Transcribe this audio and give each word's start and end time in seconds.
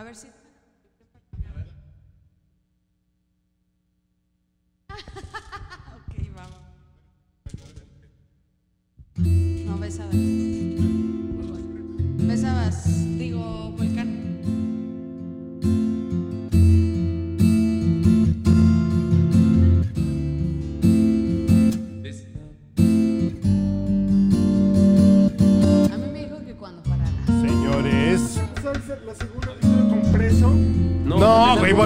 A 0.00 0.02
ver 0.02 0.16
si. 0.16 0.28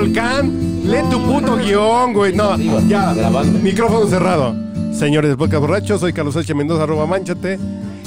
Volcán. 0.04 0.52
Lee 0.84 1.02
tu 1.10 1.18
puto 1.22 1.56
guion, 1.56 2.12
güey. 2.12 2.34
No, 2.34 2.58
ya. 2.86 3.14
Micrófono 3.62 4.06
cerrado. 4.06 4.54
Señores 4.92 5.30
de 5.30 5.36
Podcast 5.38 5.60
Borracho, 5.62 5.98
soy 5.98 6.12
Carlos 6.12 6.36
H. 6.36 6.52
Mendoza, 6.54 6.82
arroba 6.82 7.06
manchate. 7.06 7.58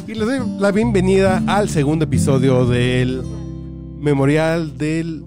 Y 0.07 0.13
les 0.13 0.27
doy 0.27 0.39
la 0.59 0.71
bienvenida 0.71 1.41
al 1.47 1.69
segundo 1.69 2.05
episodio 2.05 2.67
del 2.67 3.23
Memorial 3.99 4.77
del 4.77 5.25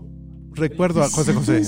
Recuerdo 0.53 1.03
a 1.03 1.11
José 1.11 1.35
José. 1.35 1.61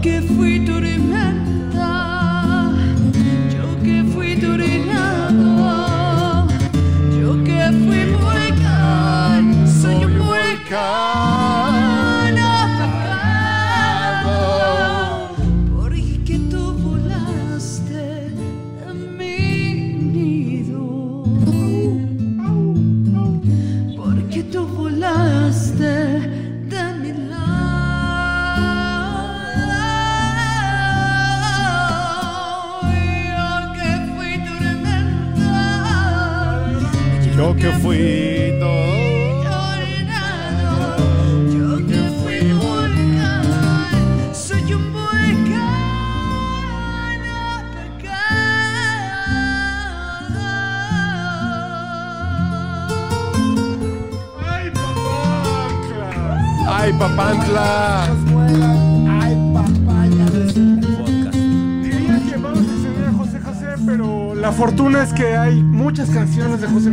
que 0.00 0.20
fui 0.22 0.64
tu 0.64 0.74
remedio 0.80 1.47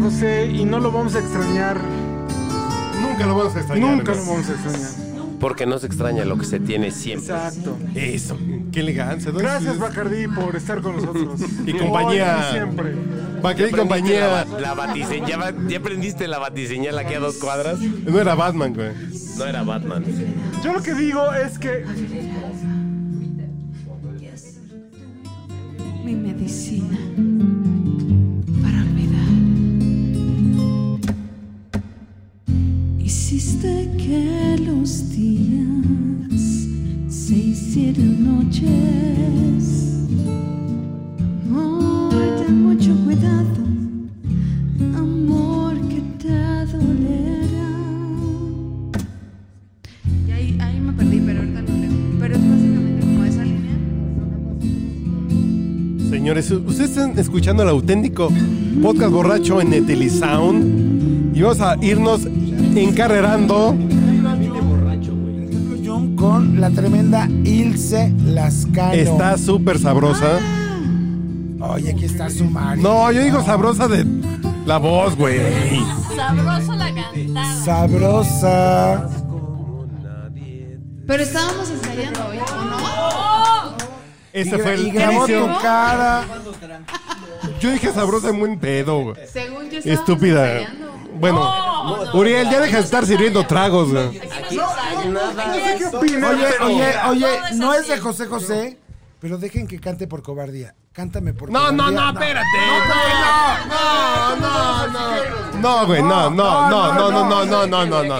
José 0.09 0.45
y 0.53 0.65
no 0.65 0.79
lo 0.79 0.91
vamos 0.91 1.15
a 1.15 1.19
extrañar. 1.19 1.79
Nunca 3.01 3.25
lo 3.25 3.35
vamos 3.37 3.55
a 3.55 3.59
extrañar. 3.59 3.89
Nunca 3.97 4.13
lo 4.13 4.25
vamos 4.25 4.49
a 4.49 4.53
extrañar. 4.53 4.89
Porque 5.39 5.65
no 5.65 5.79
se 5.79 5.87
extraña 5.87 6.25
lo 6.25 6.37
que 6.37 6.45
se 6.45 6.59
tiene 6.59 6.91
siempre. 6.91 7.33
Exacto. 7.33 7.75
Eso. 7.95 8.37
Qué 8.71 8.81
elegancia. 8.81 9.31
¿no? 9.31 9.39
Gracias, 9.39 9.79
Bacardí, 9.79 10.27
por 10.27 10.55
estar 10.55 10.81
con 10.81 10.95
nosotros. 10.97 11.41
Y 11.65 11.73
compañía. 11.73 12.37
Hoy 12.39 12.43
y 12.49 12.53
siempre. 12.53 12.95
¿Para 13.41 13.55
qué 13.55 13.69
¿Ya 13.71 13.77
compañía? 13.77 14.45
La, 14.51 14.59
la 14.59 14.73
batiseñal, 14.75 15.27
¿ya, 15.29 15.37
va- 15.37 15.53
¿Ya 15.67 15.77
aprendiste 15.79 16.27
la 16.27 16.37
batiseñal 16.39 16.97
aquí 16.99 17.15
a 17.15 17.19
dos 17.19 17.35
cuadras? 17.37 17.79
No 17.79 18.19
era 18.19 18.35
Batman, 18.35 18.73
güey. 18.75 18.91
No 19.37 19.45
era 19.45 19.63
Batman. 19.63 20.05
Yo 20.63 20.71
lo 20.73 20.81
que 20.81 20.93
digo 20.93 21.33
es 21.33 21.57
que 21.59 21.83
Pero 52.25 52.37
es 52.37 52.49
básicamente 52.49 53.05
como 53.05 53.23
esa 53.23 53.43
línea. 53.43 53.77
Señores, 56.09 56.49
ustedes 56.49 56.89
están 56.89 57.19
escuchando 57.19 57.61
el 57.61 57.69
auténtico 57.69 58.31
podcast 58.81 59.11
borracho 59.11 59.61
en 59.61 59.71
Etelisound. 59.73 61.37
Y 61.37 61.41
vamos 61.43 61.61
a 61.61 61.75
irnos 61.85 62.25
encarrerando. 62.75 63.75
John 65.85 66.15
con 66.15 66.59
la 66.59 66.71
tremenda 66.71 67.29
Ilse 67.43 68.11
Lascano. 68.25 68.93
Está 68.93 69.37
súper 69.37 69.77
sabrosa. 69.77 70.39
Oye, 71.59 71.91
aquí 71.91 72.05
está 72.05 72.31
su 72.31 72.45
Mario. 72.45 72.81
No, 72.81 73.11
yo 73.11 73.21
digo 73.21 73.43
sabrosa 73.43 73.87
de 73.87 74.03
la 74.65 74.79
voz, 74.79 75.15
güey. 75.15 75.41
Sabroso 76.15 76.73
la 76.73 76.91
cantada. 76.91 77.63
Sabrosa. 77.63 79.14
Pero 81.07 81.23
estábamos 81.23 81.69
ensayando 81.69 82.27
hoy, 82.27 82.37
¿o 82.39 82.65
no? 82.65 83.77
Ese 84.33 84.57
fue 84.59 84.73
el 84.73 84.87
y 84.87 84.91
grabó 84.91 85.27
inicio. 85.27 85.45
tu 85.47 85.61
cara. 85.61 86.25
Yo 87.59 87.71
dije 87.71 87.91
sabrosa 87.93 88.29
en 88.29 88.39
buen 88.39 88.59
pedo, 88.59 88.99
güey. 89.03 89.15
Según 89.27 89.69
yo 89.69 89.77
estábamos 89.79 89.85
Estúpida. 90.09 90.51
ensayando. 90.59 90.91
Bueno, 91.17 92.11
Uriel, 92.13 92.49
ya 92.49 92.59
deja 92.59 92.77
de 92.77 92.83
estar 92.83 93.05
sirviendo 93.05 93.45
tragos, 93.47 93.91
güey. 93.91 94.19
Aquí 94.19 94.55
no 94.57 94.67
hay 94.67 95.07
nada. 95.09 95.53
¿Qué 95.77 95.85
opinas? 95.85 96.31
Oye, 96.33 96.45
Pero- 96.51 96.65
oye, 96.67 96.93
oye, 97.09 97.27
no 97.55 97.73
es 97.73 97.87
de. 97.87 97.97
José 97.99 98.25
José, 98.25 98.77
pero 99.21 99.37
dejen 99.37 99.67
que 99.67 99.79
cante 99.79 100.07
por 100.07 100.21
cobardía. 100.23 100.75
Cántame 100.95 101.33
por 101.33 101.51
No, 101.51 101.59
cobardía. 101.59 101.77
no, 101.77 101.91
no, 101.91 102.09
espérate. 102.09 102.47
No, 103.67 104.35
no, 104.37 104.87
no, 104.87 104.89
no. 105.51 105.59
No, 105.59 105.85
güey, 105.87 106.01
no, 106.01 106.29
no, 106.29 106.69
no, 106.69 106.93
no, 106.93 107.11
no, 107.11 107.45
no, 107.45 107.45
no, 107.45 107.67
no, 107.67 107.85
no, 107.85 108.03
no. 108.03 108.15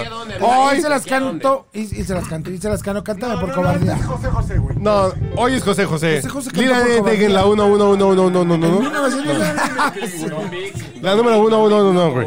Hoy 0.46 0.82
se 0.82 0.88
las 0.90 1.06
canto. 1.06 1.68
Y, 1.72 1.86
se 1.86 2.12
las 2.12 2.28
canto. 2.28 2.50
Y 2.50 2.58
se 2.58 2.68
las 2.68 2.82
canto. 2.82 3.02
Cántame 3.02 3.40
por 3.40 3.54
cobardía. 3.54 3.96
José 3.96 4.28
José, 4.28 4.58
güey. 4.58 4.76
No, 4.76 5.10
hoy 5.36 5.54
es 5.54 5.62
José 5.62 5.86
José. 5.86 6.20
Por 6.30 6.42
de 6.42 7.28
la 7.30 7.46
1, 7.46 7.66
1, 7.66 7.90
1, 7.90 8.08
1, 8.08 8.08
1, 8.08 8.40
1, 8.40 8.42
1, 8.42 8.54
1. 8.54 8.80
1900. 8.80 11.00
La 11.00 11.14
número 11.14 11.40
1, 11.40 11.62
1, 11.62 11.76
1, 11.76 11.90
1, 11.90 12.10
güey. 12.10 12.26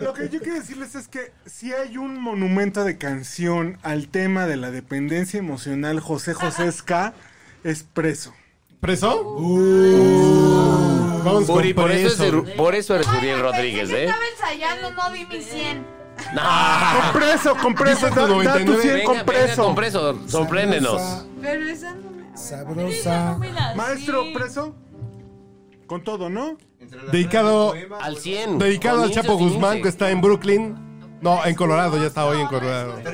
Lo 0.00 0.14
que 0.14 0.28
yo 0.30 0.40
quiero 0.40 0.54
decirles 0.54 0.96
es 0.96 1.06
que 1.06 1.30
si 1.46 1.72
hay 1.72 1.96
un 1.96 2.20
monumento 2.20 2.82
de 2.82 2.98
canción 2.98 3.78
al 3.84 4.08
tema 4.08 4.46
de 4.46 4.56
la 4.56 4.72
dependencia 4.72 5.38
emocional 5.38 6.00
José 6.00 6.34
José 6.34 6.72
Ska, 6.72 7.14
es 7.62 7.84
preso. 7.84 8.34
¿Preso? 8.82 9.36
Vamos 11.24 11.46
con 11.46 11.56
Uri, 11.58 11.72
por 11.72 11.92
eso, 11.92 12.24
es, 12.24 12.50
por 12.56 12.74
eso 12.74 12.96
eres 12.96 13.06
Uriel 13.06 13.40
Rodríguez, 13.40 13.88
¿eh? 13.90 14.06
Estaba 14.06 14.24
ensayando, 14.32 14.90
no 14.90 15.12
di 15.12 15.24
mi 15.24 15.40
100. 15.40 15.86
Con 16.16 17.12
preso, 17.12 17.56
con 17.62 17.74
preso, 17.76 18.06
Dice 18.06 18.10
tu 18.10 18.14
da, 18.16 18.26
da 18.26 18.26
tu 18.26 18.34
99. 18.42 18.82
100 18.82 18.92
Venga, 18.92 19.04
con 19.04 19.14
venga, 19.14 19.24
preso. 19.24 19.64
con 19.64 19.74
preso. 19.76 20.18
Sorpréndenos. 20.28 21.00
Pero 21.40 21.68
esa 21.68 21.94
no 21.94 22.10
me... 22.10 22.36
Sabrosa. 22.36 23.38
Maestro, 23.76 24.24
preso. 24.34 24.74
Con 25.86 26.02
todo, 26.02 26.28
¿no? 26.28 26.58
Dedicado, 27.12 27.74
Al 28.00 28.16
100. 28.16 28.58
dedicado 28.58 29.04
al 29.04 29.12
Chapo 29.12 29.36
Guzmán, 29.38 29.80
que 29.80 29.90
está 29.90 30.10
en 30.10 30.20
Brooklyn. 30.20 30.91
No, 31.22 31.44
en 31.46 31.54
Colorado, 31.54 31.96
ya 31.98 32.06
está 32.08 32.26
hoy 32.26 32.40
en 32.40 32.48
Colorado. 32.48 32.94
No 32.96 33.02
me, 33.02 33.12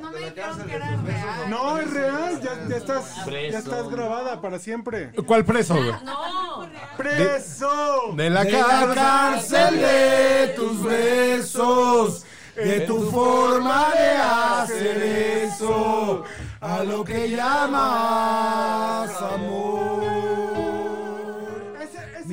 no 0.00 0.10
me 0.12 0.18
dijeron 0.20 0.62
que 0.68 0.74
era 0.76 0.86
real. 1.04 1.50
No, 1.50 1.78
es 1.78 1.90
real, 1.92 2.40
ya, 2.40 2.68
ya 2.68 2.76
estás, 2.76 3.26
ya 3.26 3.58
estás 3.58 3.88
grabada 3.90 4.40
para 4.40 4.58
siempre. 4.60 5.10
¿Cuál 5.26 5.44
preso, 5.44 5.74
güey? 5.74 5.92
No. 6.04 6.68
¡Preso! 6.96 8.12
De 8.14 8.30
la 8.30 8.44
De 8.44 8.52
la 8.52 8.60
cárcel. 8.68 8.94
cárcel 8.94 9.80
de 9.80 10.52
tus 10.54 10.82
besos, 10.84 12.24
de 12.54 12.80
tu 12.82 13.10
forma 13.10 13.88
de 13.90 14.10
hacer 14.16 15.02
eso, 15.02 16.22
a 16.60 16.84
lo 16.84 17.02
que 17.04 17.30
llamas 17.30 19.10
amor. 19.20 20.23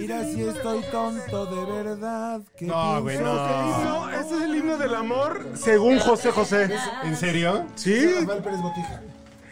Mira 0.02 0.24
si 0.26 0.42
estoy 0.44 0.82
tonto 0.92 1.46
de 1.46 1.72
verdad. 1.84 2.42
que 2.58 2.66
No, 2.66 3.02
güey, 3.02 3.18
pienso 3.18 3.34
no. 3.36 3.48
que 3.48 3.54
himno- 3.54 4.10
ese 4.22 4.36
es 4.38 4.42
el 4.44 4.56
himno 4.56 4.78
del 4.78 4.96
amor 4.96 5.46
según 5.56 6.00
José 6.00 6.32
José. 6.32 6.70
¿En 7.04 7.16
serio? 7.16 7.66
Sí, 7.76 8.06
Rafael 8.22 8.42
Pérez 8.44 8.62
Botija. 8.62 9.02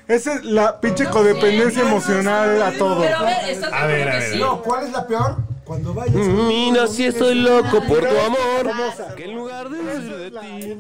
esa 0.08 0.34
es 0.36 0.44
la 0.46 0.80
pinche 0.82 1.06
codependencia 1.06 1.82
emocional 1.84 2.62
a 2.64 2.72
todo. 2.72 3.02
Pero 3.02 3.18
a 3.18 3.24
ver, 3.24 3.50
¿estás 3.50 3.72
A 3.74 3.86
ver, 3.86 3.98
seguro 3.98 4.10
a 4.10 4.14
que 4.14 4.20
ver. 4.26 4.34
sí? 4.34 4.40
No, 4.40 4.62
¿cuál 4.64 4.86
es 4.88 4.92
la 4.92 5.08
peor? 5.08 5.38
Cuando 5.66 5.94
vayas. 5.94 6.16
Mira 6.16 6.88
si 6.88 7.06
estoy 7.06 7.36
loco 7.36 7.80
por 7.88 8.00
tu 8.00 8.20
amor. 8.20 8.72
Que 9.16 9.26
en 9.26 9.36
lugar 9.36 9.70
de 9.70 9.80
huir 9.80 10.02
de 10.18 10.32
ti, 10.32 10.80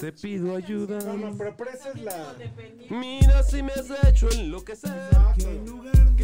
te 0.00 0.12
pido 0.12 0.56
ayuda. 0.56 0.98
no, 1.06 1.12
no, 1.12 1.38
pero 1.38 1.56
presa 1.56 1.90
es 1.94 2.02
la. 2.02 2.34
Mira 2.88 3.44
si 3.44 3.62
me 3.62 3.72
has 3.72 3.86
hecho 4.08 4.28
enloquecer. 4.32 4.90
Que 5.38 5.44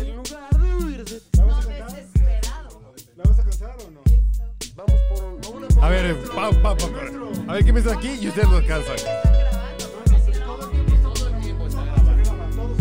en 0.01 0.17
lugar 0.17 0.51
de 0.61 0.75
huir 0.85 1.05
de 1.05 1.21
ti. 1.21 1.41
¿La 3.17 3.25
vas 3.25 3.39
a 3.39 3.43
cantar? 3.45 3.69
¿La 3.69 3.77
vas 3.77 3.79
a 3.79 3.79
cantar 3.79 3.87
o 3.87 3.91
no? 3.91 4.01
Vamos 4.77 5.01
por 5.09 5.25
un- 5.79 5.85
A 5.85 5.89
ver, 5.89 6.17
pa, 6.35 6.51
pa, 6.51 6.77
pa, 6.77 6.87
pa. 6.87 7.01
A 7.49 7.55
ver, 7.55 7.65
¿qué 7.65 7.73
me 7.73 7.81
está 7.81 7.93
aquí? 7.95 8.19
Y 8.21 8.29
ustedes 8.29 8.49
lo 8.49 8.57
alcanzan. 8.59 8.97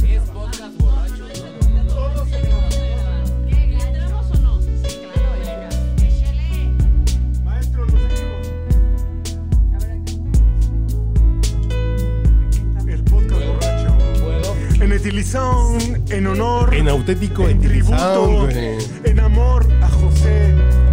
Es 0.08 0.22
podcast 0.32 0.78
borracho. 0.80 1.26
¿Entramos 3.48 4.32
o 4.32 4.38
no? 4.42 4.60
Maestro, 7.44 7.86
lo 7.86 7.92
seguimos. 8.00 8.48
El 12.88 13.04
podcast 13.04 13.46
borracho. 13.46 13.98
¿Puedo? 14.24 14.56
En 16.10 16.28
honor. 16.28 16.74
En 16.76 16.88
auténtico 16.90 17.48
en 17.50 17.60
tributo, 17.62 18.48
en 19.04 19.20
amor 19.20 19.66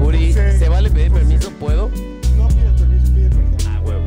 Uri. 0.01 0.33
¿se 0.33 0.69
vale 0.69 0.91
pedir 0.91 1.13
permiso? 1.13 1.51
¿Puedo? 1.61 1.91
No 2.37 2.49
pidas 2.49 2.81
permiso, 2.81 3.13
pide 3.15 3.29
perdón. 3.29 3.57
Ah, 3.69 3.81
huevo. 3.85 4.05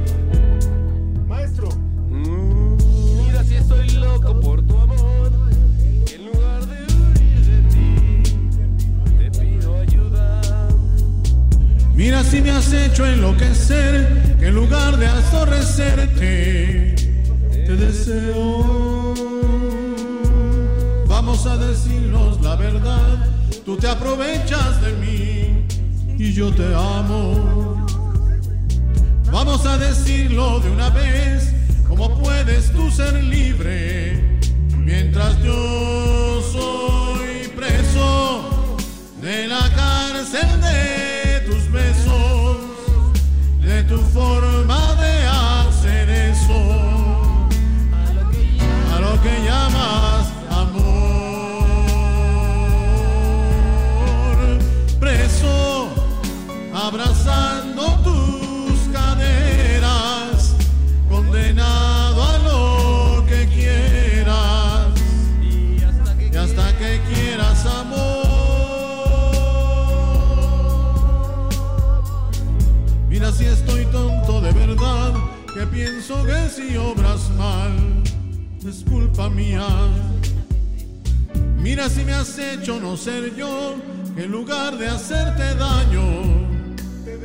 Maestro, 1.28 1.70
Mm, 2.10 2.78
Mira 3.18 3.44
si 3.44 3.56
estoy 3.56 3.90
loco 3.92 4.40
por 4.40 4.62
tu 4.66 4.78
amor. 4.78 5.32
Que 6.06 6.16
en 6.16 6.26
lugar 6.26 6.66
de 6.66 6.78
huir 6.94 7.46
de 7.46 7.58
ti, 7.70 8.24
te 9.18 9.32
pido 9.40 9.76
ayuda. 9.80 10.42
Mira 11.96 12.24
si 12.24 12.42
me 12.42 12.52
has 12.52 12.72
hecho 12.74 13.06
enloquecer, 13.06 14.36
que 14.40 14.48
en 14.48 14.56
lugar 14.56 14.98
de 14.98 15.08
aborrecerte, 15.08 16.96
te 17.66 17.76
deseo. 17.76 19.14
Vamos 21.08 21.46
a 21.46 21.58
decirnos 21.58 22.42
la 22.42 22.56
verdad, 22.56 23.30
tú 23.66 23.76
te 23.78 23.88
aprovechas 23.88 24.80
de 24.82 24.92
mí 24.94 25.66
y 26.20 26.34
yo 26.34 26.54
te 26.54 26.66
amo. 26.76 27.86
Vamos 29.32 29.66
a 29.66 29.78
decirlo 29.78 30.60
de 30.60 30.70
una 30.70 30.92
vez, 30.92 31.52
¿cómo 31.88 32.22
puedes 32.22 32.72
tú 32.74 32.92
ser 32.92 33.14
libre 33.24 34.40
mientras 34.78 35.42
yo 35.44 36.42
soy 36.54 37.48
preso 37.56 38.78
de 39.20 39.48
la 39.48 39.68
cárcel 39.76 40.62
de 40.62 40.95
tus 58.04 58.80
caderas, 58.92 60.56
condenado 61.10 62.24
a 62.24 62.38
lo 62.40 63.26
que 63.26 63.48
quieras 63.48 64.88
y 65.42 66.36
hasta 66.36 66.78
que 66.78 67.02
quieras 67.14 67.66
amor. 67.66 68.26
Mira 73.10 73.32
si 73.32 73.46
estoy 73.46 73.86
tonto 73.86 74.42
de 74.42 74.52
verdad, 74.52 75.14
que 75.54 75.66
pienso 75.68 76.24
que 76.26 76.50
si 76.50 76.76
obras 76.78 77.30
mal, 77.38 78.04
es 78.68 78.84
culpa 78.84 79.30
mía. 79.30 79.66
Mira 81.58 81.90
si 81.90 82.04
me 82.04 82.14
has 82.14 82.38
hecho 82.38 82.80
no 82.80 82.96
ser 82.96 83.36
yo, 83.36 83.76
que 84.16 84.26
en 84.26 84.32
lugar 84.32 84.78
de 84.78 84.88
hacerte 84.88 85.56
daño, 85.56 86.05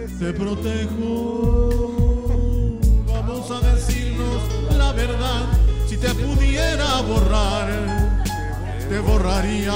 te 0.09 0.33
protejo. 0.33 1.99
Vamos 3.07 3.51
a 3.51 3.61
decirnos 3.61 4.43
la 4.77 4.93
verdad, 4.93 5.47
si 5.87 5.97
te 5.97 6.09
pudiera 6.15 7.03
borrar, 7.03 8.25
te 8.89 8.99
borraría. 9.01 9.75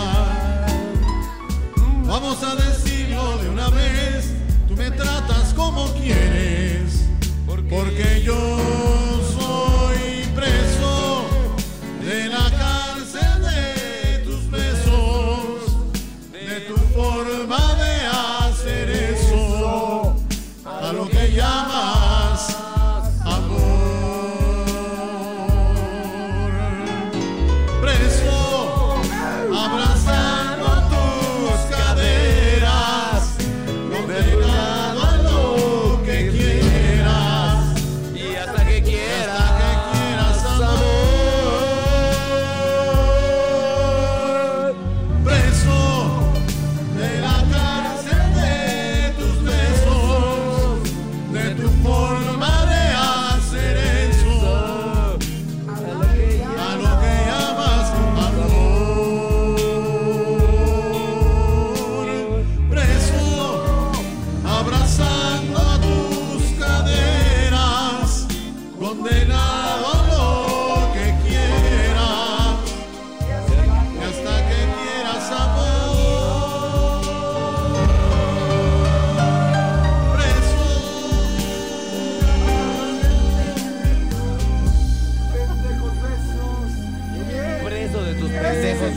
Vamos 2.06 2.42
a 2.42 2.54
decirlo 2.54 3.38
de 3.38 3.50
una 3.50 3.68
vez, 3.70 4.32
tú 4.68 4.74
me 4.76 4.90
tratas 4.90 5.52
como 5.54 5.92
quieres, 5.94 7.06
porque 7.46 8.22
yo 8.24 8.58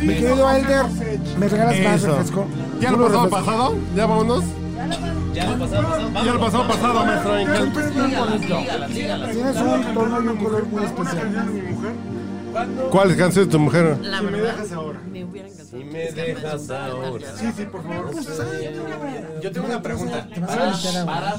Walter, 0.02 0.86
¿me 1.40 1.48
regalas 1.48 1.80
más 1.80 1.96
Eso. 1.96 2.08
refresco? 2.08 2.46
¿Ya 2.80 2.92
lo 2.92 2.98
Puro 2.98 3.08
pasado 3.10 3.26
refresco. 3.26 3.46
pasado? 3.46 3.76
¿Ya 3.96 4.06
vámonos? 4.06 4.44
Ya 5.34 5.46
lo 5.52 5.60
pasado, 5.60 5.88
pasado. 5.88 6.26
Ya 6.26 6.34
lo 6.34 6.40
pasado 6.40 6.68
pasado, 6.68 7.06
maestro. 7.06 7.34
Tienes 9.32 9.58
un 9.58 9.94
tono 9.94 10.24
y 10.24 10.28
un 10.28 10.38
color 10.38 10.66
muy 10.68 10.84
especial. 10.84 11.48
¿Cuál 12.90 13.16
canción 13.16 13.46
de 13.46 13.52
tu 13.52 13.60
mujer? 13.60 13.98
La 14.02 14.22
verdad, 14.22 14.56
me 15.12 15.24
hubiera 15.24 15.48
encantado. 15.48 15.68
Si 15.78 15.84
me 15.84 16.12
dejas 16.12 16.70
ahora. 16.72 17.28
Sí, 17.38 17.46
sí, 17.56 17.66
por 17.66 17.84
favor. 17.84 18.12
Yo 19.42 19.52
tengo 19.52 19.68
una 19.68 19.82
pregunta 19.82 20.28
Te 20.34 20.40
vas 20.40 20.50
a 20.52 20.68
invitar 20.72 20.98
a 21.02 21.06
para, 21.06 21.36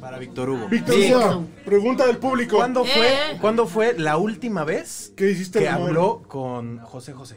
para 0.00 0.18
Víctor 0.18 0.48
Hugo. 0.50 0.68
Víctor, 0.68 0.94
Sí. 0.94 1.12
Hugo, 1.12 1.44
pregunta 1.66 2.06
del 2.06 2.16
público. 2.18 2.56
¿Cuándo 2.56 2.84
fue, 2.84 3.06
Eh. 3.08 3.38
¿Cuándo 3.40 3.66
fue 3.66 3.94
la 3.98 4.16
última 4.16 4.64
vez 4.64 5.12
¿Qué 5.16 5.30
hiciste 5.30 5.58
que 5.58 5.66
el 5.66 5.72
amor? 5.74 5.88
habló 5.88 6.22
con 6.28 6.78
José 6.78 7.12
José? 7.12 7.36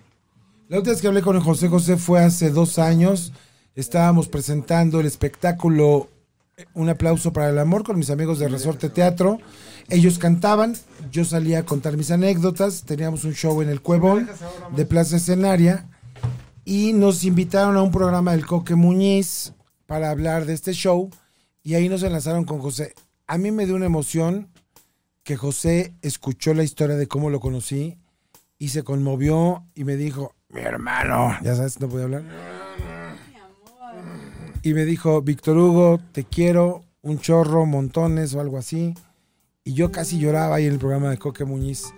La 0.67 0.77
última 0.77 0.93
vez 0.93 1.01
que 1.01 1.07
hablé 1.07 1.21
con 1.21 1.39
José 1.39 1.67
José 1.67 1.95
fue 1.95 2.23
hace 2.23 2.49
dos 2.49 2.79
años. 2.79 3.33
Estábamos 3.75 4.27
presentando 4.27 4.99
el 4.99 5.05
espectáculo 5.05 6.09
eh, 6.57 6.65
Un 6.73 6.89
aplauso 6.89 7.31
para 7.31 7.49
el 7.49 7.59
amor 7.59 7.83
con 7.83 7.99
mis 7.99 8.09
amigos 8.09 8.39
de 8.39 8.47
Resorte 8.47 8.89
Teatro. 8.89 9.37
Ellos 9.89 10.17
cantaban, 10.17 10.75
yo 11.11 11.23
salía 11.23 11.59
a 11.59 11.65
contar 11.65 11.97
mis 11.97 12.09
anécdotas. 12.09 12.81
Teníamos 12.81 13.25
un 13.25 13.33
show 13.33 13.61
en 13.61 13.69
el 13.69 13.81
Cuevón 13.81 14.27
de 14.75 14.87
Plaza 14.87 15.17
Escenaria 15.17 15.87
y 16.63 16.93
nos 16.93 17.25
invitaron 17.25 17.77
a 17.77 17.83
un 17.83 17.91
programa 17.91 18.31
del 18.31 18.47
Coque 18.47 18.73
Muñiz 18.73 19.53
para 19.85 20.09
hablar 20.09 20.47
de 20.47 20.53
este 20.53 20.73
show 20.73 21.11
y 21.61 21.75
ahí 21.75 21.89
nos 21.89 22.01
enlazaron 22.01 22.43
con 22.43 22.59
José. 22.59 22.95
A 23.27 23.37
mí 23.37 23.51
me 23.51 23.67
dio 23.67 23.75
una 23.75 23.85
emoción 23.85 24.49
que 25.21 25.37
José 25.37 25.93
escuchó 26.01 26.55
la 26.55 26.63
historia 26.63 26.95
de 26.95 27.07
cómo 27.07 27.29
lo 27.29 27.39
conocí 27.39 27.99
y 28.57 28.69
se 28.69 28.83
conmovió 28.83 29.63
y 29.75 29.83
me 29.83 29.95
dijo, 29.95 30.33
mi 30.55 30.61
hermano, 30.61 31.35
ya 31.43 31.55
sabes, 31.55 31.79
no 31.81 31.89
podía 31.89 32.05
hablar. 32.05 32.23
Y 34.63 34.73
me 34.73 34.85
dijo, 34.85 35.21
Víctor 35.21 35.57
Hugo, 35.57 35.99
te 36.13 36.23
quiero, 36.23 36.81
un 37.01 37.19
chorro, 37.19 37.65
montones 37.65 38.33
o 38.33 38.39
algo 38.39 38.57
así. 38.57 38.93
Y 39.63 39.73
yo 39.73 39.91
casi 39.91 40.17
lloraba 40.17 40.55
ahí 40.55 40.65
en 40.65 40.73
el 40.73 40.79
programa 40.79 41.09
de 41.09 41.17
Coque 41.17 41.43
Muñiz. 41.43 41.93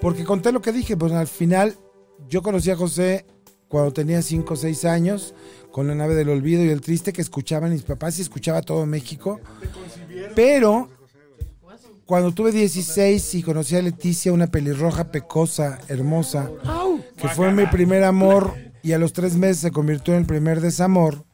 Porque 0.00 0.24
conté 0.24 0.50
lo 0.50 0.62
que 0.62 0.72
dije, 0.72 0.96
pues 0.96 1.12
al 1.12 1.26
final 1.26 1.76
yo 2.28 2.42
conocí 2.42 2.70
a 2.70 2.76
José 2.76 3.26
cuando 3.68 3.92
tenía 3.92 4.22
5 4.22 4.54
o 4.54 4.56
6 4.56 4.84
años, 4.86 5.34
con 5.70 5.86
la 5.86 5.94
nave 5.94 6.14
del 6.14 6.30
olvido 6.30 6.64
y 6.64 6.70
el 6.70 6.80
triste 6.80 7.12
que 7.12 7.22
escuchaban 7.22 7.70
mis 7.70 7.82
papás 7.82 8.18
y 8.18 8.22
escuchaba 8.22 8.62
todo 8.62 8.86
México. 8.86 9.40
Pero 10.34 10.88
cuando 12.10 12.32
tuve 12.32 12.50
16 12.50 13.36
y 13.36 13.42
conocí 13.44 13.76
a 13.76 13.82
Leticia, 13.82 14.32
una 14.32 14.48
pelirroja 14.48 15.12
pecosa, 15.12 15.78
hermosa, 15.86 16.50
que 17.16 17.28
fue 17.28 17.52
mi 17.52 17.66
primer 17.66 18.02
amor 18.02 18.52
y 18.82 18.90
a 18.94 18.98
los 18.98 19.12
tres 19.12 19.36
meses 19.36 19.58
se 19.58 19.70
convirtió 19.70 20.14
en 20.14 20.20
el 20.22 20.26
primer 20.26 20.60
desamor, 20.60 21.24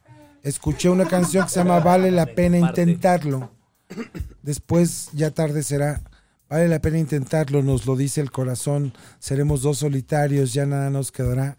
escuché 0.43 0.89
una 0.89 1.05
canción 1.05 1.45
que 1.45 1.49
se 1.49 1.61
llama 1.61 1.79
Vale 1.79 2.11
la 2.11 2.27
pena 2.27 2.59
intentarlo. 2.59 3.49
Después 4.43 5.09
ya 5.13 5.31
tarde 5.31 5.63
será. 5.63 6.03
Vale 6.47 6.67
la 6.67 6.79
pena 6.79 6.99
intentarlo, 6.99 7.63
nos 7.63 7.87
lo 7.87 7.95
dice 7.95 8.21
el 8.21 8.29
corazón. 8.29 8.93
Seremos 9.17 9.63
dos 9.63 9.79
solitarios, 9.79 10.53
ya 10.53 10.67
nada 10.67 10.91
nos 10.91 11.11
quedará. 11.11 11.57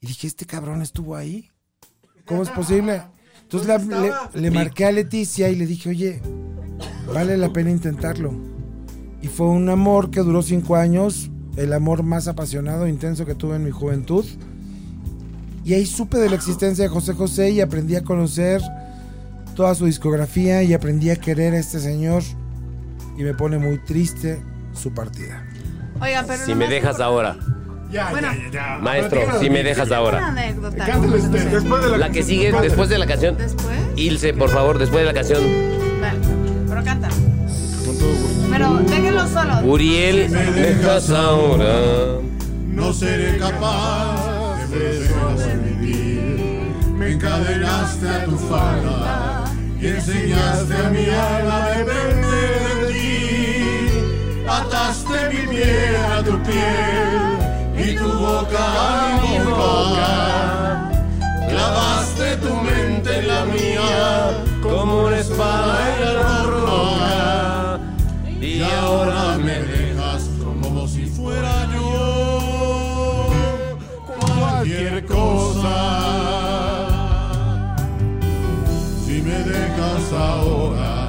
Y 0.00 0.06
dije, 0.06 0.28
¿este 0.28 0.46
cabrón 0.46 0.80
estuvo 0.80 1.16
ahí? 1.16 1.50
¿Cómo 2.24 2.44
es 2.44 2.50
posible? 2.50 3.02
Entonces 3.42 3.66
la- 3.68 3.78
le, 4.32 4.40
le 4.40 4.50
marqué 4.52 4.84
a 4.84 4.92
Leticia 4.92 5.48
y 5.48 5.56
le 5.56 5.66
dije, 5.66 5.88
oye, 5.90 6.22
vale 7.12 7.36
la 7.36 7.52
pena 7.52 7.70
intentarlo. 7.70 8.49
Y 9.22 9.28
fue 9.28 9.46
un 9.46 9.68
amor 9.68 10.10
que 10.10 10.20
duró 10.20 10.42
cinco 10.42 10.76
años, 10.76 11.30
el 11.56 11.72
amor 11.72 12.02
más 12.02 12.26
apasionado, 12.28 12.86
intenso 12.88 13.26
que 13.26 13.34
tuve 13.34 13.56
en 13.56 13.64
mi 13.64 13.70
juventud. 13.70 14.24
Y 15.64 15.74
ahí 15.74 15.84
supe 15.86 16.16
de 16.18 16.30
la 16.30 16.36
existencia 16.36 16.84
de 16.84 16.88
José 16.88 17.12
José 17.12 17.50
y 17.50 17.60
aprendí 17.60 17.96
a 17.96 18.02
conocer 18.02 18.62
toda 19.54 19.74
su 19.74 19.84
discografía 19.86 20.62
y 20.62 20.72
aprendí 20.72 21.10
a 21.10 21.16
querer 21.16 21.52
a 21.54 21.58
este 21.58 21.80
señor. 21.80 22.22
Y 23.18 23.22
me 23.22 23.34
pone 23.34 23.58
muy 23.58 23.76
triste 23.78 24.40
su 24.72 24.92
partida. 24.94 25.44
Oiga, 26.00 26.24
pero 26.26 26.42
Si 26.46 26.54
me 26.54 26.66
dejas 26.68 26.96
por- 26.96 27.02
ahora. 27.04 27.36
Ya, 27.92 28.10
Bueno. 28.10 28.28
ya, 28.32 28.38
ya, 28.44 28.50
ya. 28.76 28.78
Maestro, 28.78 29.20
si 29.40 29.50
me 29.50 29.62
dejas 29.62 29.88
Una 29.88 29.96
ahora. 29.96 30.34
Después 30.34 31.82
de 31.82 31.90
la, 31.90 31.98
La 31.98 32.10
que 32.10 32.22
sigue 32.22 32.52
después 32.52 32.88
de 32.88 32.98
la 32.98 33.06
canción. 33.06 33.36
Después. 33.36 33.76
Ilse, 33.96 34.32
por 34.32 34.48
favor, 34.48 34.78
después 34.78 35.02
de 35.02 35.06
la 35.06 35.12
canción. 35.14 35.42
Vale. 36.00 36.18
Pero 36.68 36.84
canta. 36.84 37.08
Pero 38.50 38.78
déjenlo 38.78 39.26
solo. 39.28 39.60
Uriel, 39.62 40.28
me 40.30 40.44
dejas 40.52 41.10
ahora. 41.10 42.20
No 42.66 42.92
seré 42.92 43.38
capaz 43.38 44.66
de 44.70 45.08
volver 45.08 45.50
a 45.50 45.54
vivir. 45.56 46.74
Me 46.94 47.12
encadenaste 47.12 48.08
a 48.08 48.24
tu 48.24 48.36
falda 48.36 49.44
y 49.80 49.86
enseñaste 49.86 50.74
a 50.74 50.90
mi 50.90 51.06
alma 51.08 51.64
a 51.64 51.70
depender 51.70 52.86
de 52.86 52.92
ti. 52.92 54.46
Ataste 54.48 55.28
mi 55.32 55.46
piel 55.46 55.96
a 55.96 56.22
tu 56.22 56.42
piel 56.42 57.40
y 57.76 57.96
tu 57.96 58.08
boca 58.08 58.58
a 58.58 59.20
mi 59.22 59.38
boca. 59.38 60.90
Clavaste 61.48 62.36
tu 62.36 62.54
mente 62.54 63.18
en 63.18 63.28
la 63.28 63.44
mía 63.44 64.44
como 64.62 65.06
una 65.06 65.18
espada 65.18 65.96
en 65.96 66.14
la 66.14 66.42
roca. 66.44 67.49
Ahora 68.78 69.38
me 69.38 69.58
dejas 69.60 70.30
como 70.44 70.86
si 70.86 71.06
fuera 71.06 71.68
yo 71.72 73.28
cualquier 74.38 75.04
cosa. 75.06 75.76
Si 79.04 79.22
me 79.22 79.38
dejas 79.44 80.12
ahora, 80.12 81.08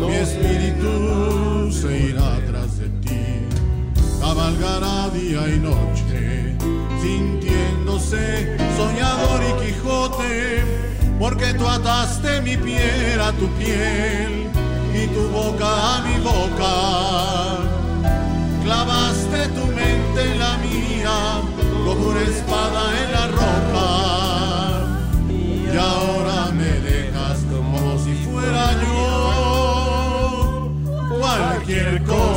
mi 0.00 0.14
espíritu 0.14 1.72
se 1.72 2.08
irá 2.10 2.40
tras 2.46 2.78
de 2.78 2.88
ti. 3.00 3.24
Cabalgará 4.20 5.10
día 5.10 5.48
y 5.48 5.58
noche, 5.58 6.56
sintiéndose 7.02 8.56
soñador 8.76 9.40
y 9.42 9.64
Quijote, 9.64 10.64
porque 11.18 11.54
tú 11.54 11.66
ataste 11.66 12.40
mi 12.42 12.56
piel 12.56 13.20
a 13.20 13.32
tu 13.32 13.48
piel 13.58 14.63
tu 15.14 15.22
boca 15.28 15.70
a 15.92 15.94
mi 16.06 16.16
boca. 16.30 16.74
Clavaste 18.64 19.40
tu 19.56 19.64
mente 19.78 20.20
en 20.30 20.38
la 20.38 20.56
mía 20.66 21.16
como 21.84 22.02
una 22.10 22.22
espada 22.22 22.82
en 23.02 23.08
la 23.16 23.24
roca. 23.40 23.88
Y 25.30 25.76
ahora 25.76 26.38
me 26.52 26.72
dejas 26.90 27.38
como 27.52 27.78
si 28.04 28.14
fuera 28.26 28.64
yo 28.82 29.02
cualquier 31.18 32.02
cosa. 32.02 32.33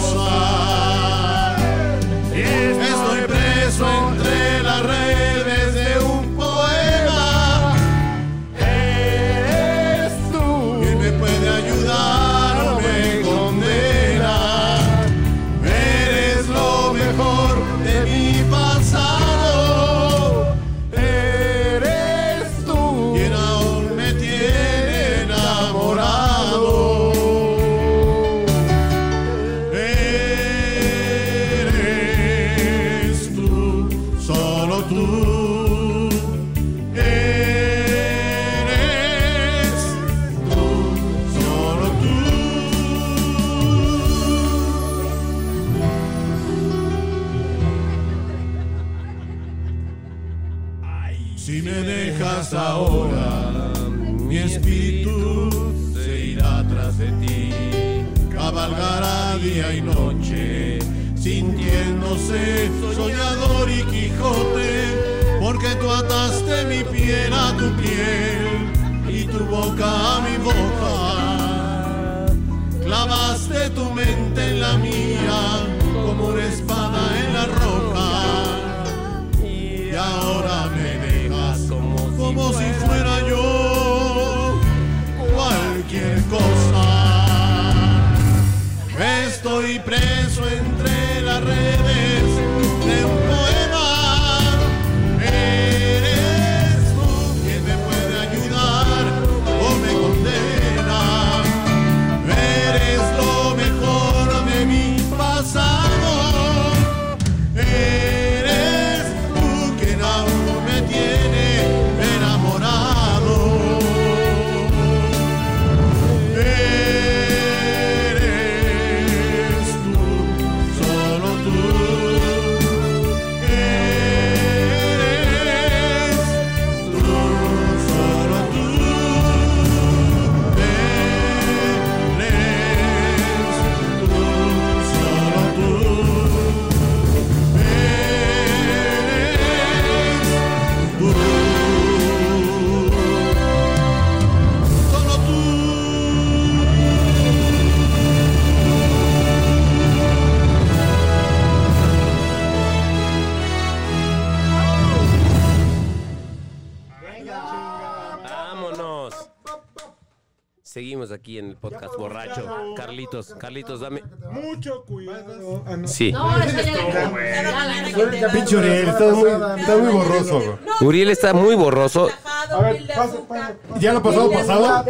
Seguimos 160.77 161.11
aquí 161.11 161.39
en 161.39 161.47
el 161.49 161.55
podcast 161.55 161.95
borracho. 161.97 162.45
Carlitos, 162.75 163.33
Carlitos, 163.39 163.79
dame. 163.79 164.03
Mucho 164.29 164.83
cuidado. 164.83 165.63
Ah, 165.65 165.75
no. 165.75 165.87
Sí. 165.87 166.11
No, 166.11 166.37
eso 166.37 166.61
ya 166.61 168.21
la 168.21 168.31
Pinche 168.31 168.57
Uriel, 168.57 168.87
estás 168.87 169.11
muy, 169.15 169.29
estás 169.59 169.79
muy 169.79 169.91
borroso. 169.91 170.35
güey. 170.39 170.57
Uriel 170.81 171.09
está 171.09 171.33
muy 171.33 171.55
borroso. 171.55 172.09
A 172.51 172.57
ver, 172.61 172.85
pasa, 172.95 173.17
pasa. 173.27 173.55
¿Ya 173.79 173.91
lo 173.93 174.03
pasado 174.03 174.29
pasado? 174.31 174.85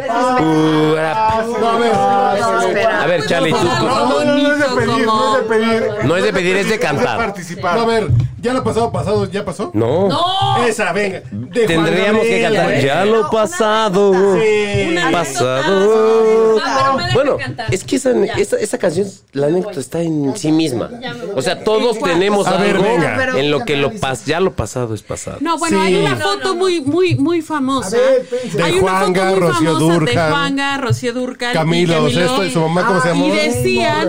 Era- 0.94 1.44
No, 1.58 1.68
a 1.70 1.78
ver. 1.78 2.86
A 2.86 3.06
ver, 3.06 3.24
Charlie, 3.26 3.52
tú. 3.52 3.56
tú- 3.58 3.86
No, 3.86 4.08
no, 4.10 4.24
no, 4.24 4.36
no 4.36 4.52
es 4.52 4.58
de 4.58 4.64
pedir, 4.76 5.06
no 5.06 5.36
es 5.36 5.42
de 5.42 5.48
pedir. 5.48 6.04
No 6.04 6.16
es 6.18 6.24
de 6.24 6.32
pedir, 6.34 6.56
es 6.58 6.68
de 6.68 6.74
Es 6.74 6.80
cantar. 6.82 7.16
participar. 7.16 7.76
No, 7.76 7.82
a 7.84 7.86
ver, 7.86 8.08
¿ya 8.40 8.52
lo 8.52 8.62
pasado 8.64 8.90
pasado 8.92 9.24
ya 9.30 9.44
pasó? 9.44 9.70
No. 9.74 10.08
Esa, 10.66 10.92
venga. 10.92 11.22
De 11.30 11.66
Tendríamos 11.66 12.22
que 12.22 12.42
cantar. 12.42 12.80
Ya 12.80 13.04
lo 13.04 13.30
pasado. 13.30 14.12
Sí. 14.38 14.94
Pasado. 15.12 16.58
Ah, 16.64 16.74
pero 16.78 16.94
me 16.96 17.02
dejan 17.04 17.14
Bueno, 17.14 17.36
cantar. 17.38 17.72
es 17.74 17.84
que 17.84 17.96
esa, 17.96 18.10
esa, 18.36 18.56
esa 18.56 18.78
canción, 18.78 19.08
la 19.32 19.46
anécdota 19.46 19.80
está 19.80 20.00
en 20.00 20.36
sí 20.36 20.52
misma. 20.52 20.90
O 21.34 21.42
sea, 21.42 21.62
todos 21.64 21.98
tenemos 21.98 22.46
A 22.46 22.56
ver, 22.56 22.76
algo 22.76 22.84
venga. 22.84 23.38
en 23.38 23.50
lo 23.50 23.64
que 23.64 23.76
lo 23.76 23.92
pas 23.92 24.24
ya 24.24 24.40
lo 24.40 24.52
pasado 24.54 24.94
es 24.94 25.02
pasado. 25.02 25.38
No, 25.40 25.58
bueno, 25.58 25.78
Sí. 25.80 25.86
hay 25.86 25.96
una 25.96 26.16
foto 26.16 26.54
muy, 26.54 26.80
muy, 26.80 27.14
muy 27.16 27.42
famosa. 27.42 27.96
Ver, 27.96 28.20
espérense. 28.22 28.62
hay 28.62 28.72
De 28.74 28.80
una 28.80 28.90
Juanga, 29.00 29.22
foto 29.30 29.30
muy 29.36 29.40
Rocío 29.40 29.78
famosa 29.78 30.04
de 30.04 30.12
Juanga, 30.30 30.78
Rocío 30.78 31.12
Durcal 31.12 31.52
Camilo, 31.54 31.92
y 32.08 32.12
Camilo. 32.14 32.20
esto, 32.24 32.44
y 32.44 32.50
su 32.50 32.60
mamá, 32.60 32.86
¿cómo 32.86 33.00
se 33.00 33.08
llamó? 33.08 33.26
Y 33.26 33.30
decían, 33.30 34.08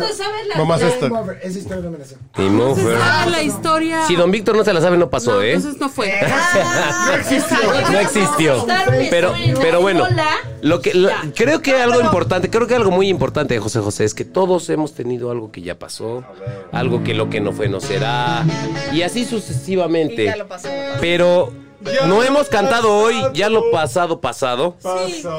Mamá 0.57 0.75
over. 0.75 1.39
Esa 1.43 1.59
historia 1.59 1.83
no 1.83 1.91
me 1.91 1.97
la 1.99 2.05
sé. 2.05 2.17
Game 2.35 2.61
over. 2.61 2.97
ah, 3.01 3.27
la 3.29 3.41
historia. 3.43 4.01
Don 4.19 4.31
Víctor 4.31 4.55
no 4.57 4.63
se 4.65 4.73
la 4.73 4.81
sabe, 4.81 4.97
no 4.97 5.09
pasó, 5.09 5.35
No, 5.35 5.41
¿eh? 5.41 5.53
entonces 5.53 5.79
no 5.79 5.87
fue. 5.89 6.13
No 7.91 7.99
existió. 7.99 8.65
Pero, 9.09 9.33
pero 9.61 9.81
bueno, 9.81 10.05
lo 10.61 10.81
que 10.81 10.93
lo- 10.93 11.09
creo 11.35 11.61
que 11.61 11.73
algo 11.75 12.01
importante, 12.01 12.49
creo 12.49 12.67
que 12.67 12.75
algo 12.75 12.91
muy 12.91 13.07
importante 13.07 13.53
de 13.53 13.59
José 13.59 13.79
José 13.79 14.03
es 14.03 14.13
que 14.13 14.25
todos 14.25 14.69
hemos 14.69 14.93
tenido 14.93 15.31
algo 15.31 15.51
que 15.51 15.61
ya 15.61 15.79
pasó, 15.79 16.23
algo 16.71 17.03
que 17.03 17.13
lo 17.13 17.29
que 17.29 17.39
no 17.39 17.53
fue 17.53 17.69
no 17.69 17.79
será, 17.79 18.45
y 18.91 19.01
así 19.03 19.25
sucesivamente. 19.25 20.33
Pero 20.99 21.51
no 22.07 22.23
hemos 22.23 22.49
cantado 22.49 22.93
hoy, 22.93 23.15
ya 23.33 23.49
lo 23.49 23.71
pasado, 23.71 24.19
pasado. 24.19 24.75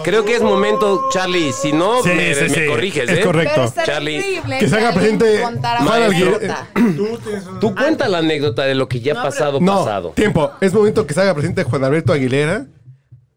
Creo 0.04 0.24
que 0.24 0.36
es 0.36 0.42
momento, 0.42 1.08
Charlie, 1.12 1.52
si 1.52 1.72
no, 1.72 2.02
Sí, 2.02 2.08
me, 2.10 2.34
sí, 2.34 2.40
me 2.42 2.48
sí. 2.48 2.66
corriges, 2.66 3.08
Es 3.10 3.18
¿eh? 3.18 3.22
correcto. 3.22 3.72
Charlie, 3.84 4.40
Que 4.58 4.68
se 4.68 4.76
haga 4.76 4.92
presente 4.92 5.38
Juan 5.40 5.60
Maestro. 5.60 5.92
Alguien. 5.92 6.96
Tú 6.96 7.18
tienes 7.24 7.46
un- 7.46 7.60
tú 7.60 7.74
cuenta 7.74 8.08
la 8.08 8.18
anécdota 8.18 8.62
de 8.64 8.74
lo 8.74 8.88
que 8.88 9.00
ya 9.00 9.18
ha 9.18 9.22
pasado, 9.22 9.60
No, 9.60 9.84
pasado. 9.84 10.10
tiempo. 10.10 10.50
Es 10.60 10.72
momento 10.72 11.06
que 11.06 11.14
se 11.14 11.20
haga 11.20 11.34
presente 11.34 11.64
Juan 11.64 11.84
Alberto 11.84 12.12
Aguilera 12.12 12.66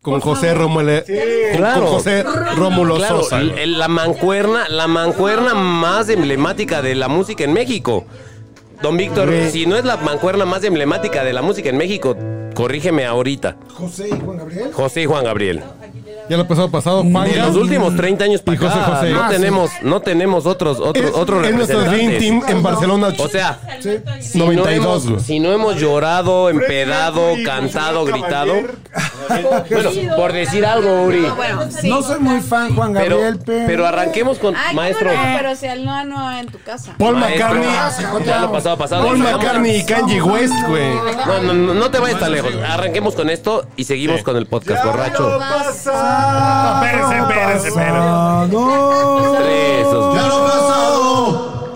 con 0.02 0.20
José 0.22 0.54
Rómulo. 0.54 1.04
con- 1.04 1.58
Claro. 1.58 1.82
Con 1.82 1.90
José 1.94 2.24
Rómulo 2.56 2.96
Claro, 2.96 3.24
Sosa. 3.24 3.42
la 3.42 3.88
mancuerna, 3.88 4.68
la 4.70 4.88
mancuerna 4.88 5.54
más 5.54 6.10
emblemática 6.10 6.82
de 6.82 6.96
la 6.96 7.08
música 7.08 7.44
en 7.44 7.54
México. 7.54 8.06
Don 8.82 8.98
Víctor, 8.98 9.30
si 9.50 9.66
no 9.66 9.78
es 9.78 9.86
la 9.86 9.96
mancuerna 9.98 10.46
más 10.46 10.64
emblemática 10.66 11.24
de 11.24 11.32
la 11.32 11.42
música 11.42 11.70
en 11.70 11.78
México, 11.78 12.18
corrígeme 12.54 13.06
ahorita. 13.06 13.58
José 13.74 14.10
y 14.10 14.20
Juan 14.20 14.38
Gabriel. 14.38 14.72
José 14.74 15.02
y 15.02 15.06
Juan 15.06 15.24
Gabriel. 15.24 15.64
Ya 16.30 16.38
lo 16.38 16.48
pasado 16.48 16.70
pasado, 16.72 17.02
En 17.02 17.14
los 17.42 17.56
últimos 17.56 17.96
30 17.96 18.24
años 18.26 18.42
para 18.42 18.56
Y 18.56 18.58
José 18.58 18.80
acá, 18.80 18.96
José. 18.96 19.10
no 19.12 19.22
Ah, 19.24 19.28
sí. 19.30 19.36
tenemos, 19.36 19.72
no 19.82 20.00
tenemos 20.02 20.46
otros, 20.46 20.80
otros, 20.80 21.06
Es, 21.06 21.16
otros 21.16 21.46
es 21.48 21.54
nuestro 21.56 21.80
Dream 21.82 22.12
representantes. 22.12 22.46
Team 22.48 22.58
en 22.58 22.64
Barcelona. 22.64 23.14
O 23.18 23.28
sea, 23.28 23.60
si 24.22 24.38
92, 24.40 25.06
no, 25.06 25.12
hemos, 25.12 25.24
si 25.24 25.40
no 25.40 25.52
hemos 25.52 25.76
llorado, 25.76 26.50
empedado, 26.50 27.22
cantado, 27.46 28.06
gritado. 28.06 28.54
Bueno, 29.70 29.90
por 30.16 30.34
decir 30.34 30.66
algo, 30.66 31.04
Uri. 31.04 31.26
Bueno, 31.36 31.62
sí. 31.70 31.90
No 31.90 32.02
soy 32.02 32.20
muy 32.20 32.42
fan 32.42 32.76
Juan 32.76 32.94
Gabriel, 32.94 33.40
pero. 33.46 33.66
pero 33.68 33.88
arranquemos 33.88 34.38
con 34.40 34.56
Ay, 34.56 34.76
maestro. 34.76 35.10
¿cómo 35.10 35.22
no? 35.24 35.38
Pero 35.38 35.56
si 35.56 35.66
el 35.68 35.86
no, 35.86 36.04
no 36.06 36.32
en 36.38 36.48
tu 36.48 36.60
casa. 36.62 36.94
Paul 36.98 37.18
Maestro. 37.18 37.54
McCartney. 37.54 38.26
Ya 38.26 38.40
lo 38.42 38.52
pasado, 38.52 38.78
pasado. 38.78 39.06
Paul. 39.06 39.18
McCartney 39.20 39.78
y 39.78 39.86
Kanye 39.86 40.22
West, 40.22 40.54
güey. 40.68 40.94
No, 41.26 41.42
no, 41.42 41.54
no, 41.54 41.74
no 41.74 41.92
te 41.92 42.00
vayas 42.00 42.20
tan 42.20 42.32
lejos. 42.32 42.52
Arranquemos 42.68 43.16
con 43.16 43.30
esto 43.30 43.66
y 43.76 43.84
seguimos 43.86 44.22
con 44.24 44.36
el 44.38 44.46
podcast 44.46 44.86
borracho. 44.86 45.40
Espérense, 46.74 47.16
espérense, 47.18 47.68
espérense. 47.68 47.98
Pasado. 47.98 49.36
Tres, 49.38 49.92
dos, 49.92 50.16
Ya 50.16 50.28
lo 50.28 50.38
pasado, 50.46 51.70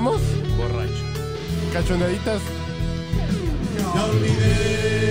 ¿Los 0.00 0.16
que 0.16 0.20
choneamos? 0.20 0.20
Borracho. 0.56 1.04
¿Cachonaditas? 1.72 2.40
Ya 3.94 4.04
olvidé, 4.06 5.09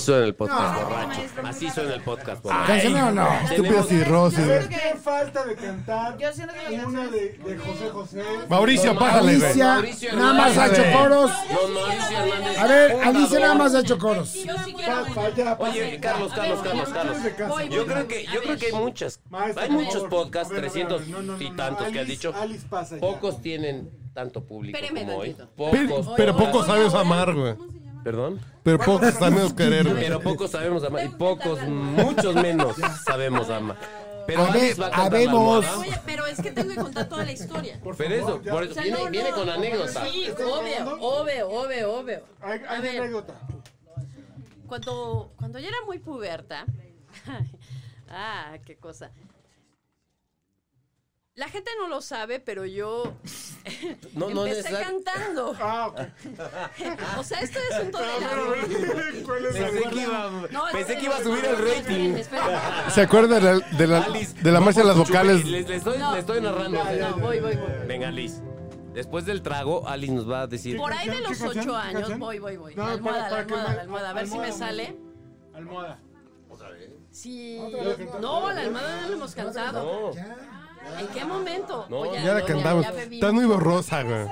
Así 0.00 0.06
suena 0.06 0.24
el 0.26 0.34
podcast 0.34 0.82
borracho. 0.82 1.20
Así 1.44 1.70
suena 1.70 1.94
el 1.94 2.02
podcast 2.02 2.42
borracho. 2.42 2.66
Cancionero 2.66 3.12
no. 3.12 3.28
Estúpida 3.50 3.82
cirrosis, 3.82 4.46
güey. 4.46 4.68
¿Qué 4.68 4.96
falta 5.02 5.44
de 5.44 5.54
cantar? 5.56 6.16
Yo 6.18 6.32
siento 6.32 6.54
que 6.54 6.76
la 6.76 6.86
Una 6.86 7.06
de, 7.08 7.20
de 7.38 7.58
José 7.58 7.90
José. 7.92 8.22
Mauricio, 8.48 8.98
pásale, 8.98 9.36
güey. 9.36 9.44
Alicia, 9.46 9.66
Mauricio 9.74 10.12
nada 10.16 10.32
más 10.34 10.56
ha 10.58 10.66
hecho 10.68 10.82
coros. 10.98 11.30
A 12.58 12.66
ver, 12.66 12.92
Alicia 13.04 13.40
nada 13.40 13.54
más 13.54 13.74
ha 13.74 13.80
hecho 13.80 13.98
coros. 13.98 14.34
Oye. 15.58 15.98
Carlos, 16.00 16.32
Carlos, 16.32 16.60
Carlos, 16.62 16.88
Carlos. 16.88 17.68
Yo 17.70 17.86
creo 17.86 18.08
que, 18.08 18.24
yo 18.26 18.40
creo 18.42 18.56
que 18.56 18.66
hay 18.66 18.72
muchas, 18.72 19.20
hay 19.56 19.70
muchos 19.70 20.04
podcasts, 20.04 20.50
A 20.52 20.54
ver, 20.54 20.64
a 20.64 20.72
ver, 20.72 20.82
a 20.84 20.88
300 20.88 21.00
ver. 21.00 21.10
No, 21.10 21.22
no, 21.22 21.36
no, 21.36 21.42
y 21.42 21.50
tantos 21.56 21.88
que 21.88 22.00
has 22.00 22.06
dicho. 22.06 22.32
Alice 22.34 22.66
pasa 22.68 22.94
ya. 22.96 23.00
Pocos 23.00 23.42
tienen 23.42 23.90
tanto 24.14 24.42
público 24.44 24.76
Espéreme 24.78 25.06
como 25.06 25.18
hoy. 25.18 25.36
Pero, 25.36 25.88
Pocos. 25.88 26.14
pero 26.16 26.32
pocos- 26.36 26.50
pocos 26.52 26.66
sabes 26.66 26.94
amar, 26.94 27.34
güey. 27.34 27.54
Perdón. 28.04 28.40
Pero 28.62 28.78
pocos 28.78 29.14
sabemos 29.14 29.52
querer. 29.52 29.86
Pero 29.94 30.20
pocos 30.20 30.50
sabemos 30.50 30.82
amar. 30.84 31.04
Y 31.04 31.08
pocos, 31.10 31.60
muchos 31.62 32.34
menos 32.34 32.76
sabemos 33.04 33.48
amar. 33.50 33.76
Pero 34.26 34.42
A 34.42 34.50
ver, 34.52 34.62
Alice 34.62 34.80
va 34.80 34.86
a 34.86 34.90
cantar 34.90 35.12
la 35.12 35.18
habemos- 35.18 35.64
almohada. 35.64 35.78
Oye, 35.80 36.00
pero 36.06 36.26
es 36.26 36.40
que 36.40 36.52
tengo 36.52 36.68
que 36.70 36.76
contar 36.76 37.08
toda 37.08 37.24
la 37.24 37.32
historia. 37.32 37.80
Pero 37.82 38.14
eso, 38.14 38.40
por 38.42 38.62
eso, 38.62 38.70
O 38.70 38.74
sea, 38.74 38.82
viene, 38.84 39.04
no, 39.04 39.10
viene 39.10 39.30
no, 39.30 39.36
con 39.36 39.48
anécdota. 39.50 40.04
Sí, 40.06 40.30
obvio, 40.30 40.98
obvio, 41.00 41.48
obvio, 41.50 41.92
obvio. 41.94 42.22
Hay, 42.40 42.60
A 42.64 42.70
hay 42.72 42.80
ver. 42.82 43.00
anécdota. 43.00 43.34
Cuando, 44.66 45.32
cuando 45.36 45.58
yo 45.58 45.68
era 45.68 45.78
muy 45.84 45.98
puberta, 45.98 46.64
ah, 48.08 48.56
qué 48.64 48.76
cosa. 48.76 49.10
La 51.40 51.48
gente 51.48 51.70
no 51.78 51.88
lo 51.88 52.02
sabe, 52.02 52.38
pero 52.38 52.66
yo 52.66 53.14
No, 54.12 54.28
no 54.28 54.46
empecé 54.46 54.72
cantando. 54.74 55.56
Ah, 55.58 55.86
ok. 55.88 55.98
O 57.18 57.24
sea, 57.24 57.40
esto 57.40 57.58
es 57.70 57.80
un 57.82 57.90
¿Cuál 59.24 59.46
es 59.46 59.56
Pensé 59.56 59.88
que 59.88 60.02
iba, 60.02 60.30
No, 60.50 60.64
pensé 60.70 60.96
que 60.98 61.04
iba 61.06 61.16
a 61.16 61.22
subir 61.22 61.42
el 61.46 61.56
rating. 61.56 62.22
¿Se 62.90 63.00
acuerda 63.00 63.36
de 63.36 63.40
la, 63.40 63.58
de 63.70 63.86
la, 63.86 64.00
de 64.42 64.52
la 64.52 64.60
marcha 64.60 64.80
de 64.80 64.86
las 64.88 64.98
vocales? 64.98 65.46
Les, 65.46 65.66
les 65.66 65.78
estoy, 65.78 65.96
No. 65.96 66.10
les 66.10 66.20
estoy 66.20 66.42
narrando. 66.42 66.84
No, 66.84 67.16
voy, 67.16 67.40
voy, 67.40 67.56
voy. 67.56 67.86
Venga, 67.88 68.10
Liz. 68.10 68.42
Después 68.92 69.24
del 69.24 69.40
trago, 69.40 69.88
Alice 69.88 70.12
nos 70.12 70.30
va 70.30 70.42
a 70.42 70.46
decir. 70.46 70.76
Por 70.76 70.92
ahí 70.92 71.08
de 71.08 71.20
los 71.22 71.40
ocho 71.40 71.52
¿Qué 71.52 71.58
años, 71.74 72.00
canción? 72.00 72.18
voy, 72.20 72.38
voy, 72.38 72.58
voy. 72.58 72.74
No, 72.74 72.86
La 72.86 72.92
almohada, 72.92 73.30
para- 73.30 73.30
la 73.30 73.30
para 73.30 73.40
almohada, 73.40 73.74
la 73.76 73.80
almohada. 73.82 74.10
A 74.10 74.12
ver 74.12 74.26
si 74.26 74.32
me 74.36 74.44
almohada, 74.44 74.58
sale. 74.66 74.96
Almohada. 75.54 76.00
Sí. 77.10 77.58
No, 78.20 78.52
la 78.52 78.60
almohada 78.60 79.00
no 79.02 79.08
la 79.08 79.14
hemos 79.16 79.34
cantado. 79.34 80.12
No. 80.82 80.98
¿En 80.98 81.08
qué 81.08 81.24
momento? 81.24 81.86
No, 81.90 81.98
Oye, 82.00 82.22
Ya 82.22 82.34
la 82.34 82.40
no, 82.40 82.46
cantamos. 82.46 82.84
ya 82.84 82.90
bebí. 82.92 83.16
Estás 83.16 83.32
muy 83.32 83.44
borrosa, 83.44 84.02
güey. 84.02 84.26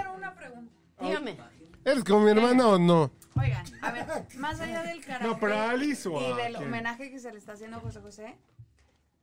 Dígame. 1.01 1.37
¿Eres 1.85 2.05
como 2.05 2.21
mi 2.21 2.31
hermana 2.31 2.67
o 2.69 2.79
no? 2.79 3.11
Oigan, 3.41 3.65
a 3.83 3.93
ver, 3.93 4.07
más 4.37 4.61
allá 4.61 4.83
del 4.83 5.01
carácter 5.05 5.29
No, 5.29 5.39
pero 5.39 5.55
a 5.57 5.71
Alice 5.71 6.09
o 6.09 6.21
y 6.21 6.33
a 6.33 6.35
del 6.37 6.57
homenaje 6.57 7.11
que 7.11 7.21
se 7.21 7.31
le 7.33 7.39
está 7.39 7.53
haciendo 7.53 7.77
a 7.77 7.81
José 7.81 8.01
José, 8.01 8.37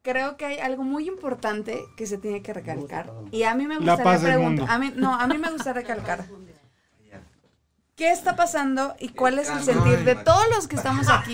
creo 0.03 0.37
que 0.37 0.45
hay 0.45 0.59
algo 0.59 0.83
muy 0.83 1.07
importante 1.07 1.83
que 1.97 2.07
se 2.07 2.17
tiene 2.17 2.41
que 2.41 2.53
recalcar. 2.53 3.11
Y 3.31 3.43
a 3.43 3.53
mí 3.55 3.67
me 3.67 3.73
La 3.75 3.79
gustaría 3.95 4.03
paz 4.03 4.21
del 4.21 4.33
preguntar, 4.35 4.59
mundo. 4.67 4.73
a 4.73 4.77
mí 4.79 4.93
no, 4.95 5.13
a 5.19 5.27
mí 5.27 5.37
me 5.37 5.49
gustaría 5.51 5.81
recalcar. 5.81 6.25
¿Qué 7.97 8.11
está 8.11 8.35
pasando 8.35 8.93
y 8.99 9.09
cuál 9.09 9.39
es 9.39 9.49
el 9.49 9.63
sentir 9.63 10.03
de 10.03 10.15
todos 10.15 10.43
los 10.53 10.67
que 10.67 10.75
estamos 10.75 11.07
aquí, 11.09 11.33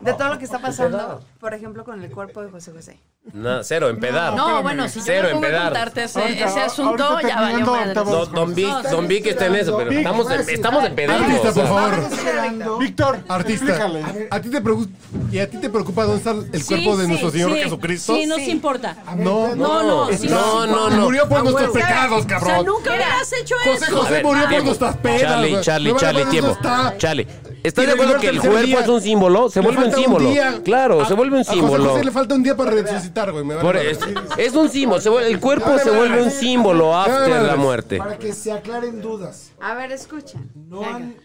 de 0.00 0.12
todo 0.14 0.28
lo 0.28 0.38
que 0.38 0.44
está 0.44 0.58
pasando, 0.62 1.24
por 1.40 1.54
ejemplo, 1.54 1.84
con 1.84 2.02
el 2.02 2.10
cuerpo 2.12 2.40
de 2.42 2.50
José 2.50 2.70
José? 2.72 3.00
No, 3.32 3.62
cero, 3.62 3.88
empedar. 3.88 4.34
No, 4.34 4.62
bueno, 4.62 4.88
si 4.88 4.98
yo 5.00 5.04
Cero 5.04 5.28
me 5.28 5.34
pongo 5.34 5.44
a 5.44 5.48
empedar. 5.48 5.64
contarte 5.72 6.04
ese, 6.04 6.20
Ahorita- 6.20 6.44
ese 6.46 6.60
asunto, 6.60 7.20
ya 7.20 7.40
valió 7.40 7.66
madre. 7.66 7.94
No, 7.94 8.26
Don 8.26 8.54
Vic, 8.54 8.82
Don 8.90 9.06
Vic 9.08 9.26
está 9.26 9.46
en 9.46 9.54
eso, 9.56 9.76
pero 9.76 9.90
Vic, 9.90 9.98
estamos, 9.98 10.30
estamos 10.30 10.84
empedando. 10.84 11.24
Artista, 11.24 11.48
o 11.50 11.52
sea. 11.52 11.62
por 11.64 11.72
favor. 11.72 12.78
Víctor, 12.80 13.18
Artista. 13.28 13.90
¿a 14.30 14.40
ti 14.40 14.50
te 14.50 14.60
preocupa, 14.60 14.90
¿y 15.30 15.38
a 15.38 15.48
ti 15.50 15.58
te 15.58 15.68
preocupa 15.70 16.04
dónde 16.04 16.18
está 16.18 16.30
el 16.30 16.62
Sí, 16.62 16.74
cuerpo 16.74 16.96
de 16.96 17.02
sí, 17.04 17.08
nuestro 17.08 17.30
Señor 17.30 17.52
sí. 17.52 17.58
Jesucristo? 17.62 18.14
Sí, 18.14 18.26
nos 18.26 18.40
importa. 18.40 18.96
No, 19.16 19.54
No, 19.54 19.56
no, 19.56 19.82
no, 19.82 20.10
no, 20.10 20.16
sí. 20.16 20.26
no. 20.28 20.90
Murió 21.02 21.28
por 21.28 21.42
nuestros 21.44 21.70
pecados, 21.70 22.24
O 22.24 22.28
sea, 22.28 22.38
cabrón. 22.38 22.66
nunca 22.66 22.90
hubieras 22.90 23.32
hecho 23.32 23.54
José 23.64 23.84
eso. 23.84 23.96
José 23.98 24.12
ver, 24.12 24.24
murió 24.24 24.48
por 24.48 24.64
nuestras 24.64 24.96
pedas. 24.96 25.20
Charlie. 25.20 25.60
Charlie, 25.60 25.92
Me 25.92 25.98
Charlie, 26.00 26.24
tiempo. 26.26 26.58
Charlie, 26.98 27.26
¿estás 27.62 27.86
de 27.86 27.92
acuerdo 27.92 28.18
que 28.18 28.28
el 28.28 28.40
cuerpo 28.40 28.58
día. 28.66 28.80
es 28.80 28.88
un 28.88 29.00
símbolo? 29.00 29.48
Se 29.50 29.60
vuelve 29.60 29.86
un 29.86 29.92
símbolo. 29.92 30.30
día. 30.30 30.60
Claro, 30.64 31.04
se 31.06 31.14
vuelve 31.14 31.36
un 31.36 31.42
A 31.42 31.44
José 31.44 31.58
símbolo. 31.60 31.90
José 31.90 32.04
le 32.04 32.10
falta 32.10 32.34
un 32.34 32.42
día 32.42 32.56
para 32.56 32.70
resucitar, 32.70 33.32
güey. 33.32 33.46
es, 33.86 33.98
es 34.36 34.54
un 34.54 34.68
símbolo, 34.68 35.00
se 35.00 35.10
vuelve- 35.10 35.26
el 35.28 35.40
cuerpo 35.40 35.78
se 35.78 35.90
vuelve 35.90 36.22
un 36.22 36.30
símbolo 36.30 36.96
after 36.96 37.42
la 37.42 37.56
muerte. 37.56 37.98
Para 37.98 38.18
que 38.18 38.32
se 38.32 38.52
aclaren 38.52 39.00
dudas. 39.00 39.52
A 39.60 39.74
ver, 39.74 39.92
escuchen. 39.92 40.50
No 40.68 40.80
Venga. 40.80 40.96
han 40.96 41.16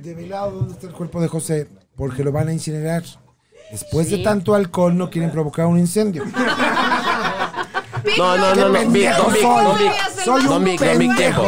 develado 0.00 0.50
dónde 0.52 0.74
está 0.74 0.86
el 0.86 0.92
cuerpo 0.92 1.20
de 1.20 1.28
José 1.28 1.68
porque 1.96 2.24
lo 2.24 2.32
van 2.32 2.48
a 2.48 2.52
incinerar. 2.52 3.02
Después 3.70 4.10
de 4.10 4.18
tanto 4.18 4.54
alcohol 4.54 4.96
no 4.96 5.08
quieren 5.08 5.30
provocar 5.30 5.66
un 5.66 5.78
incendio. 5.78 6.24
No, 8.18 8.36
no, 8.36 8.54
no, 8.54 8.68
no. 8.68 8.90
Vic, 8.90 9.10
Don 9.16 9.32
Vic. 9.32 9.42
Don 9.42 10.64
Vic. 10.64 10.80
Don 10.80 10.98
Vic, 10.98 11.16
tiempo. 11.16 11.44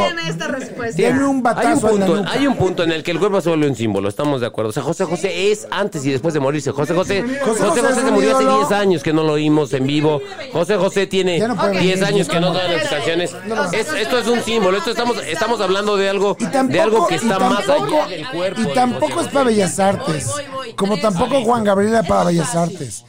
Denme 0.93 1.19
un 1.19 1.25
Hay 1.25 1.29
un, 1.29 1.43
batazo 1.43 1.89
en 1.89 1.99
la 1.99 2.05
punto, 2.05 2.15
nuca. 2.17 2.31
hay 2.31 2.47
un 2.47 2.55
punto 2.55 2.83
en 2.83 2.91
el 2.91 3.03
que 3.03 3.11
el 3.11 3.19
cuerpo 3.19 3.41
se 3.41 3.49
vuelve 3.49 3.67
un 3.67 3.75
símbolo, 3.75 4.09
estamos 4.09 4.41
de 4.41 4.47
acuerdo. 4.47 4.69
O 4.69 4.73
sea, 4.73 4.83
José 4.83 5.05
José 5.05 5.51
es 5.51 5.67
antes 5.71 6.05
y 6.05 6.11
después 6.11 6.33
de 6.33 6.39
morirse. 6.39 6.71
José 6.71 6.93
José, 6.93 7.23
José 7.43 7.63
José 7.63 7.81
se 7.95 8.05
un 8.05 8.13
murió 8.13 8.35
hace 8.35 8.43
ídolo. 8.43 8.67
10 8.67 8.71
años 8.71 9.03
que 9.03 9.13
no 9.13 9.23
lo 9.23 9.33
oímos 9.33 9.73
en 9.73 9.85
vivo. 9.87 10.21
José 10.51 10.77
José 10.77 11.07
tiene 11.07 11.39
Ya 11.39 11.47
no 11.47 11.55
puede 11.55 11.79
10 11.79 11.99
venir. 11.99 12.05
años 12.05 12.27
que 12.27 12.39
no 12.39 12.51
puede 12.53 12.79
sus 12.81 12.89
canciones. 12.89 13.35
Esto 13.73 14.17
es 14.19 14.27
un 14.27 14.41
símbolo, 14.41 14.77
esto 14.77 14.91
estamos, 14.91 15.17
estamos 15.25 15.61
hablando 15.61 15.97
de 15.97 16.09
algo, 16.09 16.35
de 16.35 16.81
algo 16.81 17.07
que 17.07 17.15
está 17.15 17.39
más 17.39 17.67
allá 17.69 18.07
del 18.07 18.27
cuerpo. 18.29 18.61
Y 18.61 18.73
tampoco 18.73 19.21
es 19.21 19.27
para 19.27 19.45
Bellas 19.45 19.79
Artes. 19.79 20.29
Como 20.75 20.97
tampoco 20.97 21.41
Juan 21.43 21.63
Gabriel 21.63 21.93
era 21.93 22.03
para 22.03 22.21
Es 22.21 22.25
muy 22.25 22.33
Bellas 22.35 22.55
Artes. 22.55 23.05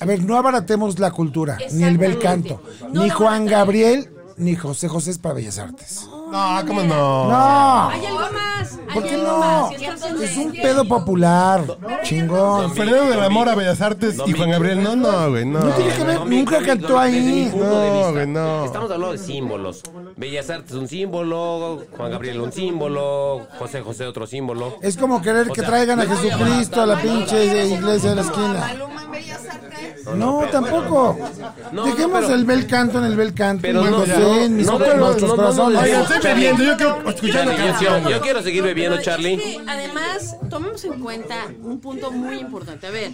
A 0.00 0.04
ver, 0.04 0.22
no 0.22 0.36
abaratemos 0.36 0.98
la 0.98 1.10
cultura, 1.10 1.58
ni 1.72 1.84
el 1.84 1.98
bel 1.98 2.18
canto. 2.18 2.62
Ni 2.92 3.10
Juan. 3.10 3.46
Gabriel, 3.46 4.10
ni 4.36 4.54
José 4.56 4.88
José 4.88 5.10
es 5.10 5.18
para 5.18 5.34
Bellas 5.34 5.58
Artes. 5.58 6.08
No, 6.34 6.66
¿cómo 6.66 6.82
no? 6.82 7.28
No. 7.30 7.88
Hay 7.90 8.06
algo 8.06 8.18
más, 8.18 8.78
¿Por 8.92 9.04
qué 9.04 9.16
no? 9.16 9.70
Es 10.20 10.36
un 10.36 10.50
pedo 10.50 10.84
popular. 10.84 11.64
Chingón. 12.02 12.74
Fernando 12.74 13.10
de 13.10 13.16
la 13.16 13.30
Mora, 13.30 13.54
Bellas 13.54 13.80
Artes 13.80 14.16
y 14.26 14.32
Juan 14.32 14.50
Gabriel. 14.50 14.82
No, 14.82 14.96
no, 14.96 15.30
güey, 15.30 15.44
no. 15.44 15.60
No 15.60 15.70
tiene 15.70 15.94
que 15.94 16.02
ver, 16.02 16.26
nunca 16.26 16.60
cantó 16.60 16.98
ahí. 16.98 17.52
No, 17.54 18.10
güey, 18.12 18.26
no. 18.26 18.64
Estamos 18.64 18.90
hablando 18.90 19.12
de 19.12 19.18
símbolos. 19.18 19.82
Bellas 20.16 20.50
Artes 20.50 20.72
un 20.74 20.88
símbolo, 20.88 21.84
Juan 21.96 22.10
Gabriel 22.10 22.40
un 22.40 22.50
símbolo, 22.50 23.46
José 23.56 23.82
José 23.82 24.04
otro 24.06 24.26
símbolo. 24.26 24.76
Es 24.82 24.96
como 24.96 25.22
querer 25.22 25.50
que 25.50 25.62
traigan 25.62 26.00
a 26.00 26.06
Jesucristo 26.06 26.82
a 26.82 26.86
la 26.86 27.00
pinche 27.00 27.66
iglesia 27.66 28.10
de 28.10 28.16
la 28.16 28.22
esquina. 28.22 28.74
No, 30.16 30.42
tampoco. 30.50 31.16
No, 31.72 31.84
Dejemos 31.84 32.20
no, 32.20 32.26
pero- 32.26 32.34
el 32.34 32.44
bel 32.44 32.66
canto 32.66 32.98
en 32.98 33.04
el 33.04 33.16
bel 33.16 33.32
canto. 33.34 33.62
Pero 33.62 33.84
no, 33.84 33.98
José 33.98 34.18
no, 34.18 34.34
en 34.40 34.56
mis 34.56 34.66
no, 34.66 34.84
en 34.84 35.00
no, 35.00 35.06
nuestros 35.06 35.30
no, 35.30 35.36
no, 35.36 35.42
corazones. 35.42 36.23
Bebiendo, 36.24 36.64
yo 36.64 36.76
quiero 36.76 37.08
escuchar 37.08 37.46
la 37.46 37.52
Charlie, 37.56 37.66
yo, 37.66 37.70
canción. 37.90 38.08
yo 38.12 38.20
quiero 38.20 38.42
seguir 38.42 38.62
bebiendo, 38.62 39.00
Charlie. 39.00 39.60
además, 39.66 40.36
tomemos 40.50 40.84
en 40.84 41.00
cuenta 41.00 41.46
un 41.62 41.78
punto 41.80 42.10
muy 42.10 42.38
importante. 42.38 42.86
A 42.86 42.90
ver, 42.90 43.12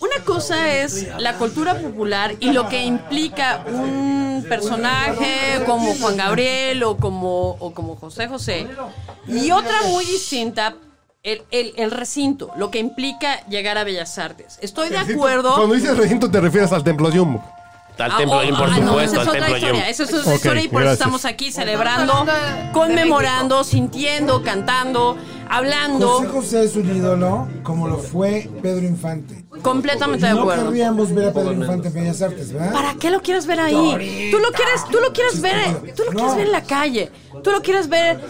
una 0.00 0.24
cosa 0.24 0.72
es 0.74 1.08
la 1.18 1.34
cultura 1.34 1.74
popular 1.78 2.34
y 2.40 2.52
lo 2.52 2.68
que 2.68 2.82
implica 2.84 3.64
un 3.66 4.44
personaje 4.48 5.62
como 5.66 5.94
Juan 5.94 6.16
Gabriel 6.16 6.82
o 6.84 6.96
como, 6.96 7.50
o 7.58 7.72
como 7.74 7.96
José 7.96 8.28
José. 8.28 8.66
Y 9.28 9.50
otra 9.50 9.82
muy 9.86 10.04
distinta, 10.04 10.74
el, 11.22 11.42
el- 11.50 11.72
el 11.76 11.90
recinto, 11.90 12.50
lo 12.56 12.70
que 12.70 12.78
implica 12.80 13.46
llegar 13.46 13.78
a 13.78 13.84
Bellas 13.84 14.18
Artes. 14.18 14.58
Estoy 14.60 14.88
de 14.88 14.98
acuerdo. 14.98 15.54
Cuando 15.54 15.74
dices 15.74 15.96
recinto 15.96 16.30
te 16.30 16.40
refieres 16.40 16.72
al 16.72 16.82
Templo 16.82 17.10
Jumbo. 17.12 17.42
Al 18.02 18.10
Ah, 18.12 18.16
Templo 18.18 18.36
oh, 18.38 18.42
Jum, 18.42 18.56
por 18.58 18.68
ah, 18.68 18.78
no, 18.78 18.86
supuesto, 18.88 19.00
esa 19.00 19.04
es 19.04 19.12
al 19.22 19.28
otra 19.28 19.32
Templo 19.32 19.56
historia. 19.56 19.80
Jum. 19.82 19.90
Esa 19.90 20.02
es 20.02 20.14
otra 20.14 20.34
historia 20.34 20.62
y 20.62 20.68
por 20.68 20.80
gracias. 20.82 20.94
eso 20.94 21.02
estamos 21.02 21.24
aquí 21.24 21.52
celebrando, 21.52 22.26
conmemorando, 22.72 23.64
sintiendo, 23.64 24.42
cantando, 24.42 25.16
hablando. 25.48 26.08
José 26.08 26.28
José 26.28 26.64
es 26.64 26.76
un 26.76 26.96
ídolo 26.96 27.48
como 27.62 27.88
lo 27.88 27.98
fue 27.98 28.50
Pedro 28.62 28.86
Infante. 28.86 29.41
Completamente 29.60 30.26
de 30.26 30.32
No 30.32 30.40
acuerdo. 30.40 30.64
querríamos 30.66 31.14
ver 31.14 31.28
a 31.28 31.32
Pedro 31.32 31.52
Infante 31.52 31.88
en 31.88 31.94
Bellas 31.94 32.22
Artes, 32.22 32.52
¿verdad? 32.52 32.72
¿Para 32.72 32.94
qué 32.94 33.10
lo 33.10 33.20
quieres 33.20 33.46
ver 33.46 33.60
ahí? 33.60 34.30
Tú 34.30 34.38
lo 34.38 34.50
quieres, 34.50 34.84
tú 34.90 34.98
lo 34.98 35.12
quieres 35.12 35.40
ver, 35.42 35.94
tú 35.94 36.04
lo 36.04 36.12
quieres 36.12 36.36
ver 36.36 36.46
en 36.46 36.52
la 36.52 36.62
calle. 36.62 37.10
Tú 37.42 37.50
lo 37.50 37.60
quieres 37.62 37.88
ver 37.88 38.20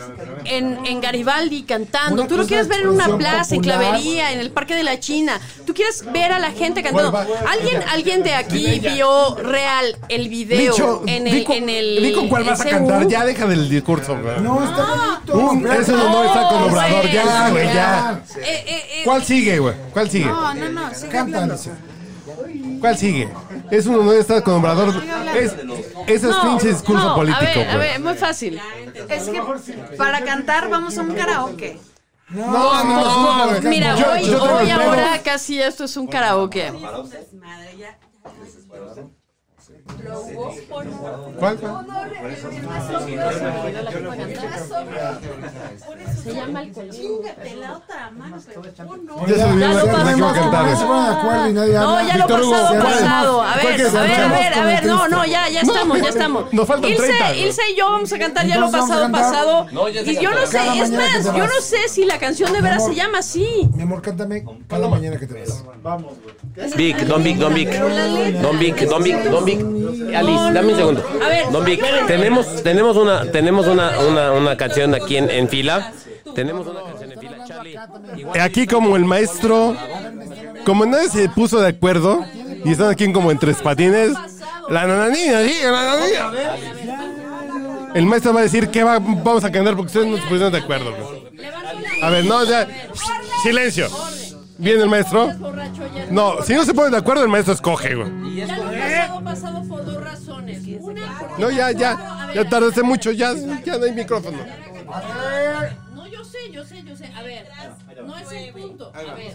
en, 0.44 0.86
en 0.86 1.00
Garibaldi 1.00 1.64
cantando. 1.64 2.26
Tú 2.26 2.36
lo 2.36 2.46
quieres 2.46 2.66
ver 2.68 2.80
en 2.82 2.88
una 2.88 3.16
plaza, 3.16 3.54
en. 3.54 3.60
Clavería, 3.62 4.32
en 4.32 4.40
el 4.40 4.50
Parque 4.50 4.74
de 4.74 4.82
la 4.82 4.98
China. 4.98 5.40
Tú 5.66 5.74
quieres 5.74 6.04
ver 6.12 6.32
a 6.32 6.38
la 6.38 6.50
gente 6.50 6.82
cantando. 6.82 7.16
¿Alguien, 7.16 7.82
alguien 7.90 8.22
de 8.22 8.34
aquí 8.34 8.80
vio 8.80 9.34
real 9.36 9.96
el 10.08 10.28
video 10.28 10.72
Dicho, 10.72 11.02
en 11.06 11.26
el, 11.26 11.46
en 11.50 11.68
el 11.68 12.02
di 12.02 12.12
con 12.12 12.28
cuál 12.28 12.44
vas 12.44 12.60
a 12.60 12.64
cantar, 12.68 13.06
ya 13.06 13.24
deja 13.24 13.46
del 13.46 13.68
discurso. 13.68 14.16
No, 14.16 14.64
está 14.64 15.20
bonito. 15.26 15.38
Un- 15.38 15.70
eso 15.72 15.92
no, 15.96 16.08
no 16.10 16.24
está 16.24 16.48
con 16.48 16.62
Obrador, 16.64 17.10
ya, 17.10 17.50
güey, 17.50 17.66
ya. 17.74 18.22
Eh, 19.02 19.04
eh, 19.04 19.04
eh, 19.04 19.04
¿Cuál 19.04 19.24
sigue, 19.24 19.58
güey? 19.58 19.74
¿Cuál 19.92 20.10
sigue? 20.10 20.26
No, 20.26 20.54
no, 20.54 20.68
no, 20.68 20.94
sigue 20.94 21.18
hablando. 21.18 21.56
¿Cuál 22.80 22.96
sigue? 22.96 23.28
Es 23.70 23.86
un 23.86 23.96
honor 23.96 24.16
estar 24.16 24.42
con 24.42 24.54
Obrador. 24.54 25.02
Es, 25.36 25.54
ese 26.06 26.14
es 26.14 26.22
no, 26.22 26.42
pinche 26.42 26.68
discurso 26.68 27.08
no, 27.08 27.14
político, 27.14 27.40
A 27.40 27.44
ver, 27.44 27.68
a 27.68 27.76
güey. 27.76 27.88
ver, 27.88 28.00
muy 28.00 28.14
fácil. 28.14 28.60
Es 29.08 29.28
que 29.28 29.42
para 29.96 30.24
cantar 30.24 30.68
vamos 30.68 30.96
a 30.98 31.02
un 31.02 31.14
karaoke. 31.14 31.78
No, 32.28 32.84
no, 32.84 33.44
no, 33.44 33.48
güey. 33.48 33.62
Mira, 33.62 33.96
Yo- 33.96 34.12
hoy, 34.12 34.24
yo 34.26 34.42
hoy 34.42 34.70
ahora 34.70 35.20
casi 35.22 35.60
esto 35.60 35.84
es 35.84 35.96
un 35.96 36.06
karaoke. 36.06 36.72
¿Cuál? 41.38 41.58
Se 46.22 46.32
llama 46.32 46.62
el 46.62 46.72
Ya 46.72 46.82
se 46.82 46.90
olvidó 46.94 47.22
Ya 49.26 49.36
la 49.68 49.74
lo 49.74 49.84
que 49.84 49.90
iba 50.16 50.30
a 50.30 50.32
pasamos. 50.32 50.32
cantar. 50.34 50.66
No 50.66 50.76
se 50.76 50.84
ponen 50.86 51.04
de 51.04 51.10
acuerdo 51.12 51.48
y 51.48 51.52
nadie 51.52 51.72
No, 51.74 52.06
ya 52.06 52.16
lo 52.16 52.26
pasado, 52.26 52.68
¿cuál? 52.68 52.82
pasado. 52.82 53.42
A 53.42 53.52
¿Cuál 53.52 53.66
ver, 53.76 53.86
a 53.86 53.90
ver, 53.90 54.12
a 54.12 54.16
cantar? 54.16 54.30
ver, 54.30 54.54
a 54.54 54.64
ver. 54.64 54.86
No, 54.86 55.08
no, 55.08 55.24
ya, 55.26 55.48
ya 55.48 55.60
estamos, 55.60 56.00
ya 56.00 56.08
estamos. 56.08 56.52
Nos 56.52 56.66
faltan 56.68 56.90
Ilse, 56.90 57.06
30, 57.06 57.28
güey. 57.28 57.42
Ilse 57.42 57.62
y 57.72 57.76
yo 57.76 57.86
vamos 57.90 58.12
a 58.12 58.18
cantar 58.18 58.46
ya 58.46 58.56
lo 58.58 58.70
pasado, 58.70 58.88
vamos 58.88 59.02
cantar. 59.20 59.22
pasado. 59.22 59.66
Ya 59.92 60.00
Y 60.02 60.16
yo 60.20 60.30
no 60.30 60.46
sé, 60.46 60.58
es 60.80 60.90
más, 60.92 61.24
yo 61.24 61.46
no 61.46 61.60
sé 61.60 61.88
si 61.88 62.04
la 62.04 62.18
canción 62.18 62.52
de 62.52 62.60
veras 62.60 62.84
se 62.84 62.94
llama 62.94 63.18
así. 63.18 63.68
Mi 63.74 63.82
amor, 63.82 64.00
cántame 64.02 64.44
cada 64.68 64.88
mañana 64.88 65.18
que 65.18 65.26
te 65.26 65.40
vas. 65.40 65.64
Vic, 66.76 66.98
Don 67.04 67.22
Vic, 67.22 67.36
Don 67.38 67.54
Vic. 67.54 67.70
Don 68.40 68.58
Vic, 68.58 68.76
Don 68.88 69.02
Vic, 69.02 69.22
Don 69.24 69.44
Vic. 69.44 69.60
Alice, 70.14 70.52
dame 70.52 70.72
un 70.72 70.76
segundo. 70.78 71.04
A 71.24 71.28
ver, 71.28 71.50
Don 71.50 71.64
Vic, 71.64 71.82
tenemos, 72.06 72.62
tenemos 72.62 72.96
una, 72.96 73.30
tenemos 73.30 73.66
una, 73.66 73.98
una, 74.00 74.32
una 74.32 74.56
canción 74.56 74.94
aquí 74.94 75.16
en, 75.16 75.30
en 75.30 75.48
fila. 75.48 75.92
Tenemos 76.34 76.66
una 76.66 76.82
canción 76.82 77.12
en 77.12 77.20
fila. 77.20 77.44
Charlie, 77.46 77.76
igual- 78.16 78.40
Aquí 78.40 78.66
como 78.66 78.96
el 78.96 79.04
maestro, 79.04 79.76
como 80.64 80.86
nadie 80.86 81.08
se 81.08 81.28
puso 81.28 81.60
de 81.60 81.68
acuerdo 81.68 82.24
y 82.64 82.72
están 82.72 82.90
aquí 82.90 83.10
como 83.12 83.30
en 83.30 83.38
tres 83.38 83.56
patines, 83.58 84.12
la 84.68 84.86
nananina, 84.86 85.42
sí, 85.42 85.54
la 85.62 85.70
nananina. 85.72 86.30
El 87.94 88.06
maestro 88.06 88.32
va 88.32 88.40
a 88.40 88.42
decir 88.44 88.68
que 88.68 88.82
va, 88.84 88.98
vamos 88.98 89.44
a 89.44 89.52
cantar 89.52 89.74
porque 89.76 89.88
ustedes 89.88 90.06
no 90.06 90.16
se 90.16 90.22
pusieron 90.22 90.52
de 90.52 90.58
acuerdo. 90.58 90.94
A 92.02 92.10
ver, 92.10 92.24
no, 92.24 92.44
ya. 92.44 92.66
Silencio. 93.42 93.88
¿Viene 94.62 94.84
el 94.84 94.88
maestro? 94.88 95.28
No, 96.10 96.40
si 96.42 96.54
no 96.54 96.64
se 96.64 96.72
ponen 96.72 96.92
de 96.92 96.98
acuerdo, 96.98 97.24
el 97.24 97.28
maestro 97.28 97.52
escoge, 97.52 97.96
güey. 97.96 98.36
Ya 98.36 98.46
lo 98.56 98.64
pasado, 98.70 99.24
pasado 99.24 99.68
por 99.68 99.84
dos 99.84 100.02
razones. 100.02 100.62
Una, 100.80 101.20
No, 101.36 101.50
ya, 101.50 101.72
ya. 101.72 102.30
Ya 102.32 102.48
tardaste 102.48 102.82
mucho, 102.84 103.10
ya, 103.10 103.34
ya 103.64 103.76
no 103.76 103.84
hay 103.84 103.92
micrófono. 103.92 104.38
No, 105.94 106.06
yo 106.06 106.24
sé, 106.24 106.38
yo 106.52 106.64
sé, 106.64 106.84
yo 106.84 106.96
sé. 106.96 107.06
A 107.12 107.22
ver, 107.22 107.48
no 108.06 108.16
es 108.16 108.30
el 108.30 108.52
punto. 108.52 108.92
A 108.94 109.14
ver, 109.14 109.32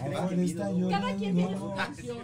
cada 0.90 1.14
quien 1.14 1.36
tiene 1.36 1.58
su 1.58 1.74
canción. 1.74 2.18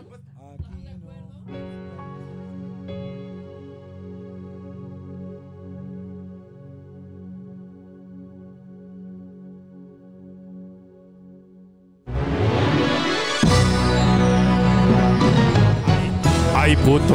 Ay, 16.75 16.81
puto. 16.83 17.15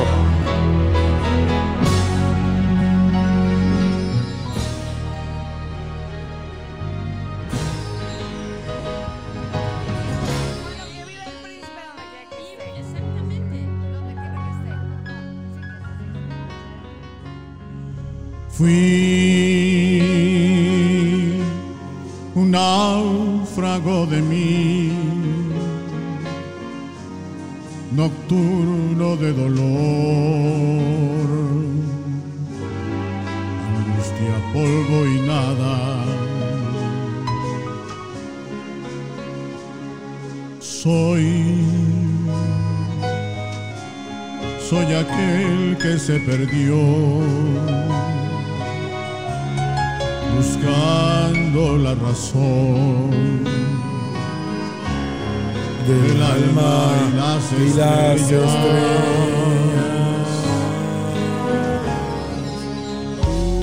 Fui 18.50 18.70
un 22.36 22.52
náufrago 22.52 24.06
de 24.06 24.22
mí, 24.22 24.39
dolor, 29.34 29.66
angustia, 33.78 34.36
polvo 34.54 35.06
y 35.06 35.22
nada. 35.22 36.06
Soy, 40.60 41.66
soy 44.70 44.94
aquel 44.94 45.78
que 45.82 46.00
se 46.00 46.20
perdió 46.20 46.78
buscando 50.36 51.78
la 51.78 51.96
razón 51.96 53.59
del 55.94 56.22
alma 56.22 56.92
y 57.02 57.16
las 57.16 57.52
y 57.52 57.78
las 57.78 58.22
estrellas. 58.22 58.52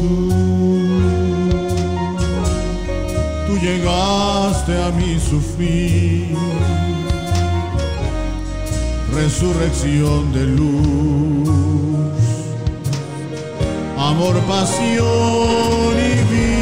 Tú, 0.00 0.30
tú 3.46 3.58
llegaste 3.58 4.72
a 4.82 4.90
mi 4.92 5.20
sufrir, 5.20 6.36
resurrección 9.14 10.32
de 10.32 10.44
luz 10.46 11.76
amor, 14.10 14.34
pasión 14.42 15.94
y 15.94 16.34
vida. 16.34 16.55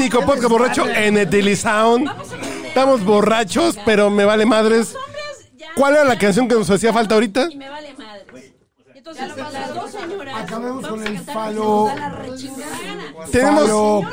Auténtico 0.00 0.24
podcast 0.24 0.48
borracho 0.48 0.88
en 0.88 1.16
el 1.18 1.56
Sound. 1.56 2.10
Estamos 2.66 3.04
borrachos, 3.04 3.76
pero 3.84 4.08
me 4.10 4.24
vale 4.24 4.46
madres. 4.46 4.94
¿Cuál 5.76 5.94
era 5.94 6.04
la 6.04 6.18
canción 6.18 6.48
que 6.48 6.54
nos 6.54 6.70
hacía 6.70 6.92
falta 6.92 7.14
ahorita? 7.14 7.48
Me 7.56 7.68
vale 7.68 7.94
madre. 7.98 8.54
Entonces, 8.94 9.28
las 9.52 9.74
dos 9.74 9.90
señoras. 9.90 10.36
Acabemos 10.42 10.86
con 10.86 11.06
el 11.06 11.18
falo. 11.20 11.90
Tenemos 13.30 14.06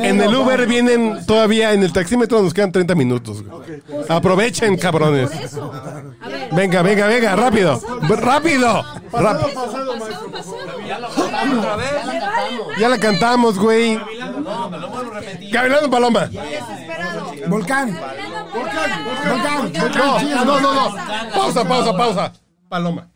en 0.00 0.20
el 0.20 0.34
Uber 0.34 0.66
vienen 0.66 1.24
todavía 1.26 1.72
en 1.72 1.82
el 1.82 1.92
taxímetro 1.92 2.42
nos 2.42 2.52
quedan 2.52 2.72
30 2.72 2.94
minutos. 2.94 3.42
güey. 3.42 3.82
Aprovechen, 4.08 4.76
cabrones. 4.76 5.30
Venga, 6.52 6.82
venga, 6.82 7.06
venga, 7.06 7.36
rápido. 7.36 7.80
Rápido. 8.02 8.84
Ráp- 9.12 9.50
Ya 12.78 12.88
la 12.88 12.98
cantamos, 12.98 13.58
güey. 13.58 14.00
Gavilano 15.50 15.90
Paloma. 15.90 16.30
Volcán. 17.48 17.98
Volcán. 18.54 19.72
No, 19.72 20.44
no, 20.44 20.60
no, 20.60 20.74
no. 20.74 20.94
Pausa, 21.34 21.66
pausa, 21.66 21.96
pausa. 21.96 22.32
Paloma. 22.68 23.08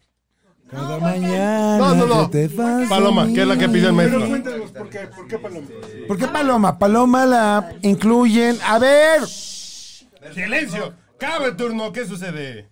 Cada 0.71 0.99
mañana. 0.99 1.79
No, 1.79 1.95
no, 1.95 2.07
no. 2.07 2.31
que 2.31 2.49
te 2.49 2.57
vas 2.57 2.89
Paloma, 2.89 3.27
que 3.27 3.43
es 3.43 3.47
la 3.47 3.57
que 3.57 3.69
pide 3.69 3.87
el 3.89 3.93
maestro. 3.93 4.27
Cuéntanos 4.27 4.71
por 4.73 4.89
qué, 4.89 4.99
por 5.15 5.29
qué 5.29 5.39
Paloma. 5.39 5.67
¿Por 6.09 6.19
qué 6.19 6.29
Paloma? 6.29 6.79
Paloma 6.79 7.27
la 7.27 7.73
incluyen. 7.83 8.59
A 8.67 8.79
ver. 8.79 9.27
Silencio. 9.27 10.95
Cabe 11.19 11.47
el 11.47 11.57
turno. 11.57 11.93
¿Qué 11.93 12.07
sucede? 12.07 12.69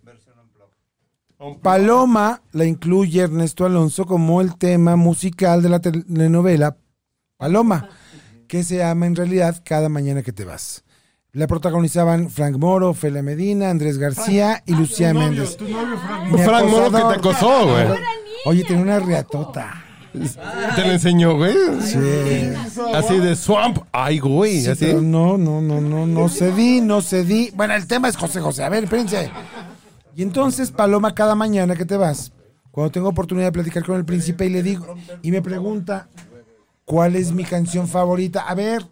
Paloma 1.60 2.42
la 2.52 2.64
incluye 2.64 3.22
Ernesto 3.22 3.64
Alonso 3.64 4.06
como 4.06 4.40
el 4.40 4.56
tema 4.56 4.94
musical 4.96 5.60
de 5.60 5.68
la 5.68 5.80
telenovela 5.80 6.76
Paloma, 7.36 7.88
que 8.52 8.64
se 8.64 8.76
llama 8.76 9.06
en 9.06 9.16
realidad 9.16 9.62
Cada 9.64 9.88
mañana 9.88 10.22
que 10.22 10.30
te 10.30 10.44
vas. 10.44 10.84
La 11.32 11.46
protagonizaban 11.46 12.28
Frank 12.28 12.58
Moro, 12.58 12.92
Fela 12.92 13.22
Medina, 13.22 13.70
Andrés 13.70 13.96
García 13.96 14.62
y 14.66 14.74
Lucía 14.74 15.14
Méndez. 15.14 15.56
Mi 16.30 16.36
Frank 16.36 16.68
Moro 16.68 16.90
que 16.90 16.98
te 16.98 17.18
acosó, 17.18 17.66
güey. 17.66 17.86
Oye, 18.44 18.64
tenía 18.64 18.82
una 18.82 18.98
riatota. 18.98 19.82
Te 20.76 20.82
lo 20.82 20.92
enseñó, 20.92 21.34
güey. 21.38 21.54
Sí. 21.80 22.52
Así 22.92 23.16
de 23.16 23.36
swamp. 23.36 23.78
Ay, 23.90 24.18
güey. 24.18 24.60
Sí, 24.60 24.68
así. 24.68 24.84
pero 24.84 25.00
no, 25.00 25.38
no, 25.38 25.62
no, 25.62 25.80
no, 25.80 26.04
no 26.04 26.28
cedí, 26.28 26.82
no 26.82 27.00
cedí. 27.00 27.52
Bueno, 27.54 27.72
el 27.72 27.86
tema 27.86 28.10
es 28.10 28.18
José 28.18 28.42
José. 28.42 28.64
A 28.64 28.68
ver, 28.68 28.84
espérense. 28.84 29.30
Y 30.14 30.22
entonces, 30.22 30.72
Paloma, 30.72 31.14
cada 31.14 31.34
mañana 31.34 31.74
que 31.74 31.86
te 31.86 31.96
vas, 31.96 32.32
cuando 32.70 32.92
tengo 32.92 33.08
oportunidad 33.08 33.46
de 33.46 33.52
platicar 33.52 33.82
con 33.82 33.96
el 33.96 34.04
príncipe 34.04 34.44
y 34.44 34.50
le 34.50 34.62
digo, 34.62 34.94
y 35.22 35.30
me 35.30 35.40
pregunta, 35.40 36.10
¿cuál 36.84 37.16
es 37.16 37.32
mi 37.32 37.44
canción 37.44 37.88
favorita? 37.88 38.42
A 38.48 38.54
ver, 38.54 38.86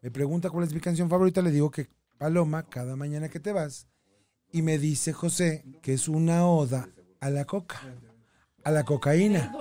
me 0.00 0.10
pregunta 0.10 0.50
cuál 0.50 0.64
es 0.66 0.72
mi 0.74 0.80
canción 0.80 1.08
favorita, 1.08 1.42
le 1.42 1.50
digo 1.50 1.70
que 1.70 1.88
Paloma, 2.18 2.62
cada 2.64 2.96
mañana 2.96 3.28
que 3.28 3.40
te 3.40 3.52
vas, 3.52 3.86
y 4.52 4.62
me 4.62 4.78
dice 4.78 5.12
José 5.12 5.64
que 5.82 5.94
es 5.94 6.08
una 6.08 6.46
oda 6.46 6.88
a 7.20 7.30
la 7.30 7.44
coca, 7.44 7.80
a 8.62 8.70
la 8.70 8.84
cocaína. 8.84 9.52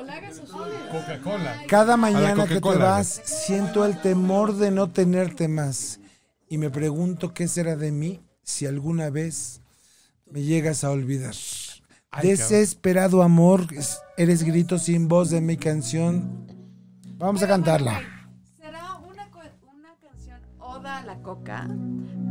Coca-Cola. 0.92 1.64
Cada 1.68 1.98
mañana 1.98 2.46
que 2.48 2.56
te 2.56 2.60
vas, 2.78 3.22
siento 3.26 3.86
el 3.86 4.00
temor 4.02 4.56
de 4.58 4.70
no 4.72 4.92
tenerte 4.92 5.48
más. 5.48 6.00
Y 6.48 6.58
me 6.60 6.70
pregunto 6.70 7.34
qué 7.34 7.48
será 7.48 7.76
de 7.76 7.91
mí 7.91 8.22
si 8.44 8.66
alguna 8.68 9.10
vez 9.10 9.62
me 10.30 10.44
llegas 10.44 10.84
a 10.84 10.91
olvidar. 10.91 11.34
Desesperado 12.22 13.24
amor, 13.24 13.68
es- 13.74 14.00
eres 14.18 14.44
grito 14.44 14.78
sin 14.78 15.08
voz 15.08 15.32
de 15.32 15.41
mi 15.41 15.58
canción. 15.58 16.46
Vamos 17.24 17.41
a 17.41 17.47
cantarla. 17.47 18.01
Será 18.59 18.95
una, 19.09 19.30
co- 19.32 19.39
una 19.71 19.95
canción 19.95 20.41
oda 20.59 20.97
a 20.97 21.03
la 21.05 21.21
coca, 21.21 21.69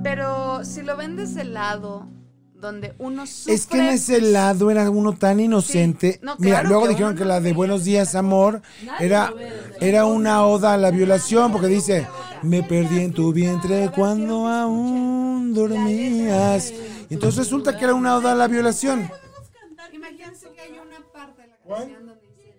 pero 0.03 0.63
si 0.67 0.83
lo 0.83 0.99
ven 0.99 1.17
desde 1.17 1.41
el 1.41 1.55
lado 1.55 2.09
donde 2.53 2.95
uno 2.99 3.27
sufre... 3.27 3.55
Es 3.55 3.67
que 3.67 3.79
en 3.79 3.87
ese 3.87 4.21
lado 4.21 4.71
era 4.71 4.91
uno 4.91 5.15
tan 5.15 5.41
inocente. 5.41 6.21
No, 6.23 6.37
Mira, 6.39 6.57
claro 6.61 6.69
luego 6.69 6.83
que 6.83 6.89
dijeron 6.91 7.13
uno 7.13 7.19
que 7.19 7.25
la 7.25 7.41
de 7.41 7.55
Buenos 7.55 7.85
días, 7.85 8.15
amor, 8.15 8.61
era, 9.01 9.33
era 9.81 10.05
una 10.05 10.45
oda 10.45 10.75
a 10.75 10.77
la 10.77 10.91
violación, 10.91 11.53
porque 11.53 11.69
dice, 11.69 12.07
me 12.43 12.63
perdí 12.63 13.01
en 13.01 13.15
tu 13.15 13.33
vientre 13.33 13.91
cuando 13.95 14.47
aún 14.47 15.55
dormías. 15.55 16.71
Y 17.09 17.15
entonces 17.15 17.39
resulta 17.39 17.79
que 17.79 17.85
era 17.85 17.95
una 17.95 18.15
oda 18.17 18.33
a 18.33 18.35
la 18.35 18.47
violación. 18.47 19.11
Imagínense 19.91 20.51
que 20.53 20.61
hay 20.61 20.73
una 20.79 21.01
parte 21.15 21.41
de 21.43 21.49
la 21.49 21.57
canción 21.67 22.07
donde 22.07 22.27
dice... 22.29 22.53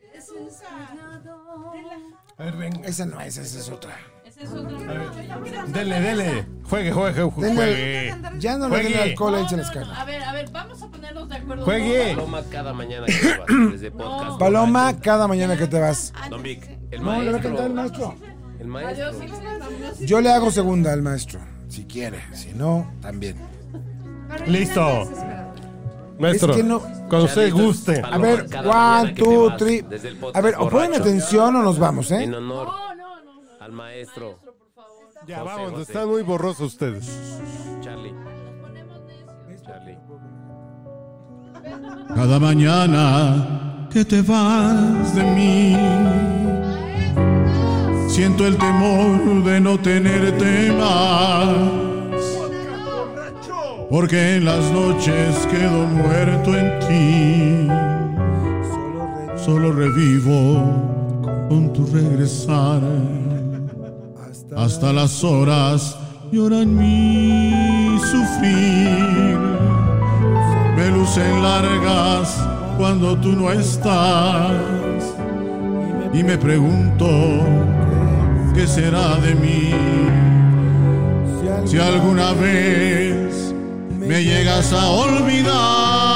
A 2.37 2.43
ver, 2.43 2.55
venga. 2.57 2.87
Esa 2.87 3.05
no 3.05 3.19
es, 3.21 3.37
esa 3.37 3.59
es 3.59 3.69
otra. 3.69 3.95
Dele, 5.67 5.99
dele. 6.01 6.45
Juegue, 6.63 6.91
juegue, 6.91 7.23
juegue. 7.23 7.49
Denle- 7.53 8.39
ya 8.39 8.57
no 8.57 8.67
le 8.69 8.83
den 8.83 8.97
alcohol, 8.99 9.35
échale 9.35 9.61
las 9.61 9.71
caras. 9.71 9.89
A 9.97 10.05
ver, 10.05 10.23
a 10.23 10.33
ver, 10.33 10.49
vamos 10.51 10.81
a 10.81 10.87
ponernos 10.89 11.29
de 11.29 11.35
acuerdo. 11.35 11.63
Juegue. 11.65 12.15
Paloma 12.15 12.41
cada 12.49 12.73
mañana 12.73 13.05
que 13.05 13.13
te 13.13 13.37
vas, 13.37 13.47
desde 13.71 13.91
podcast. 13.91 14.39
Paloma, 14.39 14.99
cada 14.99 15.27
mañana 15.27 15.55
que 15.57 15.67
te 15.67 15.79
vas. 15.79 16.13
Don 16.29 16.41
Vic, 16.43 16.67
el 16.91 17.03
No, 17.03 17.21
le 17.21 17.31
va 17.31 17.37
a 17.37 17.41
cantar 17.41 17.65
el 17.67 17.73
maestro. 17.73 18.07
maestro. 18.07 18.33
El 18.59 18.67
maestro. 18.67 19.11
Yo 20.05 20.19
le 20.21 20.31
hago 20.31 20.51
segunda 20.51 20.91
al 20.93 21.01
maestro, 21.01 21.39
si 21.69 21.85
quiere. 21.85 22.19
Si 22.33 22.53
no, 22.53 22.91
también. 23.01 23.35
Listo. 24.47 25.09
Maestro, 26.23 26.51
Es 26.51 26.57
que 26.57 26.63
no- 26.63 26.79
cuando 27.09 27.25
usted 27.25 27.51
guste. 27.53 28.01
A 28.03 28.17
ver, 28.17 28.47
one, 28.65 29.13
two, 29.13 29.55
three. 29.57 29.85
A 30.33 30.41
ver, 30.41 30.55
o 30.57 30.69
ponen 30.69 30.95
atención 30.95 31.55
o 31.55 31.61
nos 31.61 31.77
vamos, 31.77 32.09
¿eh? 32.11 32.23
En 32.23 32.33
honor 32.33 32.69
al 33.59 33.71
maestro. 33.71 34.39
Ya, 35.27 35.39
José, 35.39 35.53
vamos, 35.55 35.71
José. 35.71 35.81
están 35.83 36.09
muy 36.09 36.21
borrosos 36.23 36.73
ustedes. 36.73 37.39
Charlie. 37.81 38.13
Charlie. 39.65 39.97
Cada 42.15 42.39
mañana 42.39 43.87
que 43.91 44.03
te 44.03 44.21
vas 44.21 45.15
de 45.15 45.23
mí, 45.23 45.77
siento 48.09 48.45
el 48.47 48.57
temor 48.57 49.43
de 49.43 49.59
no 49.61 49.79
tenerte 49.79 50.71
más. 50.73 51.92
Porque 53.93 54.37
en 54.37 54.45
las 54.45 54.71
noches 54.71 55.47
quedo 55.51 55.85
muerto 55.85 56.57
en 56.57 56.79
ti. 56.79 57.67
Solo 59.37 59.71
revivo 59.71 60.63
con 61.47 61.71
tu 61.73 61.85
regresar. 61.85 62.81
Hasta 64.57 64.91
las 64.93 65.23
horas 65.23 65.95
lloran 66.31 66.75
mi 66.75 67.99
sufrir. 67.99 69.37
Me 70.75 70.89
lucen 70.89 71.43
largas 71.43 72.43
cuando 72.79 73.15
tú 73.17 73.33
no 73.33 73.51
estás. 73.51 74.53
Y 76.15 76.23
me 76.23 76.35
pregunto, 76.39 77.07
¿qué 78.55 78.65
será 78.65 79.17
de 79.17 79.35
mí? 79.35 79.69
Si 81.65 81.77
alguna 81.77 82.33
vez 82.33 83.02
me 84.05 84.23
llegas 84.23 84.73
a 84.73 84.87
olvidar, 84.87 86.12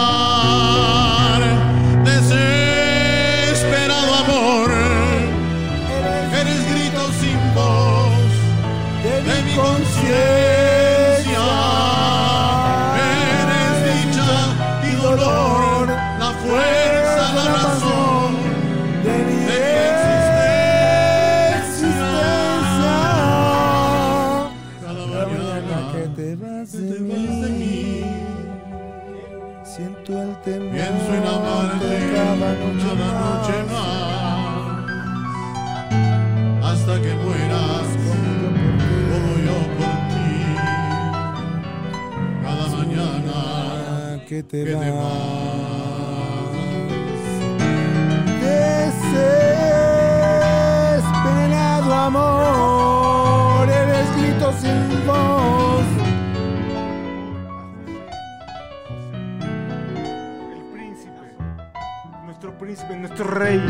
que 44.28 44.44
te 44.44 44.66
que 44.66 44.76
te 44.76 44.92
vas. 44.92 45.08
Desesperado 50.92 51.94
amor, 51.94 53.70
eres 53.70 54.18
grito 54.18 54.52
sin 54.60 55.06
voz. 55.08 55.86
El 60.52 60.62
príncipe. 60.74 61.26
Nuestro 62.26 62.58
príncipe, 62.58 62.98
nuestro 62.98 63.24
rey. 63.30 63.62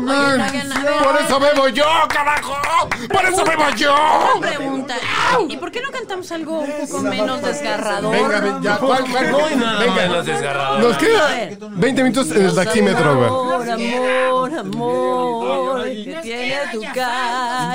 No. 0.00 1.04
Por 1.04 1.20
eso 1.20 1.40
bebo 1.40 1.68
yo, 1.68 1.84
carajo. 2.08 2.54
Por 3.12 3.24
eso 3.24 3.44
bebo 3.44 3.68
yo. 3.76 3.94
Una 4.38 4.46
pregunta. 4.46 4.94
¿Y 5.48 5.56
por 5.56 5.70
qué 5.70 5.80
no 5.80 5.90
cantamos 5.90 6.30
algo 6.32 6.60
un 6.60 6.72
poco 6.86 7.02
menos 7.02 7.42
desgarrador? 7.42 8.12
Venga, 8.14 8.40
ven, 8.40 8.62
ya, 8.62 8.76
¿cuál, 8.78 9.04
cuál? 9.10 9.30
No 9.30 9.44
hay 9.46 9.56
nada 9.56 9.78
Venga, 9.80 9.94
menos 9.94 10.26
desgarrador. 10.26 10.80
Nos 10.80 10.96
queda 10.98 11.26
ver. 11.28 11.58
20 11.60 12.02
minutos 12.02 12.30
en 12.30 12.44
el 12.46 12.54
taxímetro, 12.54 13.16
güey. 13.16 13.28
Amor, 13.28 14.58
amor, 14.58 14.58
amor, 14.58 15.84
que 15.84 16.18
tiene 16.22 16.56
tu 16.72 16.82
cara. 16.94 17.72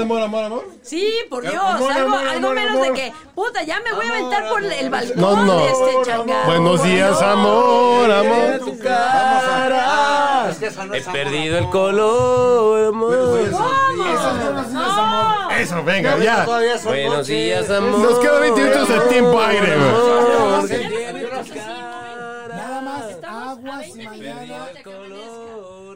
Amor, 0.00 0.22
amor, 0.22 0.44
amor. 0.44 0.64
Sí, 0.82 1.12
por 1.28 1.42
Dios, 1.42 1.54
Amor, 1.62 1.92
algo, 1.92 2.14
amor, 2.16 2.28
algo 2.28 2.50
menos 2.52 2.72
amor. 2.72 2.86
de 2.86 2.92
que, 2.94 3.12
puta, 3.34 3.62
ya 3.62 3.80
me 3.80 3.92
voy 3.92 4.06
a 4.06 4.08
aventar 4.10 4.48
por 4.48 4.62
el 4.64 4.90
balcón 4.90 5.20
No, 5.20 5.44
no. 5.44 5.58
de 5.58 5.66
este 5.70 6.10
changarro. 6.10 6.46
Buenos 6.46 6.82
días, 6.82 7.22
amor, 7.22 8.10
amor. 8.10 8.58
Tu 8.60 8.78
cara. 8.78 10.07
He 10.94 11.00
perdido 11.12 11.58
el 11.58 11.68
color, 11.70 12.86
amor. 12.88 13.38
Eso, 15.58 15.84
venga, 15.84 16.18
ya. 16.18 16.44
Buenos 16.84 17.26
días, 17.26 17.70
amor. 17.70 17.98
Nos 18.00 18.18
queda 18.20 18.40
20 18.40 18.60
minutos 18.60 18.88
de 18.88 19.00
tiempo 19.08 19.40
aire, 19.40 19.76
güey. 19.76 19.88
Amor. 19.88 20.68
Nada 22.48 22.80
más 22.82 23.04
aguas 23.24 23.88
y 23.96 24.02
mañana. 24.04 24.66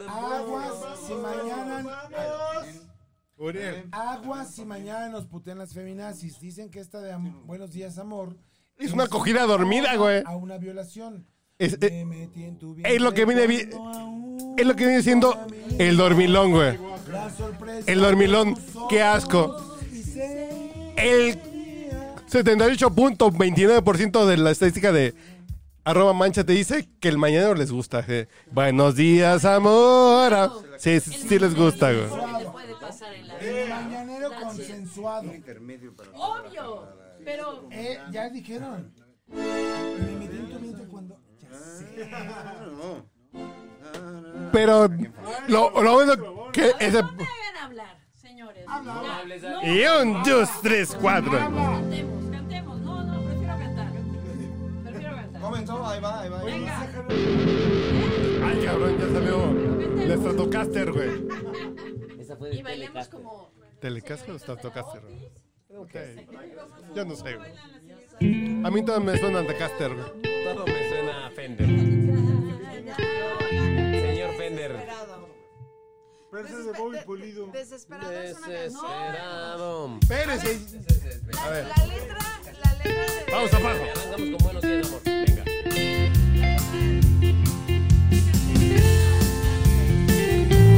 Aguas 0.08 0.72
si 1.06 1.14
mañana. 1.14 1.84
Aguas 3.92 4.54
si 4.54 4.64
mañana 4.64 5.08
nos 5.08 5.26
putean 5.26 5.58
las 5.58 5.72
feminazis. 5.72 6.38
Dicen 6.40 6.70
que 6.70 6.80
esta 6.80 7.00
de 7.00 7.12
am- 7.12 7.46
Buenos 7.46 7.72
días, 7.72 7.98
amor. 7.98 8.36
Es 8.76 8.92
una 8.92 9.04
acogida 9.04 9.44
dormida, 9.46 9.94
güey. 9.96 10.22
A 10.26 10.36
una 10.36 10.58
violación. 10.58 11.26
Es, 11.64 11.78
Me 11.80 12.28
es- 12.84 13.00
lo 13.00 13.12
que 13.14 13.24
viene 13.24 13.44
es 14.56 14.66
lo 14.66 14.74
que 14.76 14.86
viene 14.86 15.02
siendo 15.02 15.38
el 15.78 15.96
dormilón, 15.96 16.50
güey. 16.52 16.78
El 17.86 18.00
dormilón, 18.00 18.56
qué 18.88 19.02
asco. 19.02 19.56
El 20.96 21.38
78.29% 22.30 24.26
de 24.26 24.36
la 24.36 24.50
estadística 24.50 24.92
de 24.92 25.14
arroba 25.84 26.12
mancha 26.12 26.44
te 26.44 26.52
dice 26.52 26.88
que 27.00 27.08
el 27.08 27.18
mañanero 27.18 27.54
les 27.54 27.70
gusta. 27.72 28.04
eh. 28.08 28.26
Buenos 28.50 28.94
días, 28.96 29.44
amor. 29.44 30.32
Sí, 30.78 31.00
sí, 31.00 31.12
sí 31.28 31.38
les 31.38 31.54
gusta, 31.54 31.92
güey. 31.92 32.06
El 33.40 33.68
mañanero 33.68 34.30
consensuado. 34.40 35.30
Obvio, 36.14 36.88
pero 37.24 37.68
Eh, 37.70 37.98
ya 38.10 38.28
dijeron. 38.30 38.92
Pero 44.52 44.88
lo, 45.48 45.82
lo 45.82 45.92
bueno 45.94 46.50
que 46.52 46.72
ese... 46.78 47.02
no 47.02 47.12
me 47.12 47.24
hagan 47.24 47.56
hablar, 47.62 47.96
señores. 48.14 48.66
Ya, 48.66 49.64
Y 49.64 49.84
un, 50.02 50.22
dos, 50.22 50.48
tres, 50.62 50.96
cuatro. 51.00 51.38
Cantemos, 51.38 52.30
cantemos. 52.30 52.80
No, 52.80 53.02
no, 53.02 53.22
prefiero 53.24 53.58
cantar. 53.58 53.88
Prefiero 54.84 55.16
cantar. 55.16 55.40
Momento, 55.42 55.86
ahí 55.86 56.00
va, 56.00 56.20
ahí 56.20 56.28
va. 56.28 56.42
Venga. 56.42 56.80
Ay, 58.44 58.64
cabrón, 58.64 58.98
ya 58.98 59.08
salió 59.08 60.02
el 60.02 60.18
Stratocaster, 60.18 60.92
güey. 60.92 61.10
Y 62.52 62.62
bailemos 62.62 63.08
como. 63.08 63.50
¿Telecaster 63.80 64.34
o 64.34 64.38
Stratocaster? 64.38 65.00
güey? 65.00 65.30
Ok. 65.74 65.94
Yo 66.94 67.04
no 67.04 67.16
sé, 67.16 67.36
güey. 67.36 67.52
A 68.64 68.70
mí 68.70 68.84
todo 68.84 69.00
me 69.00 69.16
suena 69.18 69.38
Antecaster, 69.40 69.92
güey. 69.94 70.22
Todo 71.12 71.20
me 71.20 71.20
suena 71.20 71.26
a 71.26 71.30
Fender. 71.30 71.66
Señor 74.00 74.34
Fender. 74.36 74.72
Pero 76.30 76.46
ese 76.46 76.58
es 76.58 76.66
de 76.66 76.72
Bobby 76.72 76.98
Pulido. 77.04 77.46
Desesperado. 77.48 78.10
Desesperado. 78.10 79.98
Espérese. 80.00 80.58
A 81.38 81.50
ver. 81.50 81.66
La 81.66 81.86
letra, 81.86 82.18
la 82.64 82.74
letra 82.74 82.94
de... 83.26 83.32
Vamos 83.32 83.52
abajo. 83.52 83.82
Arrancamos 83.82 84.30
con 84.30 84.38
buenos 84.44 84.62
días, 84.62 84.88
amor. 84.88 85.00
Venga. 85.04 85.44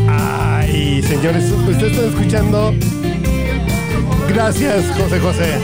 Ay, 0.08 1.02
señores, 1.02 1.50
ustedes 1.50 1.92
están 1.92 2.08
escuchando. 2.08 2.74
Gracias, 4.28 4.84
José 4.96 5.20
José. 5.20 5.58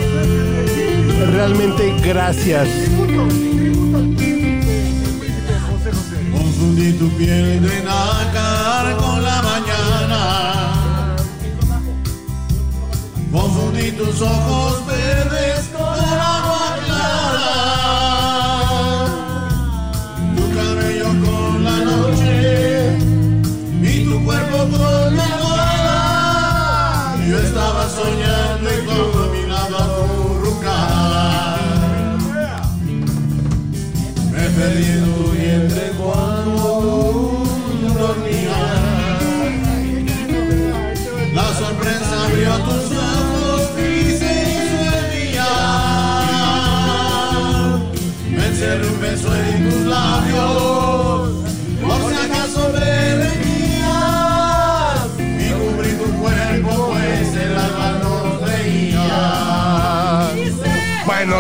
Realmente 1.33 1.93
gracias. 2.03 2.69
Confundí 2.97 4.40
tu 7.01 7.09
piel 7.17 7.63
de 7.63 7.83
nácar 7.83 8.95
con 8.99 9.23
la 9.23 9.41
mañana. 9.51 10.23
Confundí 13.33 13.91
tus 13.93 14.21
ojos 14.21 14.87
verdes 14.87 15.70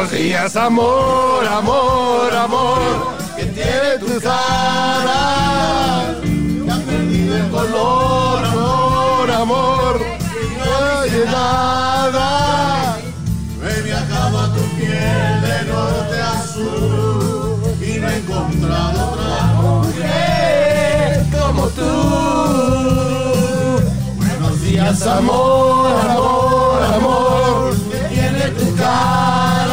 Buenos 0.00 0.18
días, 0.18 0.56
amor, 0.56 1.44
amor, 1.46 2.34
amor. 2.34 2.78
Que 3.36 3.44
tiene 3.44 3.98
tu 4.00 4.18
cara, 4.18 6.14
que 6.64 6.70
ha 6.70 6.76
perdido 6.86 7.36
el 7.36 7.50
color, 7.50 8.44
Amor, 8.46 9.30
amor. 9.30 10.00
no 10.00 11.02
dice 11.02 11.26
nada. 11.26 12.96
He 13.62 13.82
viajado 13.82 14.38
a 14.40 14.46
tu 14.54 14.62
piel 14.78 15.40
de 15.42 15.64
norte 15.70 16.16
a 16.18 16.42
sur 16.50 17.60
y 17.86 17.98
no 18.00 18.08
he 18.08 18.16
encontrado 18.16 18.98
otra 19.12 19.44
mujer 19.60 21.26
como 21.38 21.62
tú. 21.78 21.92
Buenos 24.16 24.62
días, 24.62 25.06
amor, 25.06 26.00
amor, 26.08 26.82
amor, 26.94 27.74
que 27.90 27.98
tiene 28.14 28.44
tu 28.58 28.74
cara, 28.76 29.69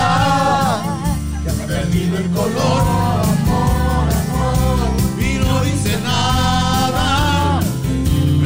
el 2.17 2.29
color. 2.31 2.81
amor, 3.33 4.07
amor, 4.21 4.89
Y 5.19 5.37
no 5.39 5.63
dice 5.63 5.99
nada. 6.03 7.59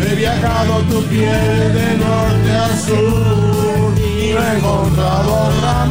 He 0.03 0.15
viajado 0.15 0.79
tu 0.89 1.03
piel 1.05 1.73
de 1.73 1.97
norte 1.97 2.51
a 2.51 2.77
sur 2.85 3.93
y 3.97 4.33
no 4.33 4.39
he 4.43 4.57
encontrado 4.57 5.29
otra 5.47 5.85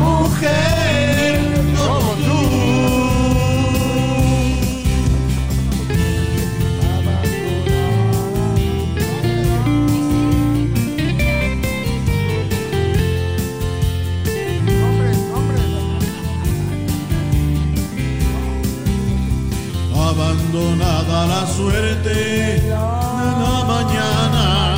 Suerte 21.46 22.08
de 22.10 22.68
la 22.68 23.64
mañana, 23.66 24.76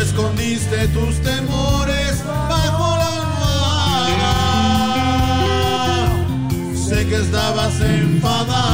escondiste 0.00 0.88
tus 0.88 1.20
temores 1.22 2.24
bajo 2.48 2.96
la 2.96 3.08
almohada. 4.16 4.34
Sé 6.74 6.98
que 7.08 7.16
estabas 7.16 7.80
enfadada, 7.80 8.67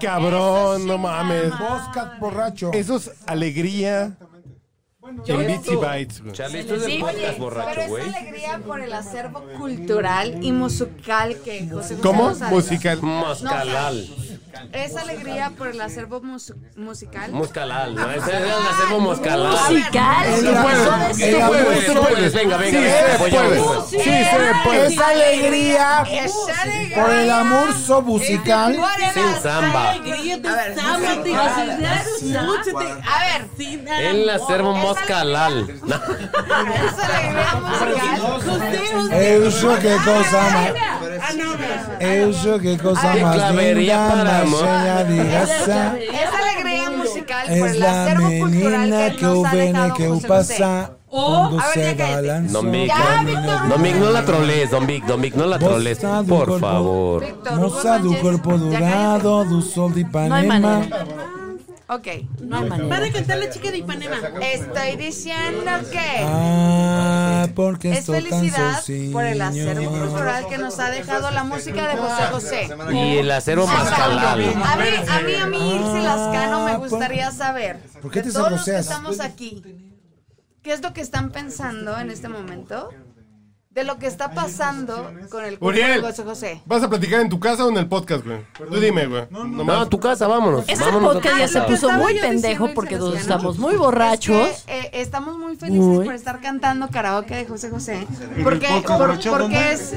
Cabrón, 0.00 0.86
no 0.86 0.98
mames. 0.98 1.50
Vodka 1.50 2.16
borracho. 2.20 2.70
Eso 2.72 2.96
es 2.96 3.10
alegría 3.26 4.16
en 5.26 5.46
Bits 5.46 5.68
y 5.72 5.76
Bytes. 5.76 6.22
Charlie, 6.32 6.60
esto 6.60 6.74
es 6.76 6.84
Sí, 6.84 6.98
podcast 6.98 7.18
oye, 7.18 7.38
borracho, 7.38 7.70
pero 7.74 7.88
güey. 7.88 8.08
es 8.08 8.14
alegría 8.14 8.58
por 8.64 8.80
el 8.80 8.92
acervo 8.92 9.42
cultural 9.58 10.38
y 10.42 10.52
musical 10.52 11.36
que 11.44 11.68
José 11.68 11.96
José 11.96 11.96
¿Cómo? 12.00 12.30
Musical. 12.50 12.98
Moscalal. 13.02 14.06
Es 14.72 14.96
alegría 14.96 15.50
por 15.56 15.68
el 15.68 15.80
acervo 15.80 16.20
mus- 16.20 16.54
musical. 16.76 17.30
Moscalal, 17.32 17.94
¿no? 17.94 18.10
Ese 18.10 18.18
es 18.30 18.40
el 18.42 18.50
acervo 18.50 19.00
moscalal. 19.00 19.52
Musical. 19.68 20.26
Tú 20.40 20.52
puedes, 20.62 21.18
amor 21.18 21.46
puedes, 21.48 21.84
puedes. 22.00 22.34
Venga, 22.34 22.56
venga, 22.56 22.78
Sí, 22.78 22.84
venga, 22.84 23.12
se 23.12 23.18
puede. 23.18 23.60
Sí, 23.88 23.98
se 24.00 24.52
puede. 24.64 24.86
Es 24.86 24.98
alegría 24.98 26.02
Es 26.10 26.32
alegría. 26.62 27.02
por 27.02 27.10
el 27.14 27.30
amor 27.30 27.74
musical. 28.02 28.76
Por 28.76 29.02
el 29.02 29.12
Sin 29.14 29.42
samba. 29.42 29.90
A 29.90 29.94
ver, 33.20 33.48
El 34.00 34.28
acervo 34.30 34.74
moscalal. 34.74 35.80
No. 35.82 35.96
es 35.96 36.98
alegría 36.98 37.54
musical. 37.60 39.12
Eso 39.12 39.78
qué 39.80 39.96
cosa 40.04 40.42
más. 40.50 40.99
Eso 42.00 42.58
qué 42.58 42.78
cosa 42.78 43.14
más 43.16 43.54
linda, 43.54 44.08
para 44.08 44.24
más 44.24 44.42
amor. 44.42 44.62
bella 44.64 45.04
digasa. 45.04 45.96
Es 45.98 46.30
alegría 46.32 46.90
musical 46.90 47.46
por 47.46 47.56
Es 47.56 47.72
el 47.74 47.80
la 47.80 48.04
acervo 48.04 48.28
cultural 48.28 48.80
menina 48.80 49.10
que 49.16 49.22
nos 49.24 49.44
ha 49.46 49.50
viene 49.52 49.72
dejado 49.72 49.94
que 49.94 50.26
pasa 50.28 50.90
cuando 51.08 51.60
a 51.60 51.64
ver, 51.66 51.74
se 51.74 51.80
ya 51.80 51.96
cállate. 51.96 52.14
balanzó. 52.14 52.52
Don 52.52 52.70
Vic, 52.72 52.86
Ya, 52.88 52.96
don- 53.16 53.26
Víctor 53.26 53.68
Don 53.68 53.82
Vic, 53.82 53.94
no 53.96 54.10
la 54.10 54.24
troles, 54.24 54.70
Don 54.70 54.86
Vic, 54.86 55.04
Don 55.06 55.20
Vic, 55.20 55.34
no 55.34 55.46
la 55.46 55.58
troles, 55.58 55.98
por 56.28 56.60
favor. 56.60 57.24
Moza 57.56 57.98
do 57.98 58.16
corpo 58.20 58.50
ya 58.70 58.78
cállate. 58.78 58.84
dorado, 58.84 59.44
do 59.44 59.60
sol 59.62 59.92
de 59.92 60.04
No 60.04 60.18
hay 60.34 60.46
Ipanema. 60.46 60.60
manera. 60.60 61.06
Ok. 61.90 62.06
No 62.40 62.58
hay 62.58 62.68
manera. 62.68 62.88
Para 62.88 63.10
cantar 63.10 63.38
la 63.38 63.50
chica 63.50 63.72
de 63.72 63.78
Ipanema. 63.78 64.18
Estoy 64.40 64.96
diciendo 64.96 65.70
que. 65.90 66.24
Ah, 66.24 67.48
porque 67.56 67.90
es 67.90 68.06
felicidad 68.06 68.80
por 69.12 69.24
el 69.24 69.42
acervo 69.42 69.90
cultural 69.90 70.46
que 70.48 70.58
nos 70.58 70.78
ha 70.78 70.90
dejado 70.90 71.32
la 71.32 71.42
música 71.42 71.88
de 71.88 71.96
José 71.96 72.22
José. 72.30 72.68
Y 72.92 73.16
el 73.18 73.30
acero 73.32 73.66
mascalal. 73.66 74.22
A 74.22 74.36
mí, 74.36 74.44
a 75.08 75.20
mí, 75.20 75.34
a 75.34 75.46
mí, 75.46 75.76
Ilse 75.76 76.00
Lascano, 76.02 76.64
me 76.64 76.76
gustaría 76.76 77.32
saber, 77.32 77.80
¿Por 78.00 78.12
qué 78.12 78.22
de 78.22 78.28
te 78.28 78.32
todos 78.34 78.52
los 78.52 78.64
que 78.64 78.78
estamos 78.78 79.18
aquí, 79.18 79.62
¿qué 80.62 80.72
es 80.72 80.82
lo 80.82 80.92
que 80.92 81.00
están 81.00 81.30
pensando 81.30 81.98
en 81.98 82.10
este 82.10 82.28
momento? 82.28 82.90
De 83.70 83.84
lo 83.84 84.00
que 84.00 84.08
está 84.08 84.32
pasando 84.32 84.96
con 85.30 85.44
el 85.44 85.56
cuerpo 85.60 85.66
Uriel. 85.66 86.02
de 86.02 86.08
José 86.08 86.24
José. 86.24 86.60
¿Vas 86.66 86.82
a 86.82 86.90
platicar 86.90 87.20
en 87.20 87.28
tu 87.28 87.38
casa 87.38 87.64
o 87.64 87.68
en 87.70 87.76
el 87.76 87.86
podcast, 87.88 88.26
güey? 88.26 88.44
Tú 88.68 88.80
dime, 88.80 89.06
güey. 89.06 89.28
No, 89.30 89.80
a 89.80 89.88
tu 89.88 90.00
casa, 90.00 90.26
vámonos. 90.26 90.64
Este 90.66 90.84
vámonos 90.84 91.14
podcast 91.14 91.38
ya 91.38 91.46
se 91.46 91.54
casa. 91.54 91.66
puso 91.68 91.88
muy 91.92 92.18
pendejo 92.18 92.74
porque 92.74 92.96
todos 92.96 93.16
estamos 93.16 93.58
muy 93.58 93.76
borrachos. 93.76 94.48
Es 94.48 94.62
que, 94.64 94.80
eh, 94.80 94.90
estamos 94.94 95.38
muy 95.38 95.54
felices 95.54 95.84
Muy. 95.84 96.04
por 96.04 96.14
estar 96.16 96.40
cantando 96.40 96.88
karaoke 96.90 97.36
de 97.36 97.46
José 97.46 97.70
José. 97.70 98.08
el 98.36 98.42
Porque, 98.42 98.66
por- 98.88 98.96
porque 98.98 99.28
es, 99.28 99.28
porque 99.30 99.70
es 99.70 99.90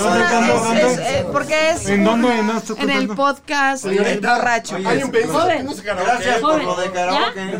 ¿Dónde, 0.00 0.18
una, 0.24 0.80
es- 0.80 0.82
es, 0.82 0.98
eh, 0.98 1.26
porque 1.30 1.70
es 1.70 1.86
¿En 1.88 2.02
dónde? 2.02 2.28
¿En 2.76 2.90
el 2.90 3.06
podcast 3.06 3.84
borracho. 3.84 4.76
Hay 4.84 5.00
un. 5.04 5.12
No 5.12 5.76
karaoke. 5.76 5.82
Gracias 5.84 6.38
por 6.40 6.64
lo 6.64 6.74
de 6.74 6.86
¿ya? 6.88 6.92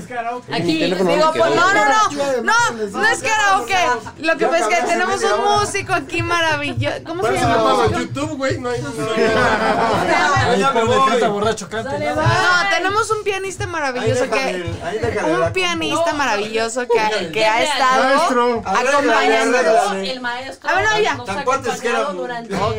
karaoke. 0.09 0.55
Aquí. 0.57 0.83
Digo, 0.87 0.97
no 1.05 1.33
pues 1.33 1.55
no, 1.55 1.73
no, 1.73 1.85
no, 1.85 2.43
no, 2.43 2.89
no 2.91 3.05
es 3.07 3.23
karaoke. 3.23 3.77
Lo 4.19 4.37
que 4.37 4.47
pasa 4.47 4.59
es 4.59 4.67
que 4.81 4.87
tenemos 4.87 5.20
un 5.25 5.61
músico 5.61 5.93
aquí 5.93 6.23
maravilloso. 6.23 6.97
¿Cómo 7.07 7.27
se 7.27 7.33
llama? 7.33 7.85
en 7.87 7.93
YouTube, 7.93 8.37
güey, 8.37 8.59
no 8.59 8.71
hay... 8.71 8.81
no. 8.83 8.91
No, 12.21 12.71
tenemos 12.71 13.11
un 13.11 13.23
pianista 13.25 13.67
maravilloso 13.67 14.31
que 14.31 14.65
un 15.25 15.53
pianista 15.53 16.13
maravilloso 16.15 16.87
que, 16.87 17.31
que 17.33 17.45
ha 17.45 17.63
estado 17.63 18.23
acompañándonos. 18.65 19.93
El 19.95 20.21
maestro 20.21 20.71
A 20.71 20.75
ver, 20.75 20.85
no, 20.85 21.23
ha 21.23 21.25
Tan 21.25 21.45
cuates 21.45 21.81
que 21.81 21.89
eran- 21.89 22.17
durante... 22.17 22.55
Oh, 22.55 22.75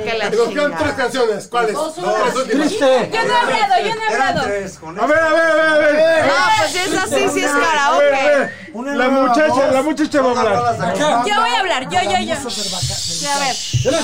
tres 0.77 0.93
canciones. 0.95 1.47
¿Cuáles? 1.47 1.73
Dos 1.73 1.97
últimas. 1.97 2.71
Yo 2.71 2.79
no 2.79 2.87
he 2.87 3.39
hablado, 3.39 3.73
yo 3.83 3.95
no 3.95 4.01
he 4.01 4.07
hablado. 4.07 4.41
A 4.41 5.07
ver, 5.07 5.19
a 5.19 5.29
ver, 5.29 5.41
a 5.41 5.53
ver, 5.53 5.67
a 5.67 5.77
ver. 5.77 6.25
No, 6.25 6.33
pues 6.57 6.71
si 6.71 6.77
es 6.77 6.97
así, 6.97 7.29
si 7.29 7.43
es 7.43 7.51
karaoke. 7.51 8.51
La 8.73 9.09
muchacha, 9.09 9.71
la 9.71 9.81
muchacha 9.81 10.21
va 10.21 10.31
a 10.31 10.39
hablar. 10.39 10.95
Yo 11.25 11.35
voy 11.41 11.49
a 11.49 11.59
hablar, 11.59 11.89
yo, 11.89 12.01
yo, 12.03 12.19
yo. 12.19 12.30
Sí, 12.39 13.25
a 13.25 13.39
ver. 13.39 13.55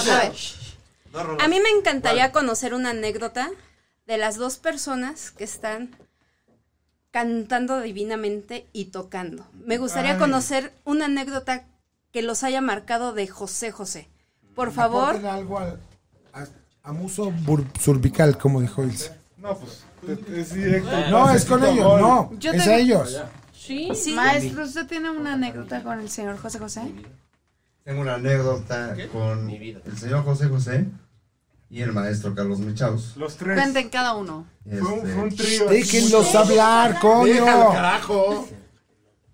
A 0.09 0.19
ver. 0.19 1.41
A 1.41 1.47
mí 1.47 1.59
me 1.59 1.69
encantaría 1.69 2.31
conocer 2.31 2.73
una 2.73 2.91
anécdota 2.91 3.49
de 4.05 4.17
las 4.17 4.37
dos 4.37 4.57
personas 4.57 5.31
que 5.31 5.43
están 5.43 5.95
cantando 7.11 7.79
divinamente 7.81 8.67
y 8.73 8.85
tocando. 8.85 9.45
Me 9.65 9.77
gustaría 9.77 10.13
Ay. 10.13 10.19
conocer 10.19 10.73
una 10.83 11.05
anécdota 11.05 11.63
que 12.11 12.21
los 12.21 12.43
haya 12.43 12.61
marcado 12.61 13.13
de 13.13 13.27
José 13.27 13.71
José. 13.71 14.07
Por 14.55 14.71
favor, 14.71 15.09
Aporten 15.09 15.25
algo 15.29 15.59
al, 15.59 15.79
a, 16.33 16.45
a 16.83 16.91
muso 16.93 17.31
bur- 17.31 17.65
cervical, 17.79 18.37
como 18.37 18.61
dijo 18.61 18.83
Ilse. 18.83 19.11
No, 19.37 19.57
pues 19.57 19.83
es 20.35 20.53
directo. 20.53 20.89
No, 21.09 21.29
es 21.31 21.45
con 21.45 21.63
ellos, 21.63 21.99
no. 22.01 22.31
Yo 22.39 22.51
es 22.51 22.63
te- 22.63 22.69
a 22.73 22.77
ellos. 22.77 23.21
Sí, 23.53 23.89
sí. 23.95 24.13
Maestro, 24.13 24.63
¿usted 24.63 24.87
tiene 24.87 25.09
una 25.11 25.33
anécdota 25.33 25.83
con 25.83 25.99
el 25.99 26.09
señor 26.09 26.37
José 26.37 26.59
José? 26.59 26.81
Tengo 27.87 28.01
una 28.01 28.15
anécdota 28.15 28.97
con 29.13 29.49
el 29.49 29.97
señor 29.97 30.25
José 30.25 30.49
José 30.49 30.87
y 31.69 31.81
el 31.81 31.93
maestro 31.93 32.35
Carlos 32.35 32.59
Michaus. 32.59 33.15
Los 33.15 33.37
tres. 33.37 33.57
Cuenten 33.57 33.87
cada 33.87 34.13
uno. 34.13 34.45
Fue 34.65 34.81
un, 34.81 34.97
Este, 34.99 35.13
fue 35.13 35.23
un 35.23 35.35
trío. 35.37 35.65
Déjenlos 35.69 36.35
hablar, 36.35 36.95
Déjalo, 36.95 36.99
coño. 36.99 37.71
carajo. 37.71 38.49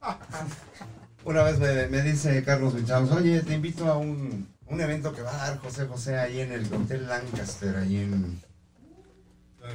Una 1.26 1.41
vez 1.41 1.58
me, 1.58 1.88
me 1.88 2.04
dice 2.04 2.43
Carlos 2.43 2.76
Michaus, 2.76 3.10
oye, 3.10 3.41
te 3.41 3.56
invito 3.56 3.91
a 3.91 3.97
un, 3.97 4.47
un 4.68 4.82
evento 4.82 5.14
que 5.14 5.24
va 5.24 5.34
a 5.34 5.49
dar 5.49 5.58
José 5.58 5.88
José 5.88 6.20
ahí 6.20 6.41
en 6.41 6.51
el 6.51 6.72
Hotel 6.72 7.08
Lancaster, 7.08 7.76
ahí 7.78 7.95
en 7.97 8.39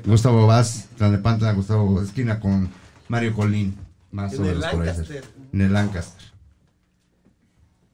Gustavo 0.07 0.47
Vaz, 0.47 0.87
Tlalnepantla, 0.99 1.51
Gustavo, 1.51 2.01
esquina 2.01 2.39
con 2.39 2.71
Mario 3.09 3.35
Colín, 3.35 3.77
más 4.13 4.39
o 4.39 4.43
menos 4.43 4.65
por 4.67 4.83
ahí. 4.83 4.87
Lancaster. 4.87 5.25
En 5.53 5.61
el 5.63 5.73
Lancaster. 5.73 6.28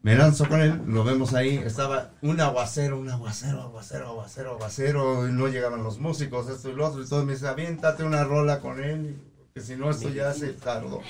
Me 0.04 0.14
lanzo 0.16 0.46
con 0.46 0.60
él, 0.60 0.82
lo 0.86 1.02
vemos 1.02 1.32
ahí, 1.32 1.56
estaba 1.56 2.10
un 2.20 2.38
aguacero, 2.38 3.00
un 3.00 3.08
aguacero, 3.08 3.62
aguacero, 3.62 4.08
aguacero, 4.08 4.50
aguacero, 4.50 5.26
y 5.26 5.32
no 5.32 5.48
llegaban 5.48 5.82
los 5.82 5.98
músicos, 5.98 6.46
esto 6.50 6.68
y 6.68 6.74
lo 6.74 6.86
otro, 6.88 7.02
y 7.02 7.08
todo 7.08 7.24
me 7.24 7.32
dice, 7.32 7.48
aviéntate 7.48 8.04
una 8.04 8.22
rola 8.22 8.60
con 8.60 8.84
él, 8.84 9.16
que 9.54 9.62
si 9.62 9.76
no 9.76 9.88
esto 9.88 10.10
ya 10.10 10.34
se 10.34 10.48
tardó. 10.48 11.00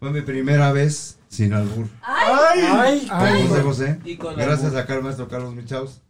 Fue 0.00 0.10
mi 0.10 0.22
primera 0.22 0.72
vez 0.72 1.18
sin 1.28 1.52
albur. 1.52 1.88
¡Ay! 2.00 3.06
Con 3.06 3.20
Ay. 3.20 3.48
José 3.48 3.62
José. 3.62 4.00
Y 4.06 4.16
con 4.16 4.34
Gracias 4.34 4.68
albur. 4.68 4.78
acá 4.78 4.94
al 4.94 5.02
maestro 5.02 5.28
Carlos 5.28 5.54
Michaus. 5.54 6.00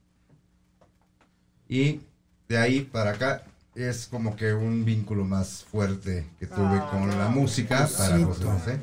Y 1.68 2.02
de 2.48 2.56
ahí 2.56 2.82
para 2.82 3.10
acá 3.10 3.42
es 3.74 4.06
como 4.06 4.36
que 4.36 4.54
un 4.54 4.84
vínculo 4.84 5.24
más 5.24 5.64
fuerte 5.64 6.24
que 6.38 6.46
tuve 6.46 6.80
con 6.88 7.08
la 7.18 7.28
música 7.30 7.88
para 7.98 8.18
José. 8.20 8.44
José. 8.44 8.80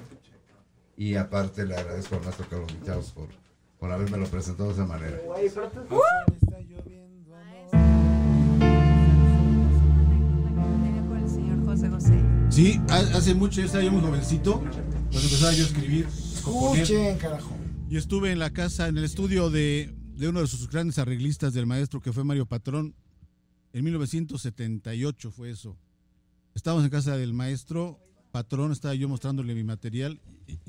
Y 1.03 1.15
aparte 1.17 1.65
le 1.65 1.75
agradezco 1.75 2.15
al 2.15 2.21
maestro 2.21 2.47
Carlos 2.49 2.73
Michaus 2.79 3.11
por, 3.11 3.27
por 3.77 3.91
haberme 3.91 4.17
lo 4.19 4.25
presentado 4.27 4.69
de 4.69 4.75
esa 4.75 4.85
manera. 4.85 5.17
José. 11.89 12.21
Sí, 12.49 12.79
ha- 12.89 13.17
hace 13.17 13.33
mucho, 13.33 13.59
yo 13.61 13.65
estaba 13.65 13.83
yo 13.83 13.91
muy 13.91 14.01
jovencito, 14.01 14.59
cuando 14.59 15.19
empezaba 15.19 15.53
yo 15.53 15.63
a 15.63 15.67
escribir, 15.67 16.05
a. 16.05 16.77
Escuchen, 16.77 17.17
carajo. 17.17 17.55
Y 17.89 17.97
estuve 17.97 18.31
en 18.31 18.39
la 18.39 18.51
casa, 18.51 18.87
en 18.87 18.97
el 18.97 19.03
estudio 19.03 19.49
de, 19.49 19.93
de 20.15 20.27
uno 20.27 20.41
de 20.41 20.47
sus 20.47 20.69
grandes 20.69 20.99
arreglistas 20.99 21.53
del 21.53 21.65
maestro, 21.65 21.99
que 22.01 22.11
fue 22.13 22.23
Mario 22.23 22.45
Patrón. 22.45 22.95
En 23.73 23.83
1978 23.85 25.31
fue 25.31 25.49
eso. 25.49 25.77
Estábamos 26.53 26.83
en 26.85 26.91
casa 26.91 27.17
del 27.17 27.33
maestro 27.33 27.99
Patrón, 28.31 28.71
estaba 28.71 28.93
yo 28.95 29.09
mostrándole 29.09 29.55
mi 29.55 29.63
material. 29.63 30.19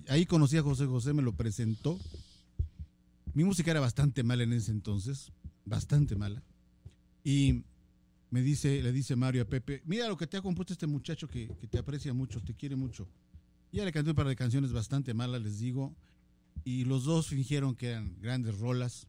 Ahí 0.08 0.26
conocí 0.26 0.56
a 0.56 0.62
José 0.62 0.86
José, 0.86 1.12
me 1.12 1.22
lo 1.22 1.34
presentó. 1.34 1.98
Mi 3.34 3.44
música 3.44 3.70
era 3.70 3.80
bastante 3.80 4.22
mala 4.22 4.44
en 4.44 4.52
ese 4.52 4.70
entonces, 4.70 5.32
bastante 5.64 6.16
mala. 6.16 6.42
Y 7.24 7.64
me 8.30 8.42
dice, 8.42 8.82
le 8.82 8.92
dice 8.92 9.16
Mario 9.16 9.42
a 9.42 9.44
Pepe, 9.46 9.82
mira 9.86 10.08
lo 10.08 10.16
que 10.16 10.26
te 10.26 10.36
ha 10.36 10.42
compuesto 10.42 10.72
este 10.72 10.86
muchacho 10.86 11.28
que, 11.28 11.48
que 11.60 11.66
te 11.66 11.78
aprecia 11.78 12.12
mucho, 12.12 12.40
te 12.40 12.54
quiere 12.54 12.76
mucho. 12.76 13.08
Y 13.72 13.78
ya 13.78 13.84
le 13.84 13.92
canté 13.92 14.10
un 14.10 14.16
par 14.16 14.28
de 14.28 14.36
canciones 14.36 14.72
bastante 14.72 15.14
malas, 15.14 15.42
les 15.42 15.58
digo, 15.58 15.94
y 16.64 16.84
los 16.84 17.04
dos 17.04 17.26
fingieron 17.26 17.74
que 17.74 17.90
eran 17.90 18.16
grandes 18.20 18.58
rolas. 18.58 19.06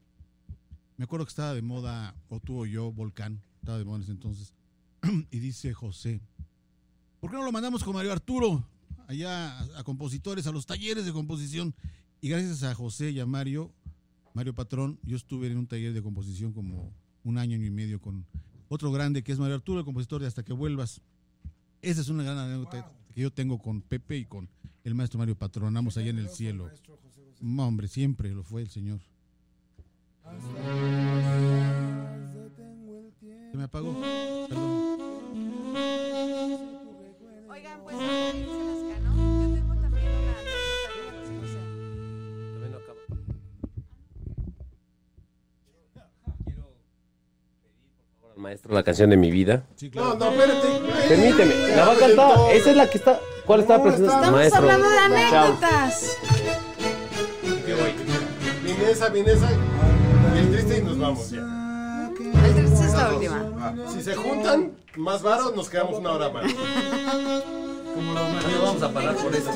Me 0.98 1.04
acuerdo 1.04 1.26
que 1.26 1.30
estaba 1.30 1.54
de 1.54 1.62
moda, 1.62 2.16
o 2.30 2.40
tú 2.40 2.62
o 2.62 2.66
yo, 2.66 2.92
Volcán, 2.92 3.42
estaba 3.60 3.78
de 3.78 3.86
moda 3.86 3.98
en 3.98 4.04
ese 4.04 4.12
entonces. 4.12 4.54
y 5.32 5.40
dice 5.40 5.74
José, 5.74 6.22
¿por 7.20 7.30
qué 7.30 7.38
no 7.38 7.44
lo 7.44 7.52
mandamos 7.52 7.84
con 7.84 7.94
Mario 7.94 8.12
Arturo? 8.12 8.68
Allá 9.08 9.60
a, 9.60 9.80
a 9.80 9.84
compositores, 9.84 10.48
a 10.48 10.52
los 10.52 10.66
talleres 10.66 11.06
de 11.06 11.14
composición. 11.14 11.76
Y 12.22 12.30
gracias 12.30 12.64
a 12.64 12.74
José 12.74 13.12
y 13.12 13.20
a 13.20 13.26
Mario, 13.26 13.72
Mario 14.34 14.54
Patrón, 14.54 15.00
yo 15.04 15.16
estuve 15.16 15.48
en 15.48 15.58
un 15.58 15.68
taller 15.68 15.94
de 15.94 16.02
composición 16.02 16.52
como 16.52 16.92
un 17.24 17.38
año, 17.38 17.56
año 17.56 17.66
y 17.66 17.72
medio 17.72 18.02
con 18.02 18.26
otro 18.68 18.92
grande 18.92 19.24
que 19.24 19.32
es 19.32 19.40
Mario 19.40 19.56
Arturo, 19.56 19.80
el 19.80 19.86
compositor 19.86 20.22
de 20.22 20.28
Hasta 20.28 20.44
que 20.44 20.54
vuelvas. 20.54 21.02
Esa 21.82 22.02
es 22.02 22.10
una 22.10 22.24
gran 22.24 22.38
anécdota 22.38 22.92
que 23.14 23.22
yo 23.22 23.32
tengo 23.32 23.60
con 23.60 23.82
Pepe 23.82 24.18
y 24.18 24.26
con 24.26 24.50
el 24.84 24.96
maestro 24.96 25.20
Mario 25.20 25.38
Patrón. 25.38 25.78
Ambos 25.78 25.98
allá 25.98 26.10
en 26.10 26.20
el 26.20 26.30
cielo. 26.30 26.70
No, 27.40 27.68
hombre, 27.68 27.88
siempre 27.88 28.34
lo 28.34 28.44
fue 28.44 28.62
el 28.62 28.70
señor. 28.70 29.00
Se 33.52 33.58
me 33.58 33.64
apagó. 33.64 34.02
Perdón. 34.50 35.00
Oigan, 37.50 37.82
pues, 37.84 38.65
maestro 48.46 48.76
la 48.76 48.84
canción 48.84 49.10
de 49.10 49.18
mi 49.18 49.32
vida. 49.32 49.64
No, 49.96 50.14
no, 50.14 50.30
espérate. 50.30 50.68
Permíteme, 51.10 51.54
la 51.76 51.86
va 51.86 51.94
a 51.94 51.96
cantar. 51.96 52.38
Esa 52.54 52.70
es 52.70 52.78
la 52.78 52.88
que 52.88 53.00
está. 53.00 53.20
¿Cuál 53.44 53.62
estaba 53.62 53.84
presentando? 53.84 54.16
Estamos 54.18 54.40
Maestro. 54.40 54.62
hablando 54.62 54.88
de 54.90 54.96
Chao. 55.32 55.46
anécdotas. 55.46 56.18
Viene 58.64 58.92
esa, 58.92 59.10
viene 59.10 59.32
esa. 59.32 59.50
Y 60.36 60.38
el 60.38 60.52
triste 60.52 60.78
y 60.78 60.82
nos 60.84 61.00
vamos 61.00 61.32
ya. 61.32 62.12
El 62.46 62.54
triste 62.54 62.86
es 62.86 62.94
la 62.94 63.14
última. 63.14 63.74
Si 63.92 64.04
se 64.04 64.14
juntan 64.16 64.74
más 64.96 65.24
varos, 65.24 65.56
nos 65.56 65.68
quedamos 65.68 65.98
una 65.98 66.12
hora 66.12 66.30
más. 66.30 66.46
No 66.54 68.14
vamos 68.64 68.84
a 68.84 68.94
parar 68.94 69.16
por 69.16 69.36
eso. 69.36 69.50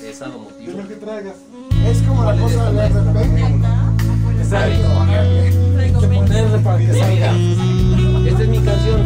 Pesado 0.00 0.38
motivo. 0.38 0.80
Lo 0.80 0.88
que 0.88 0.94
traigas. 0.94 1.34
Es 1.86 2.00
como 2.02 2.24
la 2.24 2.34
cosa 2.40 2.72
de 2.72 2.88
RP. 2.88 3.18
Exacto. 4.40 4.88
Hay 5.78 5.92
que 5.92 6.06
ponerle 6.06 6.58
para 6.58 6.78
que 6.78 6.94
salga. 6.94 7.32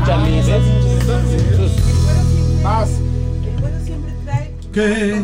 Esta 0.05 0.17
es 0.17 0.31
mi 0.31 0.37
canción, 0.37 1.01
Charlie. 1.07 1.33
¿ves? 1.57 2.63
Más. 2.63 2.91
¿Qué? 4.71 5.15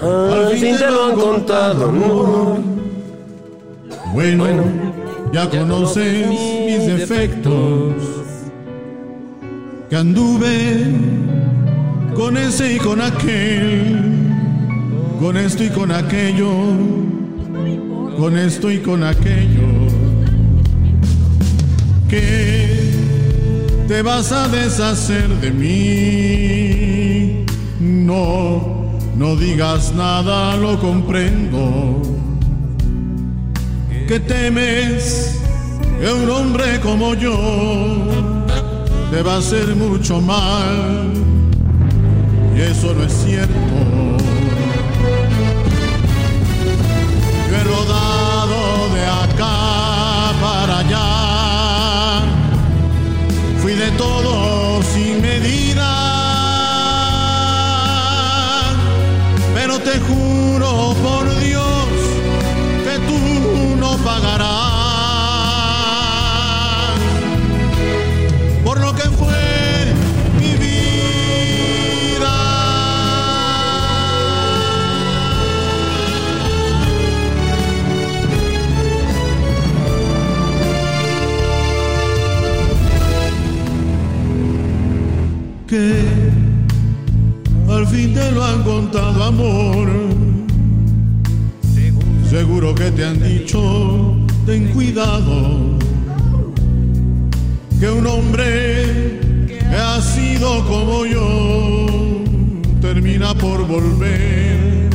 Al 0.00 0.56
fin 0.56 0.76
te 0.76 0.88
lo 0.88 1.06
han 1.06 1.14
contado, 1.16 1.90
no. 1.90 2.58
Bueno, 4.12 4.44
ya 5.32 5.50
conoces 5.50 6.28
mis 6.28 6.86
defectos. 6.86 7.94
Que 9.90 9.96
anduve 9.96 10.94
con 12.14 12.36
ese 12.36 12.74
y 12.74 12.78
con 12.78 13.00
aquel. 13.00 14.04
Con 15.18 15.36
esto 15.36 15.64
y 15.64 15.70
con 15.70 15.90
aquello. 15.90 16.52
Con 18.16 18.38
esto 18.38 18.70
y 18.70 18.78
con 18.78 19.02
aquello. 19.02 19.66
Que 22.08 22.77
te 23.88 24.02
vas 24.02 24.30
a 24.30 24.46
deshacer 24.48 25.28
de 25.40 25.50
mí. 25.50 27.44
No, 27.80 28.92
no 29.16 29.34
digas 29.34 29.94
nada, 29.94 30.56
lo 30.56 30.78
comprendo 30.78 32.02
que 34.06 34.20
temes 34.20 35.38
que 36.00 36.12
un 36.12 36.30
hombre 36.30 36.80
como 36.80 37.14
yo 37.14 37.36
te 39.10 39.22
va 39.22 39.34
a 39.34 39.38
hacer 39.38 39.74
mucho 39.74 40.20
mal. 40.20 41.12
Y 42.56 42.60
eso 42.60 42.94
no 42.94 43.04
es 43.04 43.12
cierto. 43.12 44.07
Todo 53.98 54.82
sin 54.82 55.20
medida. 55.20 55.90
Pero 59.54 59.78
te 59.80 59.98
juro 60.00 60.94
por 61.02 61.37
Que 85.68 86.02
al 87.68 87.86
fin 87.88 88.14
te 88.14 88.32
lo 88.32 88.42
han 88.42 88.62
contado, 88.62 89.22
amor. 89.22 89.90
Seguro 92.30 92.74
que 92.74 92.90
te 92.90 93.04
han 93.04 93.22
dicho, 93.22 94.16
ten 94.46 94.68
cuidado, 94.72 95.78
que 97.78 97.90
un 97.90 98.06
hombre 98.06 99.46
que 99.46 99.76
ha 99.76 100.00
sido 100.00 100.64
como 100.66 101.04
yo 101.04 101.86
termina 102.80 103.34
por 103.34 103.66
volver 103.66 104.88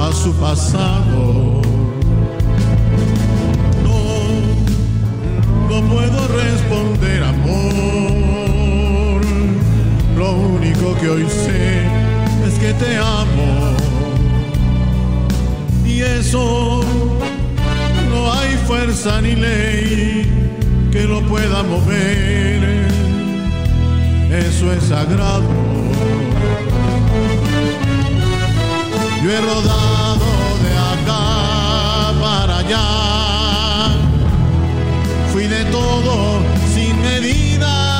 a 0.00 0.12
su 0.12 0.32
pasado. 0.36 1.60
No, 3.84 5.68
no 5.68 5.88
puedo 5.88 6.28
responder, 6.28 7.22
amor. 7.22 8.25
Lo 10.26 10.32
único 10.32 10.92
que 11.00 11.08
hoy 11.08 11.26
sé 11.30 11.82
es 12.46 12.54
que 12.58 12.72
te 12.74 12.96
amo 12.96 13.76
y 15.84 16.00
eso 16.00 16.82
no 18.10 18.32
hay 18.32 18.50
fuerza 18.66 19.20
ni 19.20 19.36
ley 19.36 20.28
que 20.90 21.04
lo 21.04 21.20
pueda 21.28 21.62
mover. 21.62 22.88
Eso 24.32 24.72
es 24.72 24.82
sagrado. 24.82 25.48
Yo 29.22 29.30
he 29.30 29.40
rodado 29.40 30.28
de 30.64 30.72
acá 30.94 31.24
para 32.20 32.58
allá. 32.58 32.88
Fui 35.32 35.46
de 35.46 35.64
todo 35.66 36.40
sin 36.74 37.00
medida. 37.00 37.95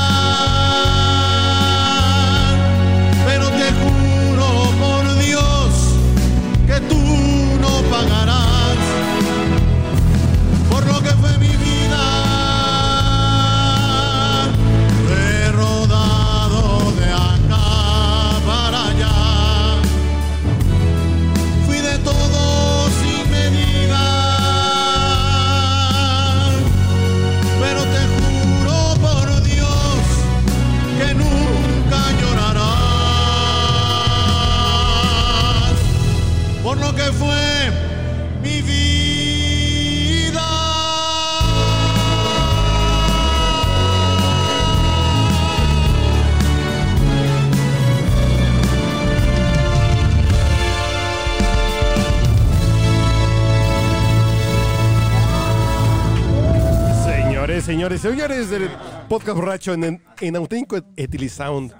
Señores, 57.67 57.99
señores, 57.99 58.49
del 58.49 58.69
podcast 59.09 59.35
borracho 59.35 59.73
en, 59.73 60.01
en 60.21 60.35
auténtico 60.37 60.77
Etilisound. 60.95 61.73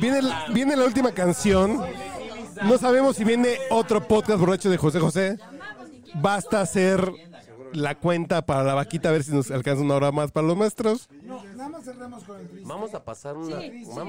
Viene, 0.00 0.20
viene 0.52 0.76
la 0.76 0.84
última 0.84 1.10
canción. 1.10 1.82
No 2.62 2.78
sabemos 2.78 3.16
si 3.16 3.24
viene 3.24 3.58
otro 3.70 4.06
podcast 4.06 4.38
borracho 4.38 4.70
de 4.70 4.76
José 4.76 5.00
José. 5.00 5.38
Basta 6.22 6.60
hacer 6.60 7.10
la 7.74 7.94
cuenta 7.96 8.46
para 8.46 8.62
la 8.62 8.74
vaquita 8.74 9.08
a 9.08 9.12
ver 9.12 9.24
si 9.24 9.32
nos 9.32 9.50
alcanza 9.50 9.82
una 9.82 9.94
hora 9.94 10.12
más 10.12 10.30
para 10.30 10.46
los 10.46 10.56
maestros. 10.56 11.08
Nada 11.56 11.68
más 11.68 11.84
cerramos 11.84 12.24
con 12.24 12.40
el 12.40 12.48
triste. 12.48 12.68
Vamos 12.68 12.94
a 12.94 13.04
pasar 13.04 13.36
una. 13.36 13.56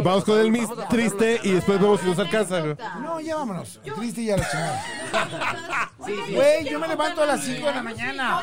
Vamos 0.04 0.24
con 0.24 0.40
el 0.40 0.52
mis 0.52 0.68
triste 0.90 1.40
y 1.44 1.52
después 1.52 1.80
vemos 1.80 2.02
si 2.02 2.08
nos 2.08 2.20
alcanza. 2.20 2.62
No, 3.02 3.20
ya 3.20 3.36
vámonos. 3.36 3.80
El 3.84 3.94
triste 3.94 4.22
y 4.22 4.26
ya 4.26 4.38
la 4.38 4.50
chingada. 4.50 5.92
Güey, 5.98 6.70
yo 6.70 6.80
me 6.80 6.88
levanto 6.88 7.24
a 7.24 7.26
las 7.26 7.44
5 7.44 7.68
de 7.68 7.74
la 7.74 7.84
mañana. 7.84 8.42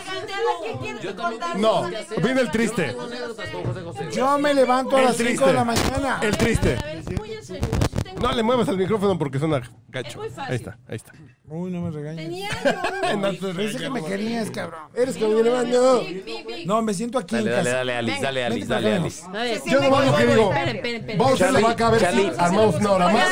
No, 1.56 1.86
viene 2.22 2.40
el 2.40 2.50
triste. 2.50 2.96
Yo 4.12 4.38
me 4.38 4.54
levanto 4.54 4.96
a 4.96 5.02
las 5.02 5.16
5 5.16 5.28
triste. 5.28 5.46
de 5.46 5.52
la 5.52 5.64
mañana. 5.64 6.20
El 6.22 6.36
triste. 6.36 6.78
Yo 8.12 8.20
tengo- 8.20 8.28
No 8.28 8.32
le 8.36 8.42
muevas 8.42 8.68
al 8.68 8.76
micrófono 8.78 9.18
porque 9.18 9.38
suena 9.38 9.60
gacho. 9.88 10.18
muy 10.18 10.28
fácil. 10.30 10.50
Ahí 10.50 10.56
está, 10.56 10.78
ahí 10.88 10.96
está. 10.96 11.12
Uy, 11.48 11.70
no 11.70 11.82
me 11.82 11.90
regañes. 11.90 12.24
Tenía 12.24 12.48
No 13.18 13.30
te 13.32 13.52
Pensé 13.54 13.78
que 13.78 13.90
me 13.90 14.02
querías, 14.04 14.50
cabrón. 14.50 14.80
Eres 14.94 15.16
como 15.18 15.34
mi 15.34 15.40
hermano. 15.48 16.00
No, 16.66 16.80
me 16.82 16.94
siento 16.94 17.18
aquí 17.18 17.34
Dale, 17.34 17.50
en 17.50 17.56
dale, 17.56 17.64
casa. 17.64 17.76
dale, 17.76 17.94
Alice, 17.96 18.20
dale, 18.22 18.44
Alice, 18.44 18.58
Vente 18.60 18.74
dale, 18.74 18.90
para. 18.90 19.44
Alice. 19.44 19.70
Yo 19.70 19.80
nomás 19.82 20.06
lo 20.06 20.16
que 20.16 20.26
digo. 20.26 20.42
Esperen, 20.52 20.76
esperen, 20.76 20.96
esperen. 21.00 21.18
Vamos 21.18 21.40
a 21.40 21.44
la 21.44 21.50
Charlie, 21.52 21.62
vaca 21.64 21.86
a 21.86 21.90
ver 21.90 22.00
Charlie. 22.00 22.22
si 22.22 22.40
armamos 22.40 22.74
una 22.76 22.92
hora 22.92 23.08
más. 23.08 23.28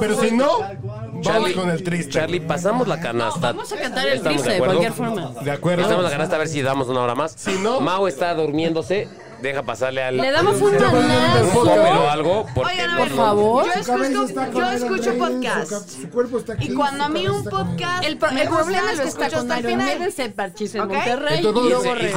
Pero 0.00 0.20
si 0.20 0.30
no, 0.32 0.58
vamos 0.58 1.26
Charlie, 1.26 1.54
con 1.54 1.70
el 1.70 1.82
triste. 1.82 2.10
Charlie, 2.12 2.40
pasamos 2.40 2.88
la 2.88 3.00
canasta. 3.00 3.40
Vamos 3.52 3.72
a 3.72 3.76
cantar 3.78 4.06
el 4.08 4.14
¿Estamos 4.18 4.42
triste 4.42 4.50
de 4.50 4.56
acuerdo? 4.56 4.74
cualquier 4.74 4.92
forma. 4.92 5.40
De 5.42 5.50
acuerdo. 5.50 5.82
Pasamos 5.84 6.04
la 6.04 6.10
canasta 6.10 6.36
a 6.36 6.38
ver 6.40 6.48
si 6.48 6.60
damos 6.62 6.88
una 6.88 7.00
hora 7.00 7.14
más. 7.14 7.32
Si 7.32 7.52
no- 7.58 7.80
Mau 7.80 8.06
está 8.06 8.34
durmiéndose. 8.34 9.08
Deja 9.42 9.62
pasarle 9.62 10.02
al. 10.02 10.16
Le 10.16 10.30
damos 10.30 10.60
un 10.60 10.74
un 10.74 10.82
manazo. 10.82 11.50
popper 11.52 11.78
o 11.78 12.10
algo. 12.10 12.46
Porque 12.54 12.72
Oigan, 12.72 12.90
a 12.90 12.96
Por 12.98 13.08
ver, 13.08 13.16
favor. 13.16 13.66
Yo 13.66 13.72
escucho, 13.72 14.26
yo 14.52 14.70
escucho 14.70 15.14
podcast. 15.18 15.88
su 15.90 16.08
cuerpo 16.10 16.38
está 16.38 16.52
aquí. 16.54 16.70
Y 16.70 16.74
cuando 16.74 17.04
a 17.04 17.08
mí 17.08 17.28
un 17.28 17.44
podcast. 17.44 18.04
El, 18.04 18.18
problema 18.18 18.92
es 18.92 19.00
que 19.00 19.08
está 19.08 19.26
escucho 19.26 19.42
con 19.42 19.52
hasta 19.52 19.54
el 19.54 19.60
Iron 19.60 19.72
final. 19.80 19.86
Maiden, 19.98 20.12
se 20.12 20.28
parchís 20.30 20.74
en. 20.74 20.88
Monterrey 20.88 21.38
y 21.40 21.42
luego 21.42 21.94
es 21.94 22.14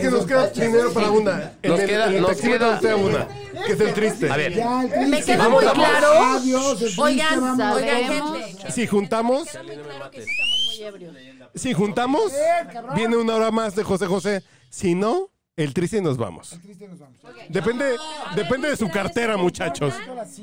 que 0.00 0.10
nos 0.10 0.26
queda 0.26 0.46
dinero 0.48 0.92
para 0.92 1.10
una. 1.10 1.52
Nos 1.62 1.80
queda- 1.80 2.10
nos 2.10 2.36
queda- 2.36 2.96
una. 2.96 3.26
Que 3.66 3.72
es 3.72 3.80
el 3.80 3.94
triste. 3.94 4.30
A 4.30 4.36
ver. 4.36 4.52
Me 5.08 5.22
queda 5.22 5.48
muy 5.48 5.64
claro. 5.64 6.12
Oigan, 6.98 7.60
oigan, 7.60 8.04
gente. 8.04 8.70
Si 8.72 8.86
juntamos, 8.86 9.48
si 11.54 11.72
juntamos, 11.74 12.32
viene 12.94 13.16
una 13.16 13.34
hora 13.34 13.50
más 13.50 13.74
de 13.74 13.82
José 13.84 14.06
José. 14.06 14.42
Si 14.70 14.94
no, 14.94 15.28
el 15.56 15.74
triste 15.74 15.98
y 15.98 16.00
nos 16.00 16.16
vamos. 16.16 16.58
Depende, 17.48 17.96
depende 18.34 18.70
de 18.70 18.76
su 18.76 18.88
cartera, 18.88 19.36
muchachos. 19.36 19.92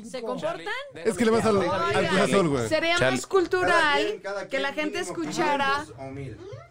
¿Se 0.08 0.22
comportan? 0.22 0.62
Es 0.94 1.16
que 1.16 1.24
le 1.24 1.30
vas 1.32 1.44
al, 1.44 1.62
al 1.68 2.06
Cruz 2.08 2.20
Azul, 2.20 2.48
güey. 2.48 2.68
Sería 2.68 2.98
más 2.98 3.26
cultural 3.26 4.20
que 4.50 4.58
la 4.60 4.72
gente 4.72 5.00
escuchara 5.00 5.84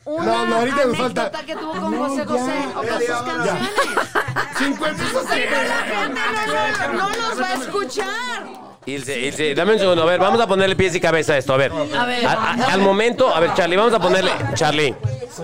una 0.05 0.25
No, 0.25 0.45
no, 0.45 0.55
ahorita 0.55 0.85
nos 0.85 0.97
falta- 0.97 1.21
anécdota 1.23 1.45
que 1.45 1.55
tuvo 1.55 1.71
con 1.73 1.97
José 1.97 2.25
José 2.25 2.67
o 2.69 2.73
con 2.75 2.87
sus 3.01 3.07
canciones. 3.07 3.69
50 4.57 5.03
Pero 5.29 5.63
la 5.63 5.83
gente 5.83 6.21
no, 6.47 6.93
no- 6.93 7.09
no 7.09 7.29
los 7.29 7.41
va 7.41 7.47
a 7.47 7.53
escuchar. 7.55 8.66
Ilse, 8.87 9.19
Ilse, 9.19 9.53
dame 9.53 9.73
un 9.73 9.79
segundo. 9.79 10.03
A 10.03 10.05
ver, 10.05 10.17
vamos 10.19 10.39
a 10.39 10.47
ponerle 10.47 10.75
pies 10.77 10.95
y 10.95 11.01
cabeza 11.01 11.33
a 11.33 11.37
esto. 11.37 11.53
A 11.53 11.57
ver. 11.57 11.71
A 11.73 12.05
ver. 12.05 12.25
A- 12.25 12.31
a- 12.53 12.73
al 12.73 12.79
momento, 12.81 13.33
a 13.35 13.39
ver, 13.41 13.53
Charlie, 13.53 13.75
vamos 13.75 13.93
a 13.93 13.99
ponerle. 13.99 14.31
Charlie. 14.55 14.95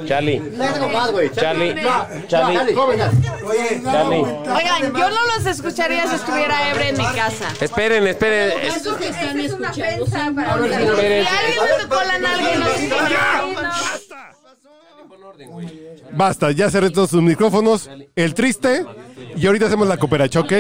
Charlie. 0.07 0.41
Charlie. 1.35 1.75
Charlie. 2.27 2.73
Charlie. 3.83 4.23
Oigan, 4.23 4.93
yo 4.95 5.09
no 5.09 5.17
los 5.37 5.45
escucharía 5.45 6.07
si 6.07 6.15
estuviera 6.15 6.71
Ebre 6.71 6.89
en 6.89 6.97
mi 6.97 7.03
casa. 7.03 7.49
Esperen, 7.59 8.07
esperen. 8.07 8.53
Es- 8.61 8.81
que 8.97 9.07
están 9.09 9.37
escuchando 9.39 10.05
son. 10.07 10.39
Esperen. 10.39 11.27
Alguien 11.27 11.59
le 11.77 11.83
tocó 11.83 12.01
la 12.01 12.19
nalga 12.19 12.55
y 12.55 12.59
no 12.59 12.65
se 12.67 12.89
Basta, 16.11 16.51
ya 16.51 16.69
cerré 16.69 16.89
todos 16.91 17.09
sus 17.09 17.21
micrófonos. 17.21 17.89
El 18.15 18.33
triste. 18.33 18.85
Y 19.35 19.45
ahorita 19.47 19.65
hacemos 19.65 19.87
la 19.87 19.97
cooperacha, 19.97 20.39
¿ok? 20.39 20.53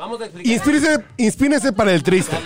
Vamos 0.00 0.20
a 0.20 0.24
explicar. 0.24 0.52
Inspírese, 0.52 1.04
inspírese 1.18 1.72
para 1.72 1.92
el 1.92 2.02
triste. 2.02 2.36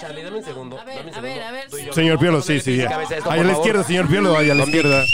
Charlie, 0.00 0.22
dame 0.22 0.38
un 0.38 0.44
segundo. 0.44 0.76
dame 0.76 1.02
un 1.02 1.14
A 1.14 1.20
ver, 1.20 1.42
a 1.42 1.52
ver. 1.52 1.68
Señor 1.92 2.18
Piolo, 2.18 2.40
sí, 2.40 2.60
sí. 2.60 2.76
ya. 2.78 2.98
Ahí 3.28 3.40
a 3.40 3.44
la 3.44 3.52
izquierda, 3.52 3.84
señor 3.84 4.08
Piolo, 4.08 4.36
ahí 4.36 4.50
a 4.50 4.54
la 4.54 4.64
izquierda. 4.64 5.04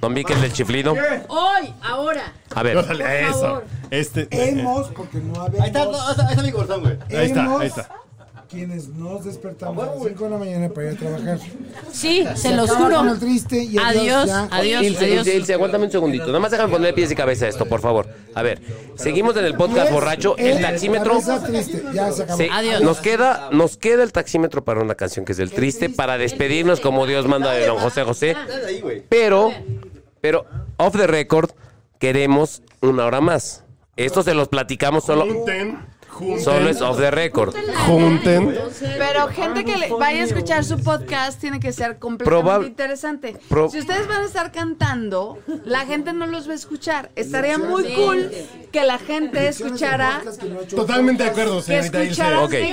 Don 0.00 0.12
Vic, 0.12 0.28
el 0.30 0.40
del 0.42 0.52
chiflido. 0.52 0.92
Hoy, 1.28 1.72
ahora. 1.82 2.32
A 2.54 2.62
ver. 2.62 2.76
Órale, 2.76 3.04
Por 3.04 3.12
eso. 3.14 3.40
favor. 3.40 3.64
Este. 3.90 4.28
Hemos, 4.30 4.88
porque 4.88 5.18
no 5.18 5.40
habemos. 5.40 5.60
Ahí 5.60 5.68
está, 5.68 5.82
ahí 5.82 6.26
está 6.30 6.42
mi 6.42 6.52
corazón, 6.52 6.80
güey. 6.82 6.98
Ahí 7.16 7.26
está, 7.26 7.58
ahí 7.58 7.66
está. 7.68 7.88
Quienes 8.54 8.88
nos 8.88 9.24
despertamos 9.24 9.82
a 9.82 9.94
las 9.94 10.02
5 10.04 10.24
de 10.24 10.30
la 10.30 10.38
mañana 10.38 10.68
para 10.68 10.90
ir 10.92 10.96
a 10.96 10.98
trabajar. 11.00 11.38
Sí, 11.92 12.24
se 12.36 12.54
los 12.54 12.70
acaba 12.70 12.84
juro. 12.86 12.96
con 12.98 13.08
el 13.08 13.18
triste 13.18 13.62
y 13.62 13.76
Adiós, 13.78 14.26
ya. 14.26 14.48
adiós, 14.50 14.82
Ilse, 14.84 15.04
adiós. 15.04 15.26
Ilse, 15.26 15.36
Ilse, 15.36 15.54
aguántame 15.54 15.86
un 15.86 15.90
segundito. 15.90 16.26
Nada 16.28 16.38
más 16.40 16.50
déjame 16.52 16.70
ponerle 16.72 16.92
pies 16.94 17.10
y 17.10 17.14
cabeza 17.16 17.46
a 17.46 17.48
esto, 17.48 17.66
por 17.66 17.80
favor. 17.80 18.06
A 18.34 18.42
ver, 18.42 18.60
seguimos 18.96 19.36
en 19.36 19.44
el 19.44 19.54
podcast 19.54 19.90
borracho. 19.92 20.36
El 20.38 20.60
taxímetro. 20.60 21.12
Cabeza 21.20 21.44
triste, 21.44 21.82
ya 21.92 22.12
se 22.12 22.22
acabó. 22.22 22.38
Sí, 22.38 22.48
Nos 22.82 22.98
queda, 23.00 23.48
nos 23.52 23.76
queda 23.76 24.02
el 24.02 24.12
taxímetro 24.12 24.64
para 24.64 24.80
una 24.80 24.94
canción 24.94 25.24
que 25.24 25.32
es 25.32 25.38
el 25.40 25.50
triste, 25.50 25.90
para 25.90 26.16
despedirnos 26.16 26.80
como 26.80 27.06
Dios 27.06 27.26
manda 27.26 27.52
de 27.52 27.66
don 27.66 27.78
José 27.78 28.04
José. 28.04 28.36
Pero, 29.08 29.50
pero, 30.20 30.46
off 30.76 30.96
the 30.96 31.06
record, 31.06 31.50
queremos 31.98 32.62
una 32.80 33.04
hora 33.06 33.20
más. 33.20 33.64
Esto 33.96 34.22
se 34.22 34.34
los 34.34 34.48
platicamos 34.48 35.04
solo. 35.04 35.24
Solo 36.42 36.68
es 36.68 36.80
off 36.80 36.98
the 36.98 37.10
record. 37.10 37.54
Junten. 37.86 38.56
Pero 38.98 39.28
gente 39.28 39.64
que 39.64 39.76
le 39.76 39.90
vaya 39.90 40.22
a 40.22 40.24
escuchar 40.24 40.64
su 40.64 40.78
podcast 40.78 41.40
tiene 41.40 41.60
que 41.60 41.72
ser 41.72 41.98
completamente 41.98 42.66
interesante. 42.68 43.36
Pro- 43.48 43.68
si 43.70 43.78
ustedes 43.80 44.06
van 44.06 44.22
a 44.22 44.24
estar 44.24 44.52
cantando, 44.52 45.38
la 45.64 45.80
gente 45.86 46.12
no 46.12 46.26
los 46.26 46.48
va 46.48 46.52
a 46.52 46.56
escuchar. 46.56 47.10
Estaría 47.16 47.58
muy 47.58 47.94
cool 47.94 48.30
que 48.72 48.84
la 48.84 48.98
gente 48.98 49.48
escuchara. 49.48 50.22
Totalmente 50.74 51.22
de 51.24 51.30
acuerdo, 51.30 51.60
señorita. 51.62 51.98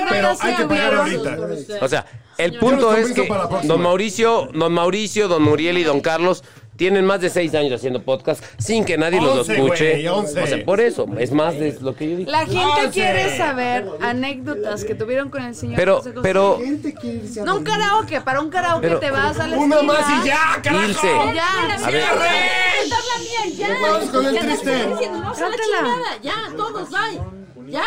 Pero 0.09 0.29
hay 0.39 0.55
que 0.55 0.65
pagar 0.65 0.93
ahorita. 0.95 1.37
O 1.81 1.87
sea, 1.87 2.05
el 2.37 2.57
punto 2.59 2.95
es 2.95 3.11
que 3.11 3.27
don 3.63 3.81
Mauricio, 3.81 4.49
don 4.53 4.73
Mauricio, 4.73 5.27
don 5.27 5.43
Muriel 5.43 5.77
y 5.77 5.83
don 5.83 6.01
Carlos 6.01 6.43
tienen 6.81 7.05
más 7.05 7.21
de 7.21 7.29
seis 7.29 7.53
años 7.53 7.73
haciendo 7.73 8.01
podcast 8.01 8.43
sin 8.57 8.83
que 8.83 8.97
nadie 8.97 9.21
los 9.21 9.37
Once, 9.37 9.53
escuche. 9.53 9.89
güey, 9.91 10.07
once. 10.07 10.41
O 10.41 10.47
sea, 10.47 10.65
por 10.65 10.81
eso, 10.81 11.05
es 11.19 11.31
más 11.31 11.53
de 11.59 11.77
lo 11.79 11.95
que 11.95 12.09
yo 12.09 12.17
dije. 12.17 12.31
La 12.31 12.39
gente 12.47 12.89
quiere 12.91 13.37
saber 13.37 13.85
anécdotas 14.01 14.83
que 14.83 14.95
tuvieron 14.95 15.29
con 15.29 15.43
el 15.43 15.53
señor 15.53 15.75
Pero, 15.75 15.97
José 15.97 16.09
José. 16.09 16.21
pero, 16.23 16.57
No 17.45 17.57
un 17.57 17.63
karaoke, 17.63 18.19
para 18.21 18.41
un 18.41 18.49
karaoke 18.49 18.87
Pero- 18.87 18.99
te 18.99 19.11
vas 19.11 19.39
a 19.39 19.45
la 19.47 19.57
Una 19.59 19.75
esquina. 19.75 19.93
más 19.93 20.25
y 20.25 20.27
ya, 20.27 20.59
carajo. 20.63 20.87
Ilse. 20.87 21.07
Ya. 21.35 21.85
A 21.85 21.91
ver. 21.91 22.03
Vamos 23.79 24.09
con 24.09 24.25
el 24.25 24.39
triste. 24.39 24.87
No, 24.87 24.97
se 24.97 25.05
la 25.05 25.49
Cántala. 25.49 25.51
chingada. 25.63 26.21
Ya, 26.23 26.55
todos, 26.57 26.89
bye. 26.89 27.71
¿Ya? 27.71 27.83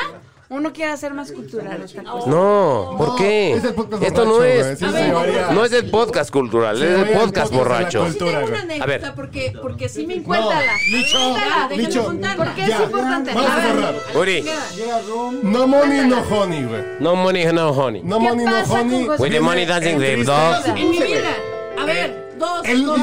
Uno 0.54 0.72
quiere 0.72 0.92
hacer 0.92 1.12
más 1.14 1.32
cultural 1.32 1.82
esta 1.82 2.02
cosa. 2.04 2.30
No, 2.30 2.94
¿por 2.96 3.16
qué? 3.16 3.52
es 3.54 3.64
el 3.64 3.74
podcast 3.74 4.02
Esto 4.02 4.24
no 4.24 4.32
borracho, 4.34 4.54
es. 4.54 4.64
güey, 4.64 4.76
sí 4.92 4.96
se 4.98 5.06
llamaría. 5.08 5.50
No 5.50 5.64
es 5.64 5.72
el 5.72 5.90
podcast 5.90 6.30
cultural, 6.30 6.82
es 6.82 6.98
el 7.08 7.08
podcast 7.18 7.52
borracho. 7.52 8.04
Tengo 8.18 8.30
una. 8.30 8.38
A 8.38 8.46
ver. 8.46 8.60
anécdota 8.60 9.14
porque, 9.14 9.52
porque 9.60 9.88
sí 9.88 10.06
me 10.06 10.22
Cuéntala. 10.22 10.72
Licho, 10.90 11.18
Cuéntala, 11.18 11.66
déjame 11.68 11.76
Licho. 11.88 12.04
contarla. 12.04 12.44
Porque 12.44 12.62
es 12.62 12.68
Ya, 12.68 12.82
importante. 12.84 13.34
Vamos 13.34 13.50
A 13.50 13.52
a 13.52 13.56
ver, 13.56 13.74
cerrar. 13.74 13.94
Uri, 14.16 14.44
No 15.42 15.66
money, 15.66 16.06
no 16.08 16.20
honey, 16.22 16.64
güey. 16.64 16.82
no 17.00 17.16
money, 17.16 17.44
no 17.52 17.70
honey. 17.70 18.02
No 18.04 18.18
¿Qué 18.18 18.24
money, 18.24 18.44
no 18.46 18.52
pasa 18.52 18.68
con 18.68 18.80
honey. 18.80 19.06
José 19.06 19.22
With 19.22 19.30
the 19.32 19.40
money 19.40 19.66
dancing 19.66 19.98
the 19.98 20.16
dogs. 20.24 20.66
En 20.68 20.90
mi 20.90 20.98
vida. 21.00 21.36
A 21.80 21.84
ver, 21.84 22.34
dos. 22.38 22.64
El, 22.64 22.84
dos. 22.86 22.98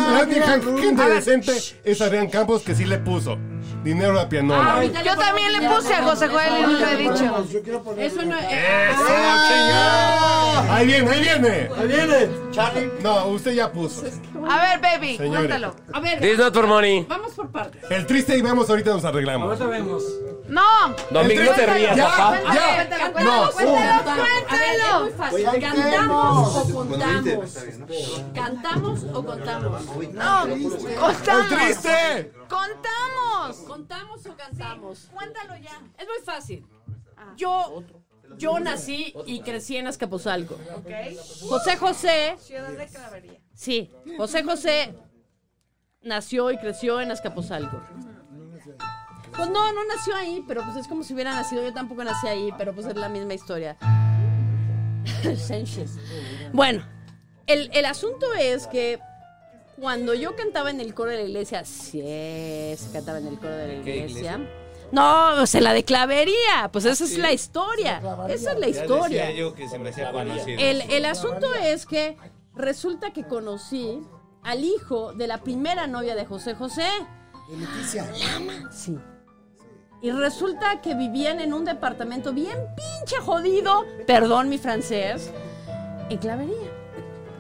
gente 0.80 1.10
decente 1.10 1.52
es 1.84 2.02
Adrián 2.02 2.30
Campos 2.30 2.62
que 2.64 2.74
sí 2.76 2.86
le 2.86 2.98
puso 2.98 3.38
dinero 3.84 4.20
a 4.20 4.28
pianola. 4.30 4.74
Ahorita 4.76 5.02
Yo 5.04 5.16
también 5.18 5.52
le 5.54 5.70
puse 5.70 5.94
a 5.94 6.04
José 6.04 6.28
Joel 6.28 6.54
y 6.58 6.62
no 6.62 6.68
lo 6.80 6.88
he 6.88 6.96
dicho. 6.98 7.46
Yo 7.52 7.62
quiero 7.64 7.84
poner. 7.84 8.06
Eso 8.06 8.22
no 8.24 8.36
es. 8.38 8.46
¡Eso, 8.46 9.08
chingada! 9.48 10.76
Ahí 10.76 10.86
viene, 10.86 11.10
ahí 11.12 11.22
viene. 11.22 11.70
Ahí 11.78 11.88
viene. 11.88 12.30
Charlie. 12.52 12.92
No, 13.02 13.26
usted 13.28 13.52
ya 13.54 13.72
puso. 13.72 14.04
A 14.50 14.58
ver, 14.62 14.80
baby, 14.82 15.18
Señores. 15.18 15.40
cuéntalo. 15.48 15.76
A 15.94 16.00
ver, 16.00 16.20
This 16.20 16.32
is 16.34 16.38
not 16.40 16.54
for 16.54 16.68
money. 16.68 17.06
vamos 17.08 17.32
por 17.34 17.50
partes. 17.52 17.84
El 17.92 18.06
triste 18.06 18.38
y 18.38 18.42
vemos, 18.42 18.70
ahorita 18.70 18.92
nos 18.92 19.06
arreglamos. 19.06 19.60
No. 20.48 20.62
Don 21.12 21.28
Vic, 21.28 21.40
no 21.44 21.52
te 21.52 21.66
rías, 21.66 21.96
Ya, 21.96 22.06
papá. 22.08 22.40
ya. 22.54 22.76
Cuéntalo, 22.76 23.24
No. 23.46 23.52
cuéntalo, 23.52 23.76
A 24.12 24.16
ver, 24.16 24.26
es 24.26 24.52
muy 24.52 25.10
cuéntalo. 25.10 25.12
fácil. 25.18 25.46
¿Cantamos 25.62 26.56
o 26.56 26.74
contamos? 26.74 27.58
¿Cantamos 28.34 29.04
o 29.14 29.26
contamos? 29.26 29.82
No, 30.14 30.44
El 30.46 30.64
contamos. 31.00 31.48
triste. 31.48 32.32
Contamos. 32.52 33.58
¿Contamos 33.66 34.26
o 34.26 34.36
cantamos? 34.36 35.10
Cuéntalo 35.14 35.56
ya. 35.58 35.82
Es 35.98 36.06
muy 36.06 36.24
fácil. 36.26 36.66
Yo, 37.38 37.84
yo 38.38 38.60
nací 38.60 39.14
y 39.26 39.40
crecí 39.42 39.78
en 39.78 39.88
Azcapotzalco. 39.88 40.58
José 41.48 41.78
José, 41.78 42.36
Ciudad 42.40 42.70
de 42.72 42.88
Clavería. 42.88 43.40
sí, 43.54 43.90
José 44.18 44.44
José 44.44 44.96
nació 46.02 46.52
y 46.52 46.58
creció 46.58 47.00
en 47.00 47.12
Azcapotzalco. 47.12 47.82
Pues 49.36 49.50
no, 49.50 49.72
no 49.72 49.86
nació 49.86 50.14
ahí, 50.16 50.44
pero 50.46 50.62
pues 50.64 50.76
es 50.76 50.88
como 50.88 51.04
si 51.04 51.14
hubiera 51.14 51.34
nacido. 51.34 51.64
Yo 51.64 51.74
tampoco 51.74 52.04
nací 52.04 52.28
ahí, 52.28 52.50
pero 52.58 52.74
pues 52.76 52.86
es 52.86 52.96
la 52.96 53.08
misma 53.08 53.34
historia. 53.34 53.78
Sánchez. 55.38 55.98
bueno, 56.52 56.86
el, 57.48 57.70
el 57.74 57.86
asunto 57.86 58.34
es 58.34 58.68
que 58.68 59.00
cuando 59.80 60.14
yo 60.14 60.36
cantaba 60.36 60.70
en 60.70 60.80
el 60.80 60.94
coro 60.94 61.12
de 61.12 61.18
la 61.18 61.24
iglesia, 61.24 61.66
sí, 61.66 62.02
se 62.02 62.90
cantaba 62.92 63.18
en 63.18 63.28
el 63.28 63.38
coro 63.38 63.56
de 63.56 63.68
la 63.68 63.74
iglesia. 63.74 64.40
No, 64.92 65.42
o 65.42 65.46
sea, 65.46 65.62
la 65.62 65.74
de 65.74 65.84
clavería, 65.84 66.70
pues 66.72 66.86
esa 66.86 67.06
es 67.06 67.18
la 67.18 67.32
historia. 67.32 68.02
Esa 68.30 68.52
es 68.52 68.60
la 68.60 68.68
historia. 68.68 69.32
yo 69.32 69.54
que 69.54 69.70
se 69.70 69.80
me 69.80 69.90
hacía 69.90 70.12
conocido. 70.12 70.60
El, 70.60 70.82
el 70.82 71.06
asunto 71.06 71.54
es 71.56 71.86
que 71.86 72.18
resulta 72.56 73.12
que 73.12 73.26
conocí 73.26 74.02
al 74.44 74.64
hijo 74.64 75.14
de 75.14 75.28
la 75.28 75.40
primera 75.40 75.88
novia 75.88 76.16
de 76.16 76.26
José 76.26 76.56
José. 76.56 76.88
Sí. 78.72 78.98
Y 80.02 80.12
resulta 80.12 80.82
que 80.82 80.96
vivían 80.96 81.40
en 81.40 81.54
un 81.54 81.64
departamento 81.64 82.34
bien 82.34 82.58
pinche 82.76 83.18
jodido, 83.18 83.86
perdón 84.08 84.50
mi 84.50 84.58
francés, 84.58 85.32
en 86.10 86.18
Clavería. 86.18 86.71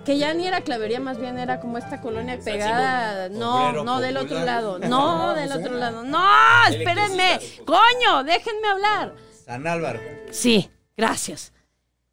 Que 0.05 0.17
ya 0.17 0.33
ni 0.33 0.47
era 0.47 0.61
Clavería, 0.61 0.99
más 0.99 1.19
bien 1.19 1.37
era 1.37 1.59
como 1.59 1.77
esta 1.77 2.01
colonia 2.01 2.39
pegada. 2.43 3.29
No, 3.29 3.83
no, 3.83 3.99
del 3.99 4.17
otro 4.17 4.43
lado. 4.43 4.79
No, 4.79 5.35
del 5.35 5.51
otro 5.51 5.75
lado. 5.75 6.03
No, 6.03 6.27
espérenme. 6.69 7.39
Coño, 7.65 8.23
déjenme 8.23 8.67
hablar. 8.67 9.13
San 9.45 9.67
Álvaro. 9.67 9.99
Sí, 10.31 10.71
gracias. 10.97 11.53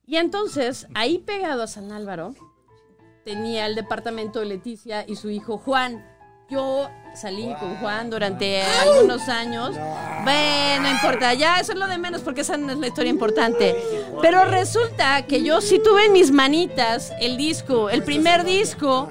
Y 0.04 0.16
entonces, 0.16 0.86
ahí 0.94 1.18
pegado 1.18 1.62
a 1.62 1.66
San 1.66 1.92
Álvaro, 1.92 2.34
tenía 3.24 3.66
el 3.66 3.74
departamento 3.74 4.40
de 4.40 4.46
Leticia 4.46 5.04
y 5.06 5.16
su 5.16 5.30
hijo 5.30 5.58
Juan. 5.58 6.04
Yo 6.50 6.90
salí 7.14 7.54
con 7.60 7.76
Juan 7.76 8.10
durante 8.10 8.62
algunos 8.62 9.28
años. 9.28 9.70
Bueno, 10.24 10.82
no 10.82 10.90
importa, 10.90 11.34
ya 11.34 11.58
eso 11.58 11.72
es 11.72 11.78
lo 11.78 11.86
de 11.86 11.98
menos 11.98 12.22
porque 12.22 12.42
esa 12.42 12.56
no 12.56 12.72
es 12.72 12.78
la 12.78 12.86
historia 12.86 13.10
importante. 13.10 13.76
Pero 14.22 14.44
resulta 14.44 15.22
que 15.22 15.42
yo 15.42 15.60
sí 15.60 15.80
tuve 15.82 16.06
en 16.06 16.12
mis 16.12 16.30
manitas 16.30 17.12
el 17.20 17.36
disco, 17.36 17.90
el 17.90 18.02
primer 18.02 18.44
disco. 18.44 19.10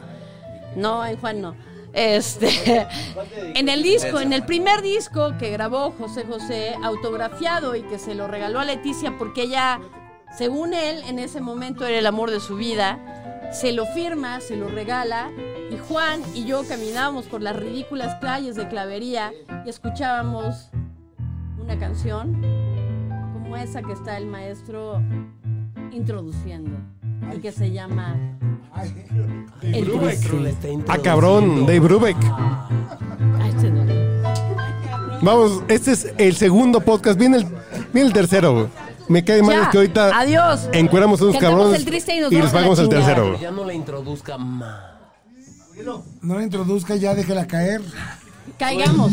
No, 0.75 1.05
en 1.05 1.17
Juan 1.17 1.41
no. 1.41 1.55
Este, 1.93 2.87
en 3.55 3.69
el 3.69 3.81
disco, 3.81 4.19
en 4.19 4.31
el 4.31 4.45
primer 4.45 4.81
disco 4.81 5.33
que 5.39 5.49
grabó 5.49 5.91
José 5.97 6.25
José, 6.25 6.75
autografiado 6.83 7.75
y 7.75 7.81
que 7.83 7.97
se 7.97 8.13
lo 8.13 8.27
regaló 8.27 8.59
a 8.59 8.65
Leticia 8.65 9.17
porque 9.17 9.43
ella, 9.43 9.79
según 10.37 10.73
él, 10.73 11.01
en 11.07 11.17
ese 11.17 11.41
momento 11.41 11.85
era 11.85 11.97
el 11.97 12.05
amor 12.05 12.29
de 12.29 12.39
su 12.39 12.55
vida, 12.55 12.99
se 13.51 13.71
lo 13.73 13.85
firma, 13.87 14.39
se 14.41 14.55
lo 14.55 14.67
regala 14.67 15.31
Y 15.71 15.77
Juan 15.77 16.21
y 16.33 16.45
yo 16.45 16.63
caminábamos 16.67 17.25
por 17.25 17.41
las 17.41 17.55
ridículas 17.55 18.15
calles 18.21 18.55
de 18.55 18.67
Clavería 18.67 19.31
y 19.65 19.69
escuchábamos 19.69 20.69
una 21.59 21.77
canción 21.77 22.41
como 23.33 23.57
esa 23.57 23.81
que 23.81 23.93
está 23.93 24.17
el 24.17 24.27
maestro 24.27 25.01
introduciendo 25.91 26.77
y 27.35 27.39
que 27.39 27.51
se 27.51 27.71
llama 27.71 28.15
El 29.61 29.85
Triste. 29.85 30.79
Ah, 30.87 30.97
cabrón, 30.97 31.65
Dave 31.65 31.79
Brubeck. 31.79 32.17
Ah, 32.23 32.69
este 33.47 33.69
no. 33.69 33.85
Vamos, 35.21 35.63
este 35.67 35.91
es 35.91 36.13
el 36.17 36.35
segundo 36.35 36.79
podcast. 36.79 37.19
Viene 37.19 37.37
el, 37.37 37.45
viene 37.93 38.07
el 38.07 38.13
tercero, 38.13 38.53
güey. 38.53 38.86
Me 39.09 39.23
cae 39.23 39.41
mal 39.41 39.61
es 39.63 39.67
que 39.69 39.77
ahorita 39.77 40.19
adiós. 40.19 40.69
encueramos 40.73 41.21
unos 41.21 41.33
Cantemos 41.35 41.55
cabrones 41.57 41.79
el 41.79 41.85
triste 41.85 42.15
y 42.15 42.19
nos 42.19 42.31
vamos 42.31 42.43
les 42.43 42.43
a 42.43 42.45
la 42.45 42.51
pagamos 42.59 42.79
el 42.79 42.85
chingada. 42.85 43.05
tercero, 43.05 43.27
güey. 43.29 43.41
Ya 43.41 43.51
no 43.51 43.65
la 43.65 43.73
introduzca 43.73 44.37
más. 44.37 44.81
No 46.21 46.35
la 46.35 46.43
introduzca 46.43 46.95
ya, 46.95 47.13
déjela 47.15 47.47
caer. 47.47 47.81
Caigamos. 48.57 49.11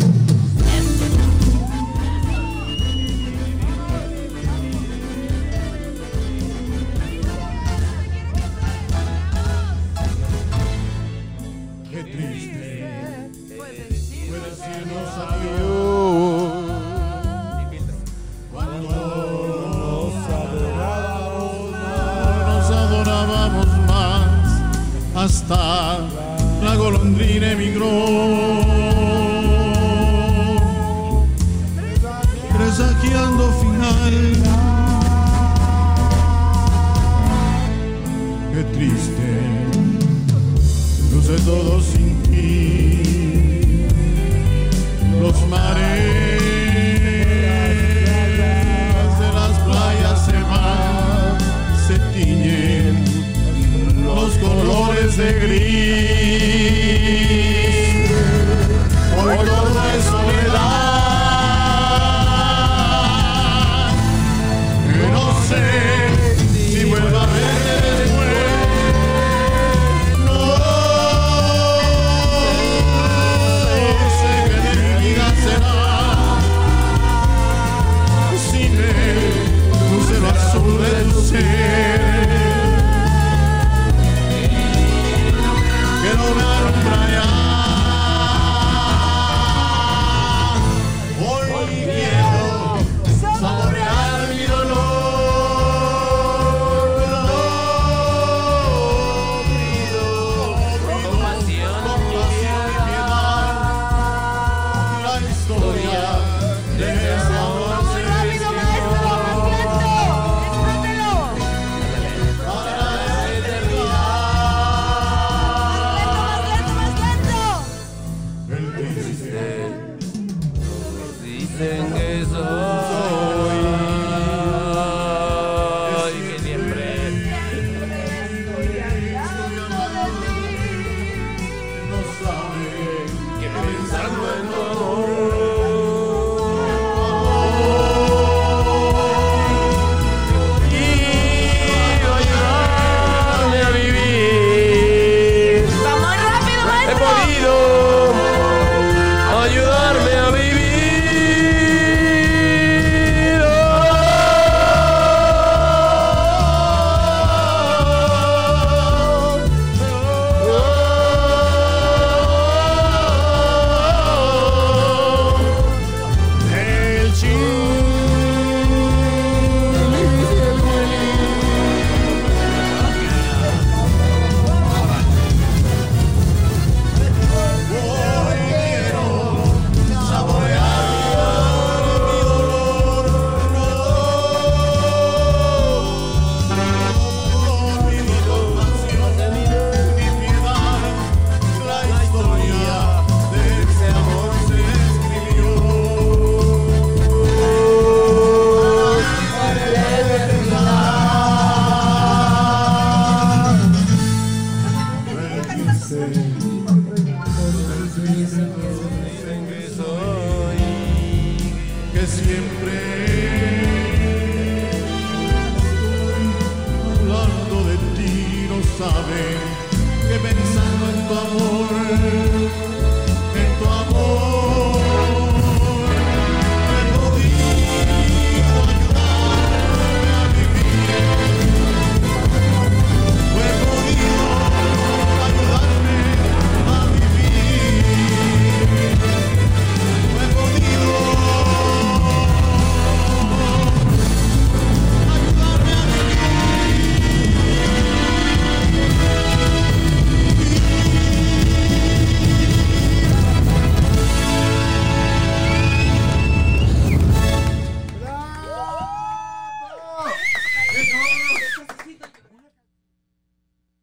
Qué 11.90 12.02
triste 12.04 13.30
fue 13.56 14.38
decirnos 14.40 15.08
adiós 15.18 15.73
hasta 25.24 26.00
la 26.62 26.74
golondrina 26.76 27.52
emigró 27.52 28.43